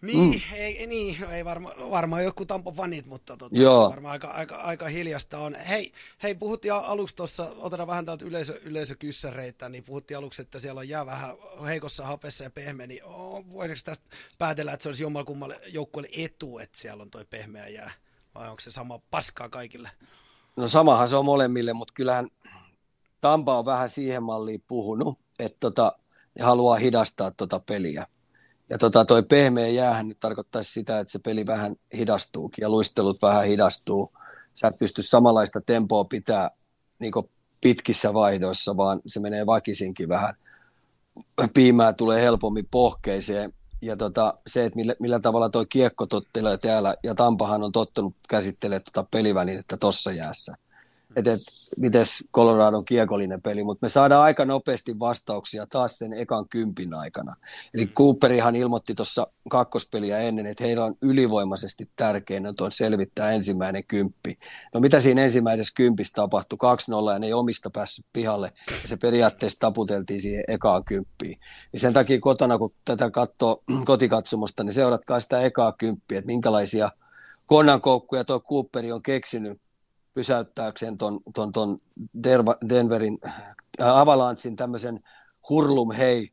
Niin, 0.02 0.34
mm. 0.34 0.54
ei, 0.54 0.86
niin, 0.86 1.24
ei 1.30 1.44
varma, 1.44 1.72
varmaan 1.90 2.24
joku 2.24 2.46
Tampo 2.46 2.72
fanit, 2.72 3.06
mutta 3.06 3.36
tota, 3.36 3.56
Joo. 3.56 3.90
varmaan 3.90 4.12
aika, 4.12 4.28
aika, 4.28 4.56
aika 4.56 4.88
hiljasta 4.88 5.38
on. 5.38 5.54
Hei, 5.54 5.92
hei 6.22 6.34
puhuttiin 6.34 6.74
aluksi 6.74 7.16
tuossa, 7.16 7.46
otetaan 7.58 7.86
vähän 7.86 8.06
täältä 8.06 8.24
yleisö, 8.24 8.60
yleisökyssäreitä, 8.62 9.68
niin 9.68 9.84
puhuttiin 9.84 10.18
aluksi, 10.18 10.42
että 10.42 10.58
siellä 10.58 10.78
on 10.78 10.88
jää 10.88 11.06
vähän 11.06 11.36
heikossa 11.66 12.06
hapessa 12.06 12.44
ja 12.44 12.50
pehmeä, 12.50 12.86
niin 12.86 13.04
oh, 13.04 13.44
voidaanko 13.52 13.80
tästä 13.84 14.06
päätellä, 14.38 14.72
että 14.72 14.82
se 14.82 14.88
olisi 14.88 15.02
jommalkummalle 15.02 15.60
joukkueelle 15.66 16.24
etu, 16.24 16.58
että 16.58 16.78
siellä 16.78 17.02
on 17.02 17.10
toi 17.10 17.24
pehmeä 17.30 17.68
jää, 17.68 17.90
vai 18.34 18.48
onko 18.48 18.60
se 18.60 18.70
sama 18.70 19.00
paskaa 19.10 19.48
kaikille? 19.48 19.90
No 20.56 20.68
samahan 20.68 21.08
se 21.08 21.16
on 21.16 21.24
molemmille, 21.24 21.72
mutta 21.72 21.94
kyllähän 21.94 22.28
Tampa 23.20 23.58
on 23.58 23.64
vähän 23.64 23.88
siihen 23.88 24.22
malliin 24.22 24.62
puhunut, 24.68 25.18
että 25.38 25.56
tota, 25.60 25.98
ne 26.34 26.44
haluaa 26.44 26.76
hidastaa 26.76 27.30
tota 27.30 27.60
peliä 27.60 28.06
ja 28.70 28.78
tota, 28.78 29.04
toi 29.04 29.22
pehmeä 29.22 29.68
jäähän 29.68 30.08
nyt 30.08 30.20
tarkoittaisi 30.20 30.72
sitä, 30.72 31.00
että 31.00 31.12
se 31.12 31.18
peli 31.18 31.46
vähän 31.46 31.76
hidastuukin 31.96 32.62
ja 32.62 32.70
luistelut 32.70 33.22
vähän 33.22 33.44
hidastuu. 33.44 34.12
Sä 34.54 34.68
et 34.68 34.78
pysty 34.78 35.02
samanlaista 35.02 35.60
tempoa 35.60 36.04
pitää 36.04 36.50
niin 36.98 37.12
pitkissä 37.60 38.14
vaihdoissa, 38.14 38.76
vaan 38.76 39.00
se 39.06 39.20
menee 39.20 39.46
vakisinkin 39.46 40.08
vähän. 40.08 40.34
Piimää 41.54 41.92
tulee 41.92 42.22
helpommin 42.22 42.68
pohkeiseen. 42.70 43.52
Ja 43.82 43.96
tota, 43.96 44.38
se, 44.46 44.64
että 44.64 44.76
millä, 44.76 44.94
millä 45.00 45.20
tavalla 45.20 45.50
toi 45.50 45.66
kiekko 45.66 46.06
tottelee 46.06 46.56
täällä, 46.56 46.94
ja 47.02 47.14
Tampahan 47.14 47.62
on 47.62 47.72
tottunut 47.72 48.14
käsittelemään 48.28 48.82
tota 48.82 49.08
pelivälinettä 49.10 49.76
tuossa 49.76 50.12
jäässä, 50.12 50.56
että 51.16 51.32
et, 51.32 51.40
mites 51.78 52.24
Coloradon 52.34 52.84
kiekollinen 52.84 53.42
peli, 53.42 53.64
mutta 53.64 53.84
me 53.84 53.88
saadaan 53.88 54.22
aika 54.22 54.44
nopeasti 54.44 54.98
vastauksia 54.98 55.66
taas 55.66 55.98
sen 55.98 56.12
ekan 56.12 56.48
kympin 56.48 56.94
aikana. 56.94 57.36
Eli 57.74 57.84
mm. 57.84 57.92
Cooperihan 57.92 58.56
ilmoitti 58.56 58.94
tuossa 58.94 59.26
kakkospeliä 59.50 60.18
ennen, 60.18 60.46
että 60.46 60.64
heillä 60.64 60.84
on 60.84 60.94
ylivoimaisesti 61.02 61.90
tärkein 61.96 62.46
on 62.46 62.72
selvittää 62.72 63.30
ensimmäinen 63.30 63.84
kymppi. 63.84 64.38
No 64.74 64.80
mitä 64.80 65.00
siinä 65.00 65.24
ensimmäisessä 65.24 65.72
kympissä 65.76 66.12
tapahtui? 66.14 66.58
2-0 67.08 67.12
ja 67.12 67.18
ne 67.18 67.26
ei 67.26 67.32
omista 67.32 67.70
päässyt 67.70 68.06
pihalle 68.12 68.52
ja 68.82 68.88
se 68.88 68.96
periaatteessa 68.96 69.58
taputeltiin 69.60 70.20
siihen 70.20 70.44
ekaan 70.48 70.84
kymppiin. 70.84 71.38
Ja 71.72 71.78
sen 71.78 71.92
takia 71.92 72.20
kotona, 72.20 72.58
kun 72.58 72.74
tätä 72.84 73.10
katsoo 73.10 73.62
kotikatsomusta, 73.84 74.64
niin 74.64 74.72
seuratkaa 74.72 75.20
sitä 75.20 75.40
ekaa 75.40 75.72
kymppiä, 75.72 76.18
että 76.18 76.26
minkälaisia 76.26 76.90
konnankoukkuja 77.46 78.24
tuo 78.24 78.40
Cooperi 78.40 78.92
on 78.92 79.02
keksinyt 79.02 79.60
pysäyttääkseen 80.16 80.98
ton, 80.98 81.20
ton, 81.34 81.52
ton 81.52 81.78
Denverin 82.68 83.18
äh, 83.26 83.56
Avalancin 83.80 84.56
tämmöisen 84.56 85.00
hurlum 85.48 85.92
hei, 85.92 86.32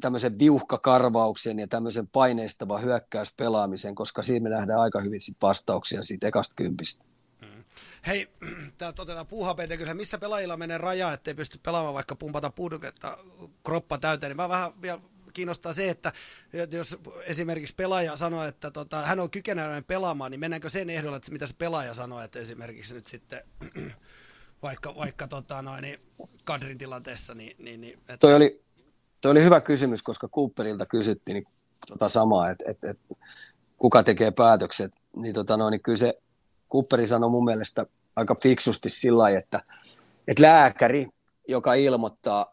tämmöisen 0.00 0.38
viuhkakarvauksen 0.38 1.58
ja 1.58 1.68
tämmöisen 1.68 2.08
paineistavan 2.08 2.82
hyökkäyspelaamisen, 2.82 3.94
koska 3.94 4.22
siinä 4.22 4.42
me 4.42 4.50
nähdään 4.50 4.80
aika 4.80 5.00
hyvin 5.00 5.20
sit 5.20 5.36
vastauksia 5.42 6.02
siitä 6.02 6.28
ekasta 6.28 6.54
kympistä. 6.56 7.04
Mm. 7.40 7.64
Hei, 8.06 8.28
tämä 8.78 8.92
otetaan 8.98 9.26
puuhapeita 9.26 9.94
missä 9.94 10.18
pelaajilla 10.18 10.56
menee 10.56 10.78
raja, 10.78 11.12
ettei 11.12 11.34
pysty 11.34 11.60
pelaamaan 11.62 11.94
vaikka 11.94 12.16
pumpata 12.16 12.50
puduketta 12.50 13.18
kroppa 13.64 13.98
täyteen, 13.98 14.30
niin 14.30 14.36
mä 14.36 14.48
vähän 14.48 14.72
vielä 14.82 15.00
kiinnostaa 15.32 15.72
se, 15.72 15.90
että 15.90 16.12
jos 16.70 16.98
esimerkiksi 17.26 17.74
pelaaja 17.74 18.16
sanoo, 18.16 18.44
että 18.44 18.70
tota, 18.70 19.02
hän 19.02 19.20
on 19.20 19.30
kykeneväinen 19.30 19.84
pelaamaan, 19.84 20.30
niin 20.30 20.40
mennäänkö 20.40 20.68
sen 20.68 20.90
ehdolla, 20.90 21.16
että 21.16 21.32
mitä 21.32 21.46
se 21.46 21.54
pelaaja 21.58 21.94
sanoo, 21.94 22.20
että 22.20 22.38
esimerkiksi 22.38 22.94
nyt 22.94 23.06
sitten 23.06 23.42
vaikka, 24.62 24.96
vaikka 24.96 25.28
tota, 25.28 25.62
noin, 25.62 25.82
niin 25.82 26.00
kadrin 26.44 26.78
tilanteessa. 26.78 27.34
Niin, 27.34 27.56
niin, 27.58 27.80
niin, 27.80 27.94
että... 27.94 28.16
toi, 28.16 28.34
oli, 28.34 28.62
toi 29.20 29.30
oli 29.30 29.42
hyvä 29.42 29.60
kysymys, 29.60 30.02
koska 30.02 30.28
Cooperilta 30.28 30.86
kysyttiin 30.86 31.34
niin, 31.34 31.46
tota 31.88 32.08
samaa, 32.08 32.50
että, 32.50 32.64
että, 32.66 32.90
että 32.90 33.14
kuka 33.78 34.02
tekee 34.02 34.30
päätökset. 34.30 34.92
Niin, 35.16 35.34
tota, 35.34 35.56
no, 35.56 35.70
niin 35.70 35.82
kyllä 35.82 35.98
se 35.98 36.18
Cooperi 36.72 37.06
sanoi 37.06 37.30
mun 37.30 37.44
mielestä 37.44 37.86
aika 38.16 38.36
fiksusti 38.42 38.88
sillä 38.88 39.18
lailla, 39.18 39.38
että, 39.38 39.62
että 40.28 40.42
lääkäri, 40.42 41.08
joka 41.48 41.74
ilmoittaa 41.74 42.51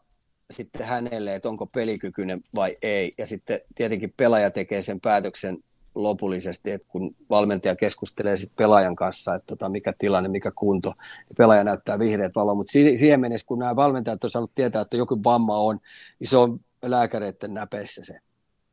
sitten 0.50 0.86
hänelle, 0.86 1.34
että 1.34 1.48
onko 1.48 1.66
pelikykyinen 1.66 2.40
vai 2.54 2.76
ei. 2.82 3.14
Ja 3.18 3.26
sitten 3.26 3.60
tietenkin 3.74 4.14
pelaaja 4.16 4.50
tekee 4.50 4.82
sen 4.82 5.00
päätöksen 5.00 5.58
lopullisesti, 5.94 6.70
että 6.70 6.88
kun 6.88 7.16
valmentaja 7.30 7.76
keskustelee 7.76 8.36
sitten 8.36 8.56
pelaajan 8.56 8.96
kanssa, 8.96 9.34
että 9.34 9.46
tota, 9.46 9.68
mikä 9.68 9.94
tilanne, 9.98 10.28
mikä 10.28 10.50
kunto, 10.50 10.88
ja 11.28 11.34
pelaaja 11.38 11.64
näyttää 11.64 11.98
vihreät 11.98 12.34
valoa, 12.34 12.54
mutta 12.54 12.72
siihen 12.72 13.20
mennessä, 13.20 13.46
kun 13.46 13.58
nämä 13.58 13.76
valmentajat 13.76 14.24
on 14.24 14.30
saanut 14.30 14.54
tietää, 14.54 14.82
että 14.82 14.96
joku 14.96 15.24
vamma 15.24 15.58
on, 15.58 15.78
niin 16.18 16.28
se 16.28 16.36
on 16.36 16.60
lääkäreiden 16.82 17.54
näpeissä 17.54 18.04
se 18.04 18.18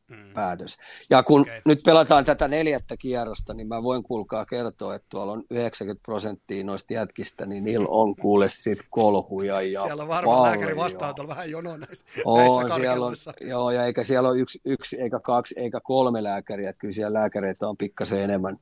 mm. 0.07 0.33
päätös. 0.33 0.77
Ja 1.09 1.23
kun 1.23 1.41
okay. 1.41 1.61
nyt 1.65 1.79
pelataan 1.85 2.25
tätä 2.25 2.47
neljättä 2.47 2.97
kierrosta, 2.97 3.53
niin 3.53 3.67
mä 3.67 3.83
voin 3.83 4.03
kuulkaa 4.03 4.45
kertoa, 4.45 4.95
että 4.95 5.07
tuolla 5.09 5.31
on 5.31 5.43
90 5.51 6.03
prosenttia 6.03 6.63
noista 6.63 6.93
jätkistä, 6.93 7.45
niin 7.45 7.63
niillä 7.63 7.87
on 7.89 8.15
kuule 8.15 8.49
sit 8.49 8.79
kolhuja 8.89 9.61
ja 9.61 9.81
Siellä 9.81 10.03
on 10.03 10.09
varmaan 10.09 10.43
lääkäri 10.43 10.75
vastaanotolla 10.75 11.29
vähän 11.29 11.51
jono 11.51 11.77
näissä, 11.77 12.05
on, 12.25 12.61
näissä 12.61 12.79
siellä 12.79 13.05
on, 13.05 13.15
Joo, 13.41 13.71
ja 13.71 13.85
eikä 13.85 14.03
siellä 14.03 14.29
ole 14.29 14.39
yksi, 14.39 14.61
yksi, 14.65 15.01
eikä 15.01 15.19
kaksi, 15.19 15.59
eikä 15.59 15.79
kolme 15.83 16.23
lääkäriä, 16.23 16.69
että 16.69 16.79
kyllä 16.79 16.91
siellä 16.91 17.19
lääkäreitä 17.19 17.67
on 17.67 17.77
pikkasen 17.77 18.21
enemmän 18.21 18.57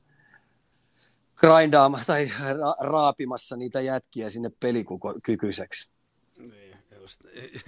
grindaama 1.36 2.00
tai 2.06 2.26
ra- 2.26 2.86
raapimassa 2.86 3.56
niitä 3.56 3.80
jätkiä 3.80 4.30
sinne 4.30 4.50
pelikykyiseksi. 4.60 5.90
Niin. 6.38 6.75
Just, 7.06 7.20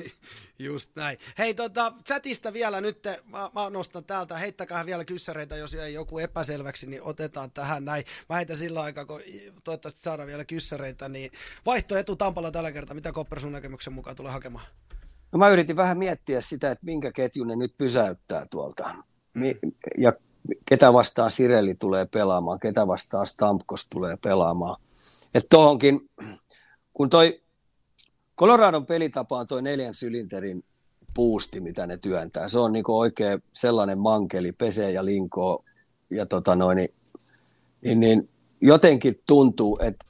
just 0.69 0.91
näin. 0.97 1.19
Hei, 1.39 1.55
tota, 1.55 1.93
chatista 2.07 2.53
vielä 2.53 2.81
nyt, 2.81 2.99
mä, 3.25 3.51
mä 3.55 3.71
nostan 3.71 4.05
täältä, 4.05 4.39
heittäkää 4.39 4.87
vielä 4.87 5.05
kyssäreitä, 5.05 5.57
jos 5.57 5.75
ei 5.75 5.95
joku 5.95 6.19
epäselväksi, 6.19 6.87
niin 6.87 7.03
otetaan 7.03 7.51
tähän 7.51 7.85
näin. 7.85 8.05
Mä 8.29 8.37
heitän 8.37 8.57
sillä 8.57 8.83
aikaa, 8.83 9.05
kun 9.05 9.21
toivottavasti 9.65 10.01
saadaan 10.01 10.29
vielä 10.29 10.45
kyssäreitä, 10.45 11.09
niin 11.09 11.31
vaihto 11.67 11.97
etu 11.97 12.17
Tampalla 12.17 12.51
tällä 12.51 12.73
kertaa, 12.73 12.95
mitä 12.95 13.13
Kopper 13.13 13.41
sun 13.41 13.53
näkemyksen 13.53 13.93
mukaan 13.93 14.17
tulee 14.17 14.33
hakemaan? 14.33 14.65
No 15.33 15.39
mä 15.39 15.49
yritin 15.49 15.77
vähän 15.77 15.99
miettiä 15.99 16.41
sitä, 16.41 16.71
että 16.71 16.87
minkä 16.87 17.13
ketjun 17.13 17.47
ne 17.47 17.57
nyt 17.57 17.75
pysäyttää 17.79 18.47
tuolta. 18.51 18.91
Mi- 19.35 19.59
ja 19.99 20.13
ketä 20.67 20.93
vastaan 20.93 21.31
Sireli 21.31 21.75
tulee 21.75 22.07
pelaamaan, 22.07 22.61
ketä 22.61 22.87
vastaan 22.87 23.27
Stamkos 23.27 23.87
tulee 23.91 24.17
pelaamaan. 24.17 24.81
Että 25.35 25.49
tohonkin, 25.51 26.11
kun 26.95 27.11
toi 27.11 27.43
Coloradon 28.39 28.87
pelitapa 28.87 29.39
on 29.39 29.47
tuo 29.47 29.61
neljän 29.61 29.95
sylinterin 29.95 30.65
puusti, 31.15 31.61
mitä 31.61 31.87
ne 31.87 31.97
työntää. 31.97 32.49
Se 32.49 32.59
on 32.59 32.73
niinku 32.73 32.99
oikein 32.99 33.43
sellainen 33.53 33.99
mankeli, 33.99 34.53
pesee 34.53 34.91
ja 34.91 35.05
linkoo. 35.05 35.65
Ja 36.11 36.27
tota 36.27 36.55
noin, 36.55 36.77
niin, 36.77 36.91
niin, 37.83 38.01
niin 38.01 38.29
jotenkin 38.61 39.23
tuntuu, 39.27 39.79
että 39.83 40.07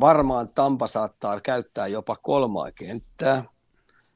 varmaan 0.00 0.48
Tampa 0.48 0.86
saattaa 0.86 1.40
käyttää 1.40 1.86
jopa 1.86 2.16
kolmaa 2.16 2.72
kenttää. 2.72 3.44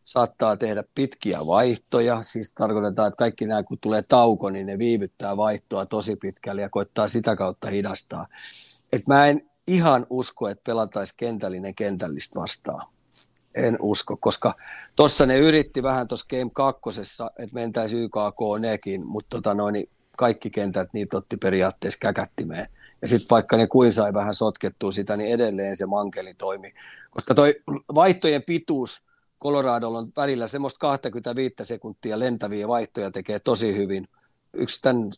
Saattaa 0.05 0.57
tehdä 0.57 0.85
pitkiä 0.95 1.47
vaihtoja. 1.47 2.23
Siis 2.23 2.55
tarkoitetaan, 2.55 3.09
että 3.09 3.19
kaikki 3.19 3.47
nämä, 3.47 3.63
kun 3.63 3.79
tulee 3.81 4.03
tauko, 4.09 4.51
niin 4.51 4.67
ne 4.67 4.79
viivyttää 4.79 5.37
vaihtoa 5.37 5.87
tosi 5.87 6.17
pitkälle 6.17 6.63
ja 6.63 6.71
koittaa 6.71 7.09
sitä 7.09 7.37
kautta 7.37 7.71
hidastaa. 7.71 8.27
Et 8.93 9.07
mä 9.07 9.27
en 9.27 9.51
ihan 9.67 10.07
usko, 10.11 10.49
että 10.49 10.63
pelataisiin 10.65 11.17
kentällinen 11.17 11.75
kentällistä 11.75 12.41
vastaan 12.41 12.96
en 13.57 13.77
usko, 13.81 14.16
koska 14.16 14.55
tuossa 14.97 15.27
ne 15.27 15.38
yritti 15.38 15.83
vähän 15.83 16.09
tuossa 16.09 16.27
Game 16.31 16.51
2, 16.53 16.81
että 17.38 17.55
mentäisi 17.55 17.97
YKK 17.97 18.61
nekin, 18.61 19.07
mutta 19.07 19.37
tota 19.37 19.55
noin, 19.55 19.73
niin 19.73 19.88
kaikki 20.16 20.51
kentät 20.51 20.88
niitä 20.92 21.16
otti 21.16 21.37
periaatteessa 21.37 21.99
käkättimeen. 22.01 22.69
Ja 23.03 23.09
sitten 23.09 23.27
vaikka 23.31 23.57
ne 23.57 23.66
kuin 23.66 23.92
sai 23.92 24.14
vähän 24.14 24.35
sotkettua 24.35 24.92
sitä, 24.92 25.16
niin 25.16 25.35
edelleen 25.35 25.77
se 25.77 25.87
mankeli 25.87 26.35
toimi. 26.35 26.75
Koska 27.11 27.35
toi 27.35 27.55
vaihtojen 27.95 28.42
pituus 28.42 29.07
Coloradolla 29.42 29.99
on 29.99 30.12
välillä 30.16 30.49
semmoista 30.49 30.79
25 30.79 31.55
sekuntia 31.62 32.19
lentäviä 32.19 32.69
vaihtoja 32.69 33.11
tekee 33.11 33.38
tosi 33.38 33.77
hyvin. 33.77 34.09
Yksi 34.53 34.83
tämän 34.83 35.11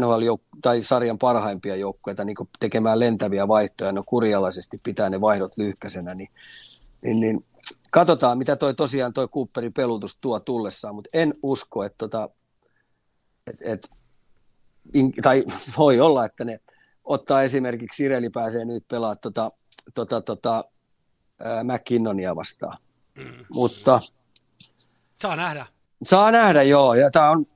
NHL 0.00 0.34
tai 0.62 0.82
sarjan 0.82 1.18
parhaimpia 1.18 1.76
joukkoja 1.76 2.24
niin 2.24 2.36
tekemään 2.60 3.00
lentäviä 3.00 3.48
vaihtoja, 3.48 3.92
no 3.92 4.02
kurjalaisesti 4.06 4.80
pitää 4.82 5.10
ne 5.10 5.20
vaihdot 5.20 5.58
lyhkäisenä, 5.58 6.14
niin, 6.14 6.28
niin, 7.02 7.20
niin 7.20 7.44
katsotaan, 7.90 8.38
mitä 8.38 8.56
toi 8.56 8.74
tosiaan 8.74 9.12
toi 9.12 9.28
Cooperin 9.28 9.72
pelutus 9.72 10.18
tuo 10.20 10.40
tullessaan, 10.40 10.94
mutta 10.94 11.10
en 11.12 11.34
usko, 11.42 11.84
että 11.84 11.98
tota, 11.98 12.28
et, 13.46 13.56
et, 13.60 13.90
in, 14.94 15.12
tai 15.22 15.44
voi 15.78 16.00
olla, 16.00 16.24
että 16.24 16.44
ne 16.44 16.60
ottaa 17.04 17.42
esimerkiksi 17.42 17.96
Sireli 17.96 18.30
pääsee 18.30 18.64
nyt 18.64 18.88
pelaa 18.88 19.16
tota, 19.16 19.50
tota, 19.94 20.20
tota, 20.20 20.64
ää, 21.44 21.64
McKinnonia 21.64 22.36
vastaan. 22.36 22.78
Mm. 23.18 23.44
Mutta 23.54 24.00
saa 25.22 25.36
nähdä. 25.36 25.66
Saa 26.02 26.30
nähdä, 26.30 26.62
joo. 26.62 26.94
Ja 26.94 27.10
tää 27.10 27.30
on, 27.30 27.46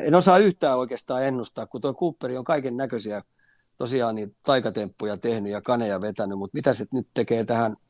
en 0.00 0.14
osaa 0.14 0.38
yhtään 0.38 0.78
oikeastaan 0.78 1.24
ennustaa, 1.24 1.66
kun 1.66 1.80
tuo 1.80 1.94
Cooperi 1.94 2.36
on 2.36 2.44
kaiken 2.44 2.76
näköisiä 2.76 3.22
tosiaan 3.78 4.14
niitä 4.14 4.34
taikatemppuja 4.42 5.16
tehnyt 5.16 5.52
ja 5.52 5.62
kaneja 5.62 6.00
vetänyt, 6.00 6.38
mutta 6.38 6.56
mitä 6.56 6.72
se 6.72 6.86
nyt 6.92 7.08
tekee 7.14 7.44
tähän– 7.44 7.76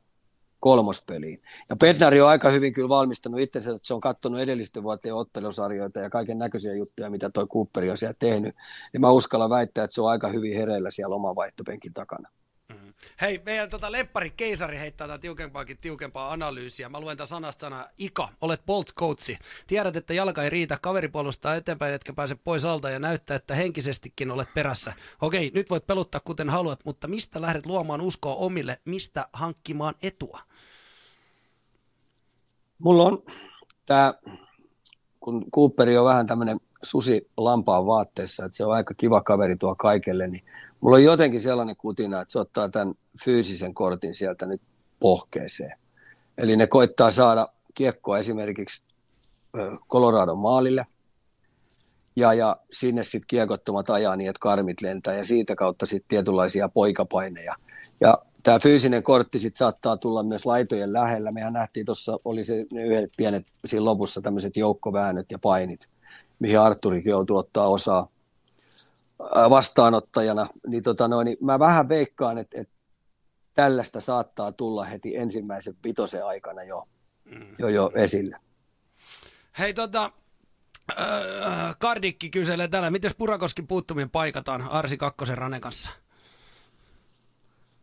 kolmospeliin. 0.61 1.42
Ja 1.71 1.77
Petnari 1.77 2.21
on 2.21 2.29
aika 2.29 2.51
hyvin 2.51 2.73
kyllä 2.73 2.88
valmistanut 2.88 3.40
itsensä, 3.40 3.71
että 3.71 3.87
se 3.87 3.94
on 3.94 4.01
katsonut 4.01 4.40
edellisten 4.40 4.83
vuotien 4.83 5.14
ottelusarjoita 5.14 6.01
ja 6.01 6.11
kaiken 6.11 6.38
näköisiä 6.38 6.75
juttuja, 6.75 7.11
mitä 7.11 7.31
toi 7.31 7.47
Cooperi 7.47 7.90
on 7.90 7.99
siellä 7.99 8.16
tehnyt. 8.18 8.55
Niin 8.92 9.01
mä 9.01 9.11
uskallan 9.11 9.51
väittää, 9.51 9.85
että 9.85 9.94
se 9.94 10.01
on 10.01 10.11
aika 10.11 10.29
hyvin 10.29 10.57
hereillä 10.57 10.90
siellä 10.90 11.14
oman 11.14 11.37
vaihtopenkin 11.37 11.92
takana. 11.92 12.29
Hei, 13.20 13.42
meidän 13.46 13.70
tota 13.70 13.92
leppari 13.92 14.30
keisari 14.30 14.78
heittää 14.78 15.08
tätä 15.08 15.18
tiukempaakin 15.18 15.78
tiukempaa 15.78 16.32
analyysiä. 16.32 16.88
Mä 16.88 17.00
luen 17.00 17.16
tämän 17.16 17.28
sanasta 17.28 17.61
sana 17.61 17.84
Ika, 17.98 18.28
olet 18.40 18.66
Bolt 18.66 18.94
coachi. 18.94 19.38
Tiedät, 19.66 19.96
että 19.96 20.14
jalka 20.14 20.42
ei 20.42 20.50
riitä, 20.50 20.78
kaveri 20.82 21.08
puolustaa 21.08 21.54
eteenpäin, 21.54 21.94
etkä 21.94 22.12
pääse 22.12 22.34
pois 22.34 22.64
alta 22.64 22.90
ja 22.90 22.98
näyttää, 22.98 23.37
että 23.37 23.54
henkisestikin 23.54 24.31
olet 24.31 24.54
perässä. 24.54 24.92
Okei, 25.20 25.50
nyt 25.54 25.70
voit 25.70 25.87
peluttaa 25.87 26.20
kuten 26.20 26.50
haluat, 26.50 26.85
mutta 26.85 27.08
mistä 27.08 27.40
lähdet 27.40 27.66
luomaan 27.66 28.00
uskoa 28.00 28.35
omille, 28.35 28.81
mistä 28.85 29.29
hankkimaan 29.33 29.94
etua? 30.02 30.40
Mulla 32.79 33.02
on 33.02 33.23
tämä, 33.87 34.14
kun 35.21 35.50
Cooperi 35.50 35.98
on 35.98 36.04
vähän 36.04 36.27
tämmöinen 36.27 36.60
susi 36.83 37.31
lampaan 37.37 37.87
vaatteessa, 37.87 38.44
että 38.44 38.56
se 38.56 38.64
on 38.64 38.73
aika 38.73 38.94
kiva 38.94 39.21
kaveri 39.21 39.56
tuo 39.56 39.75
kaikelle, 39.75 40.29
niin 40.29 40.44
mulla 40.81 40.96
on 40.96 41.04
jotenkin 41.04 41.40
sellainen 41.40 41.77
kutina, 41.77 42.21
että 42.21 42.33
se 42.33 42.38
ottaa 42.38 42.69
tämän 42.69 42.94
fyysisen 43.25 43.75
kortin 43.75 44.14
sieltä 44.14 44.46
nyt 44.46 44.62
pohkeeseen. 45.00 45.79
Eli 46.38 46.56
ne 46.56 46.66
koittaa 46.66 47.10
saada 47.10 47.48
kiekkoa 47.75 48.19
esimerkiksi 48.19 48.85
Coloradon 49.88 50.38
maalille, 50.38 50.87
ja, 52.16 52.35
ja 52.35 52.56
sinne 52.73 53.02
sitten 53.02 53.27
kiekottomat 53.27 53.90
ajaa 53.90 54.16
niin, 54.16 54.31
että 54.31 54.40
karmit 54.40 54.81
lentää, 54.81 55.14
ja 55.14 55.25
siitä 55.25 55.54
kautta 55.54 55.87
sitten 55.87 56.08
tietynlaisia 56.08 56.69
poikapaineja. 56.69 57.54
Ja 58.00 58.19
tämä 58.42 58.58
fyysinen 58.58 59.02
kortti 59.02 59.38
sit 59.38 59.56
saattaa 59.56 59.96
tulla 59.96 60.22
myös 60.22 60.46
laitojen 60.46 60.92
lähellä. 60.92 61.32
Mehän 61.32 61.52
nähtiin 61.52 61.86
tuossa, 61.86 62.18
oli 62.24 62.44
se 62.44 62.66
ne 62.72 62.84
yhdet 62.84 63.10
pienet 63.16 63.46
siinä 63.64 63.84
lopussa 63.84 64.20
tämmöiset 64.20 64.56
joukkoväännöt 64.56 65.26
ja 65.30 65.38
painit, 65.38 65.88
mihin 66.38 66.60
Arturikin 66.60 67.10
joutuu 67.10 67.36
ottaa 67.36 67.68
osaa 67.68 68.08
vastaanottajana. 69.50 70.48
Niin, 70.66 70.82
tota 70.82 71.08
noin, 71.08 71.24
niin 71.24 71.38
mä 71.40 71.58
vähän 71.58 71.88
veikkaan, 71.88 72.38
että, 72.38 72.60
että 72.60 72.74
tällaista 73.54 74.00
saattaa 74.00 74.52
tulla 74.52 74.84
heti 74.84 75.16
ensimmäisen 75.16 75.74
pitosen 75.82 76.26
aikana 76.26 76.62
jo, 76.62 76.88
mm. 77.24 77.56
jo, 77.58 77.68
jo 77.68 77.90
esille. 77.94 78.36
Hei 79.58 79.74
tota, 79.74 80.10
äh, 81.00 81.76
Kardikki 81.78 82.30
kyselee 82.30 82.68
täällä, 82.68 82.90
miten 82.90 83.10
Purakoskin 83.18 83.66
puuttuminen 83.66 84.10
paikataan 84.10 84.62
Arsi 84.62 84.96
Kakkosen 84.96 85.38
Rane 85.38 85.60
kanssa? 85.60 85.90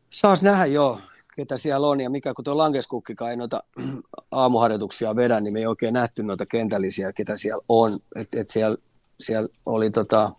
Saas 0.10 0.44
nähdä 0.44 0.66
joo, 0.66 1.00
ketä 1.36 1.58
siellä 1.58 1.88
on 1.88 2.02
ja 2.02 2.10
mikä, 2.10 2.34
kun 2.34 2.46
tuo 2.46 2.58
Lankeskukkikaan 2.58 3.32
ei 3.32 3.38
noita 3.38 3.64
aamuharjoituksia 4.32 5.16
vedä, 5.16 5.42
niin 5.42 5.54
me 5.54 5.60
ei 5.60 5.68
oikein 5.68 5.94
nähty 5.94 6.24
noita 6.24 6.46
kentällisiä, 6.46 7.14
ketä 7.14 7.38
siellä 7.38 7.64
on. 7.70 7.92
Et, 8.16 8.28
et 8.36 8.50
siellä, 8.50 8.78
siellä 9.20 9.50
oli 9.66 9.90
tota, 9.90 10.32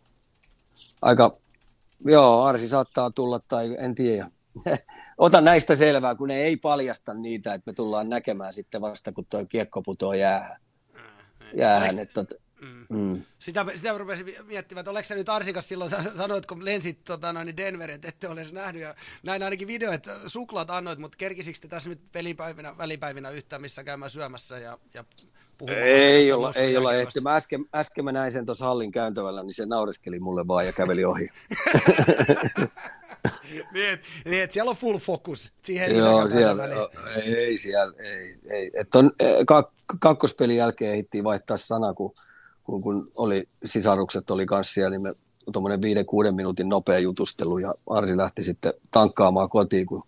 aika, 1.03 1.37
joo, 2.05 2.43
Arsi 2.43 2.69
saattaa 2.69 3.11
tulla 3.11 3.39
tai 3.39 3.77
en 3.79 3.95
tiedä. 3.95 4.31
Otan 5.19 5.45
näistä 5.45 5.77
selvää, 5.77 6.15
kun 6.15 6.29
ne 6.29 6.37
ei 6.37 6.57
paljasta 6.57 7.15
niitä, 7.15 7.55
että 7.55 7.71
me 7.71 7.75
tullaan 7.75 8.09
näkemään 8.09 8.53
sitten 8.53 8.81
vasta, 8.81 9.13
kun 9.13 9.27
tuo 9.31 9.45
kiekko 9.49 9.83
putoo 9.83 10.15
jäähän. 10.15 10.61
jäähän 11.55 11.99
että, 11.99 12.25
Mm. 12.61 12.87
Mm. 12.91 13.23
Sitä, 13.39 13.67
sitä 13.75 13.99
rupesin 13.99 14.35
miettimään, 14.47 14.81
että 14.81 14.91
oliko 14.91 15.05
se 15.05 15.15
nyt 15.15 15.29
Arsikas 15.29 15.69
silloin, 15.69 15.91
sanoit, 16.15 16.47
kun 16.47 16.65
lensit 16.65 17.05
tota, 17.05 17.33
noin 17.33 17.57
Denverin, 17.57 17.95
että 17.95 18.09
ette 18.09 18.29
ole 18.29 18.47
nähnyt, 18.53 18.83
ja 18.83 18.95
näin 19.23 19.43
ainakin 19.43 19.69
video, 19.69 19.93
että 19.93 20.17
suklaat 20.27 20.71
annoit, 20.71 20.99
mutta 20.99 21.17
kerkisikö 21.17 21.59
te 21.61 21.69
tässä 21.69 21.89
nyt 21.89 22.01
pelipäivinä, 22.13 22.79
välipäivinä 22.79 23.31
yhtään 23.31 23.63
missä 23.63 23.85
käymään 23.85 24.11
syömässä 24.11 24.59
ja, 24.59 24.79
ja 24.95 25.05
puhumaan? 25.59 25.83
Ei 25.83 26.33
olla, 26.33 26.53
ei 26.57 26.77
olla 26.77 26.95
ehti. 26.95 27.21
Mä 27.21 27.37
äsken, 27.37 27.65
äsken 27.75 28.05
mä 28.05 28.13
näin 28.13 28.33
sen 28.33 28.47
tuossa 28.47 28.65
hallin 28.65 28.93
kääntövällä, 28.93 29.43
niin 29.43 29.55
se 29.55 29.67
naureskeli 29.67 30.19
mulle 30.19 30.49
vaan 30.49 30.67
ja 30.67 30.73
käveli 30.73 31.05
ohi. 31.05 31.29
niin, 33.73 33.93
et, 33.93 34.01
niin, 34.25 34.43
et 34.43 34.51
siellä 34.51 34.71
on 34.71 34.77
full 34.77 34.99
focus 34.99 35.53
siihen 35.63 35.97
Joo, 35.97 36.29
siellä, 36.29 36.65
ei 37.25 37.57
siellä, 37.57 37.95
ei, 37.99 38.35
ei. 38.51 38.71
Et 38.75 38.95
on, 38.95 39.13
eh, 39.21 39.37
kak, 39.47 39.71
kakkospelin 40.01 40.57
jälkeen 40.57 40.93
ehdittiin 40.93 41.25
vaihtaa 41.25 41.57
sana, 41.57 41.95
kun 41.95 42.15
kun, 42.67 42.83
kun 42.83 43.11
oli, 43.17 43.49
sisarukset 43.65 44.31
oli 44.31 44.47
kanssa 44.47 44.75
siellä, 44.75 44.91
niin 44.91 45.03
me 45.03 45.13
tuommoinen 45.53 45.83
viiden, 45.83 46.07
kuuden 46.07 46.35
minuutin 46.35 46.69
nopea 46.69 46.99
jutustelu 46.99 47.59
ja 47.59 47.75
Arsi 47.91 48.17
lähti 48.17 48.45
sitten 48.45 48.73
tankkaamaan 48.91 49.49
kotiin, 49.49 49.87
kun 49.87 50.03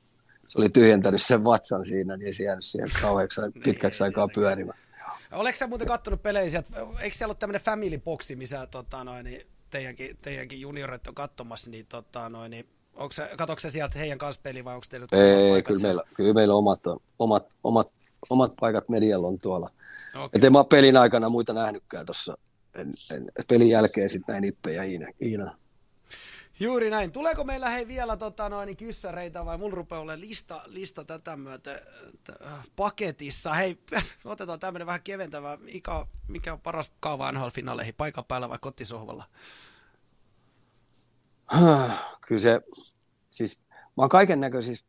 se 0.47 0.59
oli 0.59 0.69
tyhjentänyt 0.69 1.23
sen 1.23 1.45
vatsan 1.45 1.85
siinä, 1.85 2.17
niin 2.17 2.27
ei 2.27 2.35
se 2.35 2.45
jäänyt 2.45 2.65
siihen 2.65 2.89
kauheaksi 3.03 3.41
niin, 3.41 3.63
pitkäksi 3.63 4.05
aikaa 4.05 4.29
pyörimään. 4.35 4.79
Oletko 5.33 5.59
sä 5.59 5.67
muuten 5.67 5.89
kattonut 5.89 6.23
pelejä 6.23 6.51
sieltä, 6.51 6.69
eikö 7.01 7.17
siellä 7.17 7.31
ole 7.31 7.37
tämmöinen 7.39 7.61
family 7.61 7.99
boxi, 7.99 8.37
missä 8.37 8.67
tota, 8.67 9.05
noin, 9.05 9.25
niin 9.25 9.47
teidänkin, 9.71 10.17
teidänkin 10.23 10.61
juniorit 10.61 11.07
on 11.07 11.15
katsomassa, 11.15 11.71
niin, 11.71 11.87
tota, 11.87 12.29
noin, 12.29 12.51
niin 12.51 12.67
onko 12.95 13.13
se, 13.13 13.31
katsoiko 13.39 13.61
se 13.61 13.71
sieltä 13.71 13.99
heidän 13.99 14.19
kanssa 14.19 14.41
peli 14.43 14.65
vai 14.65 14.75
onko 14.75 14.87
teillä 14.91 15.07
Ei, 15.13 15.63
kyllä 15.63 15.81
meillä, 15.83 16.03
kyllä 16.15 16.35
meillä 16.35 16.55
omat, 16.55 16.81
omat, 17.19 17.47
omat, 17.65 17.89
omat 18.31 18.53
paikat 18.61 18.89
medialla 18.89 19.29
on 19.29 19.39
tuolla. 19.39 19.71
Okay. 20.15 20.29
Et 20.33 20.45
en 20.45 20.53
mä 20.53 20.65
pelin 20.65 20.97
aikana 20.97 21.29
muita 21.29 21.53
nähnytkään 21.53 22.07
tuossa 22.07 22.39
pelin 23.49 23.71
jälkeen 23.71 24.11
sitten 24.11 24.33
näin 24.33 24.45
Ippe 24.45 24.73
ja 24.73 24.83
Iina. 24.83 25.07
Iina. 25.23 25.59
Juuri 26.61 26.91
näin. 26.91 27.13
Tuleeko 27.13 27.45
meillä 27.45 27.71
hei 27.71 27.89
vielä 27.89 28.17
tota, 28.17 28.49
noin, 28.49 28.77
kyssäreitä 28.77 29.47
vai 29.47 29.59
mulla 29.59 29.75
rupeaa 29.75 30.01
olemaan 30.01 30.21
lista, 30.21 30.63
lista 30.67 31.05
tätä 31.05 31.37
myötä 31.37 31.81
paketissa. 32.77 33.55
Hei, 33.55 33.79
otetaan 34.25 34.61
tämmöinen 34.61 34.87
vähän 34.87 35.03
keventävä. 35.03 35.57
Mikä, 35.57 36.07
mikä 36.29 36.53
on 36.53 36.61
paras 36.61 36.93
kaava 37.01 37.33
NHL-finaaleihin, 37.33 37.95
paikan 37.97 38.25
päällä 38.25 38.49
vai 38.49 38.59
kotisohvalla? 38.61 39.25
Kyllä 42.27 42.43
se, 42.43 42.61
siis 43.31 43.63
mä 43.71 44.03
oon 44.03 44.09
kaiken 44.09 44.41
näköisissä 44.41 44.85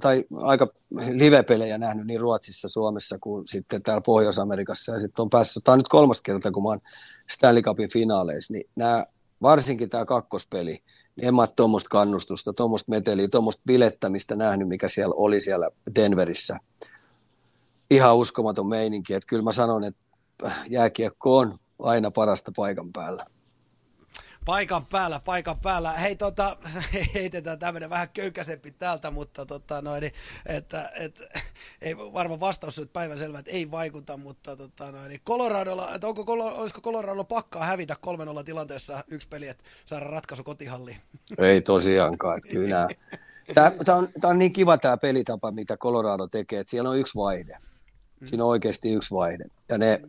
tai 0.00 0.24
aika 0.36 0.68
live-pelejä 1.12 1.78
nähnyt 1.78 2.06
niin 2.06 2.20
Ruotsissa, 2.20 2.68
Suomessa 2.68 3.18
kuin 3.20 3.48
sitten 3.48 3.82
täällä 3.82 4.00
Pohjois-Amerikassa. 4.00 4.92
Ja 4.92 5.00
sitten 5.00 5.22
on 5.22 5.30
päässyt, 5.30 5.64
tämä 5.64 5.72
on 5.72 5.78
nyt 5.78 5.88
kolmas 5.88 6.20
kerta, 6.20 6.50
kun 6.50 6.62
mä 6.62 6.68
oon 6.68 6.80
Stanley 7.30 7.62
Cupin 7.62 7.92
finaaleissa, 7.92 8.52
niin 8.52 8.68
nämä, 8.76 9.06
varsinkin 9.42 9.88
tämä 9.88 10.04
kakkospeli, 10.04 10.82
niin 11.16 11.28
en 11.28 11.34
mä 11.34 11.46
tuommoista 11.46 11.88
kannustusta, 11.88 12.52
tuommoista 12.52 12.90
meteliä, 12.90 13.28
tuommoista 13.28 13.62
bilettämistä 13.66 14.36
nähnyt, 14.36 14.68
mikä 14.68 14.88
siellä 14.88 15.14
oli 15.16 15.40
siellä 15.40 15.70
Denverissä. 15.94 16.58
Ihan 17.90 18.16
uskomaton 18.16 18.66
meininki, 18.66 19.14
että 19.14 19.26
kyllä 19.26 19.42
mä 19.42 19.52
sanon, 19.52 19.84
että 19.84 20.00
jääkiekko 20.68 21.36
on 21.36 21.58
aina 21.78 22.10
parasta 22.10 22.52
paikan 22.56 22.92
päällä. 22.92 23.26
Paikan 24.46 24.86
päällä, 24.86 25.20
paikan 25.20 25.60
päällä. 25.60 25.92
Hei, 25.92 26.16
tota, 26.16 26.56
heitetään 27.14 27.58
tämmöinen 27.58 27.90
vähän 27.90 28.08
köykäisempi 28.08 28.70
täältä, 28.70 29.10
mutta 29.10 29.46
tota, 29.46 29.82
noin, 29.82 30.00
niin, 30.00 30.12
että, 30.46 30.90
että, 31.00 31.24
ei 31.82 31.96
varmaan 31.96 32.40
vastaus 32.40 32.82
päivän 32.92 33.18
selvä, 33.18 33.38
että 33.38 33.50
ei 33.50 33.70
vaikuta, 33.70 34.16
mutta 34.16 34.56
tota, 34.56 34.92
noin, 34.92 35.08
niin 35.08 35.20
Coloradolla, 35.26 35.94
että 35.94 36.06
onko, 36.06 36.24
olisiko 36.32 36.80
Coloradolla 36.80 37.24
pakkaa 37.24 37.64
hävitä 37.64 37.96
3-0 38.40 38.44
tilanteessa 38.44 39.04
yksi 39.08 39.28
peli, 39.28 39.48
että 39.48 39.64
saada 39.86 40.04
ratkaisu 40.04 40.44
kotihalliin? 40.44 40.96
Ei 41.38 41.60
tosiaankaan, 41.60 42.40
kyllä. 42.52 42.88
Tämä, 43.54 43.72
tämä, 43.84 43.98
on, 43.98 44.08
tämä 44.20 44.30
on 44.30 44.38
niin 44.38 44.52
kiva 44.52 44.78
tämä 44.78 44.96
pelitapa, 44.96 45.50
mitä 45.50 45.76
Colorado 45.76 46.26
tekee, 46.26 46.60
että 46.60 46.70
siellä 46.70 46.90
on 46.90 46.98
yksi 46.98 47.14
vaihde. 47.14 47.58
Siinä 48.24 48.44
on 48.44 48.50
oikeasti 48.50 48.92
yksi 48.92 49.10
vaihde. 49.10 49.44
Ja 49.68 49.78
ne, 49.78 50.00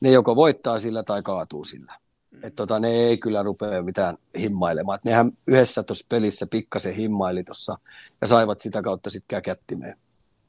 ne 0.00 0.10
joko 0.10 0.36
voittaa 0.36 0.78
sillä 0.78 1.02
tai 1.02 1.22
kaatuu 1.22 1.64
sillä. 1.64 2.05
Että 2.42 2.56
tota, 2.56 2.80
ne 2.80 2.88
ei 2.88 3.18
kyllä 3.18 3.42
rupea 3.42 3.82
mitään 3.82 4.16
himmailemaan. 4.38 4.96
Et 4.96 5.04
nehän 5.04 5.30
yhdessä 5.46 5.82
tuossa 5.82 6.06
pelissä 6.08 6.46
pikkasen 6.46 6.94
himmaili 6.94 7.44
tuossa 7.44 7.78
ja 8.20 8.26
saivat 8.26 8.60
sitä 8.60 8.82
kautta 8.82 9.10
sitten 9.10 9.36
käkättimeen. 9.36 9.98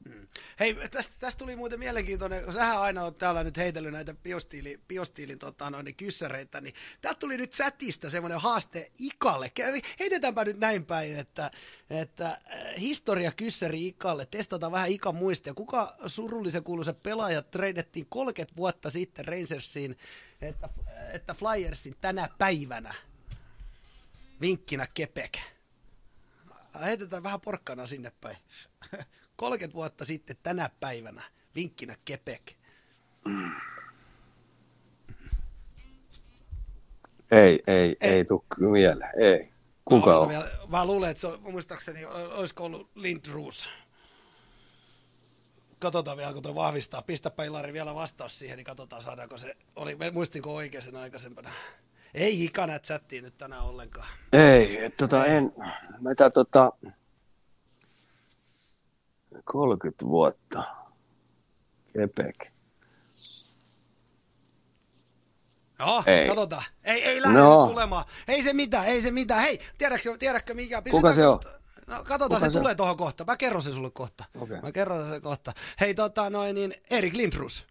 Mm. 0.04 0.26
Hei, 0.60 0.74
tästä, 0.90 1.12
tästä 1.20 1.38
tuli 1.38 1.56
muuten 1.56 1.78
mielenkiintoinen, 1.78 2.44
kun 2.44 2.52
sähän 2.52 2.80
aina 2.80 3.02
oot 3.02 3.18
täällä 3.18 3.44
nyt 3.44 3.56
heitellyt 3.56 3.92
näitä 3.92 4.14
biostiili, 4.14 4.80
biostiilin 4.88 5.38
tota, 5.38 5.70
noin, 5.70 5.84
niin 5.84 5.94
kyssäreitä, 5.94 6.60
niin 6.60 6.74
täältä 7.00 7.18
tuli 7.18 7.36
nyt 7.36 7.52
chatista 7.52 8.10
semmoinen 8.10 8.40
haaste 8.40 8.90
Ikalle. 8.98 9.52
Heitetäänpä 10.00 10.44
nyt 10.44 10.60
näin 10.60 10.84
päin, 10.84 11.16
että, 11.16 11.50
että 11.90 12.26
äh, 12.26 12.40
historia 12.80 13.32
kyssäri 13.32 13.86
Ikalle, 13.86 14.26
testataan 14.30 14.72
vähän 14.72 14.90
Ikan 14.90 15.14
muistia. 15.14 15.54
Kuka 15.54 15.94
surullisen 16.06 16.64
kuuluisa 16.64 16.92
pelaaja 16.92 17.42
treidettiin 17.42 18.06
30 18.08 18.56
vuotta 18.56 18.90
sitten 18.90 19.24
Rangersiin 19.24 19.96
että, 20.40 20.68
että 21.12 21.34
Flyersin 21.34 21.96
tänä 22.00 22.28
päivänä 22.38 22.94
vinkkinä 24.40 24.86
Kepek. 24.94 25.38
Heitetään 26.80 27.22
vähän 27.22 27.40
porkkana 27.40 27.86
sinne 27.86 28.12
päin. 28.20 28.36
30 29.36 29.74
vuotta 29.74 30.04
sitten 30.04 30.36
tänä 30.42 30.70
päivänä 30.80 31.22
vinkkinä 31.54 31.96
Kepek. 32.04 32.42
Ei, 37.30 37.62
ei, 37.66 37.66
ei, 37.66 37.96
ei 38.00 38.24
tule 38.24 38.70
mieleen, 38.70 39.12
ei. 39.20 39.52
Kuka 39.84 40.18
on? 40.18 40.28
Vielä, 40.28 40.48
mä 40.68 40.84
luulen, 40.84 41.10
että 41.10 41.20
se 41.20 41.26
on, 41.26 41.42
muistaakseni, 41.52 42.04
olisiko 42.04 42.64
ollut 42.64 42.90
Lindroos. 42.94 43.68
Katsotaan 45.78 46.16
vielä, 46.16 46.32
kun 46.32 46.42
tuo 46.42 46.54
vahvistaa. 46.54 47.02
Pistäpä 47.02 47.44
Ilari 47.44 47.72
vielä 47.72 47.94
vastaus 47.94 48.38
siihen, 48.38 48.56
niin 48.56 48.64
katsotaan 48.64 49.02
saadaanko 49.02 49.38
se, 49.38 49.56
oli, 49.76 49.96
muistinko 50.12 50.54
oikein 50.54 50.82
sen 50.82 50.96
aikaisempana. 50.96 51.50
Ei 52.14 52.44
ikana 52.44 52.78
chattiin 52.78 53.24
nyt 53.24 53.36
tänään 53.36 53.62
ollenkaan. 53.62 54.08
Ei, 54.32 54.84
et, 54.84 54.96
tota, 54.96 55.26
en, 55.26 55.52
mitä 55.98 56.30
tota, 56.30 56.72
30 59.44 60.04
vuotta. 60.06 60.62
Kepek. 61.92 62.52
No, 65.78 66.02
ei. 66.06 66.28
katsotaan. 66.28 66.64
Ei, 66.84 67.04
ei 67.04 67.22
lähde 67.22 67.38
no. 67.38 67.66
tulemaan. 67.66 68.04
Ei 68.28 68.42
se 68.42 68.52
mitään, 68.52 68.86
ei 68.86 69.02
se 69.02 69.10
mitään. 69.10 69.42
Hei, 69.42 69.60
tiedätkö, 69.78 70.16
tiedätkö 70.18 70.54
mikä? 70.54 70.82
Kuka 70.90 71.14
se 71.14 71.26
on? 71.26 71.40
No 71.88 72.04
katsotaan, 72.04 72.40
se, 72.40 72.50
se 72.50 72.58
tulee 72.58 72.74
tuohon 72.74 72.96
kohta. 72.96 73.24
Mä 73.24 73.36
kerron 73.36 73.62
se 73.62 73.72
sulle 73.72 73.90
kohta. 73.90 74.24
Okay. 74.40 74.60
Mä 74.60 74.72
kerron 74.72 75.10
se 75.10 75.20
kohta. 75.20 75.52
Hei 75.80 75.94
tota 75.94 76.30
noin 76.30 76.54
niin, 76.54 76.74
Erik 76.90 77.14
Lindrus. 77.14 77.66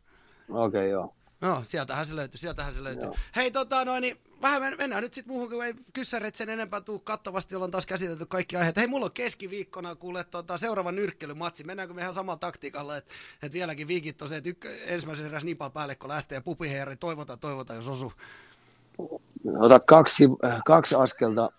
Okei, 0.49 0.79
okay, 0.81 0.87
joo. 0.87 1.13
No, 1.41 1.61
sieltähän 1.65 2.05
se 2.05 2.15
löytyy, 2.15 2.37
sieltähän 2.37 2.73
se 2.73 2.83
löytyy. 2.83 3.07
Joo. 3.07 3.15
Hei 3.35 3.51
tota 3.51 3.85
noin 3.85 4.01
niin, 4.01 4.17
vähän 4.41 4.77
mennään 4.77 5.03
nyt 5.03 5.13
sitten 5.13 5.33
muuhun, 5.33 5.49
kun 5.49 5.65
ei 5.65 5.73
kyssäret 5.93 6.35
sen 6.35 6.49
enempää 6.49 6.81
tuu 6.81 6.99
kattavasti, 6.99 7.55
ollaan 7.55 7.71
taas 7.71 7.85
käsitelty 7.85 8.25
kaikki 8.25 8.55
aiheet. 8.55 8.77
Hei, 8.77 8.87
mulla 8.87 9.05
on 9.05 9.11
keskiviikkona 9.11 9.95
kuule 9.95 10.23
tota, 10.23 10.57
seuraava 10.57 10.91
nyrkkelymatsi. 10.91 11.63
Mennäänkö 11.63 11.93
me 11.93 12.01
ihan 12.01 12.13
samalla 12.13 12.39
taktiikalla, 12.39 12.97
että 12.97 13.13
et 13.41 13.53
vieläkin 13.53 13.87
viikit 13.87 14.21
on 14.21 14.29
se, 14.29 14.37
että 14.37 14.49
ykkö, 14.49 14.77
ensimmäisen 14.85 15.25
eräs 15.25 15.43
niin 15.43 15.57
paljon 15.57 15.73
päälle, 15.73 15.95
kun 15.95 16.09
lähtee 16.09 16.35
ja 16.35 16.41
pupiheeri, 16.41 16.95
toivotaan, 16.95 17.39
toivotaan, 17.39 17.77
jos 17.77 17.87
osuu. 17.87 18.13
Ota 19.59 19.79
kaksi, 19.79 20.23
kaksi 20.65 20.95
askelta 20.95 21.51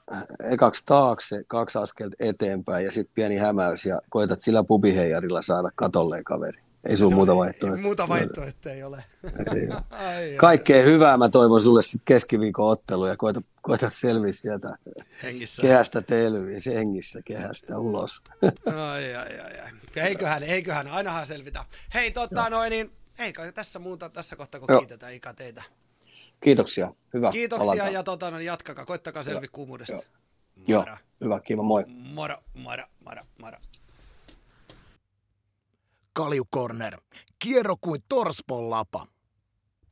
ekaksi 0.51 0.83
taakse, 0.87 1.45
kaksi 1.47 1.79
askelta 1.79 2.17
eteenpäin 2.21 2.85
ja 2.85 2.93
sitten 2.93 3.15
pieni 3.15 3.37
hämäys 3.37 3.87
ja 3.87 4.01
koetat 4.11 4.43
sillä 4.43 4.65
pubiheijarilla 4.65 5.43
saada 5.43 5.71
katolleen 5.75 6.25
kaveri. 6.25 6.59
Ei 6.89 6.97
sun 6.97 7.15
muuta 7.15 7.37
vaihtoehtoa. 7.37 7.83
Muuta 7.83 8.09
vaihtoehtoa 8.09 8.73
ei 8.73 8.83
ole. 8.83 9.05
Ai, 9.91 10.35
Kaikkea 10.37 10.83
hyvää 10.85 11.17
mä 11.17 11.29
toivon 11.29 11.61
sulle 11.61 11.83
sitten 11.83 12.05
keskiviikon 12.05 12.71
ottelu 12.71 13.07
ja 13.07 13.17
koeta, 13.17 13.43
koeta 13.63 13.91
selviä 13.91 14.33
sieltä 14.33 14.79
hengissä. 15.23 15.63
kehästä 15.63 16.03
telviä, 16.03 16.61
se 16.61 16.75
hengissä 16.75 17.21
kehästä 17.25 17.79
ulos. 17.79 18.23
ai, 18.93 19.15
ai, 19.15 19.41
ai, 19.41 19.61
ai. 19.61 19.71
Eiköhän, 19.97 20.43
eiköhän, 20.43 20.89
ainahan 20.89 21.27
selvitä. 21.27 21.65
Hei, 21.95 22.11
tota 22.11 22.51
noin, 22.51 22.71
niin 22.71 22.93
ei 23.19 23.33
kai 23.33 23.53
tässä 23.53 23.79
muuta 23.79 24.09
tässä 24.09 24.37
kohtaa, 24.37 24.61
kun 24.61 24.67
Joo. 24.69 24.81
kiitetään 24.81 25.15
Ika 25.15 25.35
teitä. 25.35 25.63
Kiitoksia, 26.41 26.93
hyvä. 27.15 27.31
Kiitoksia 27.31 27.73
Alantaa. 27.73 27.89
ja 27.89 28.03
tota, 28.03 28.31
no, 28.31 28.41
jatkakaa, 28.41 28.85
koittakaa 28.85 29.23
selvi 29.23 29.49
kuumuudesta. 29.49 30.09
Joo. 30.67 30.85
Joo, 30.87 30.97
hyvä, 31.21 31.41
kiva, 31.41 31.63
moi. 31.63 31.85
Moro, 31.87 32.37
moro, 32.55 32.85
moro, 33.05 33.23
moro. 33.43 33.59
Kalju 36.13 36.45
Corner. 36.55 37.01
Kierro 37.39 37.77
kuin 37.81 38.03
torspon 38.09 38.71
lapa. 38.71 39.07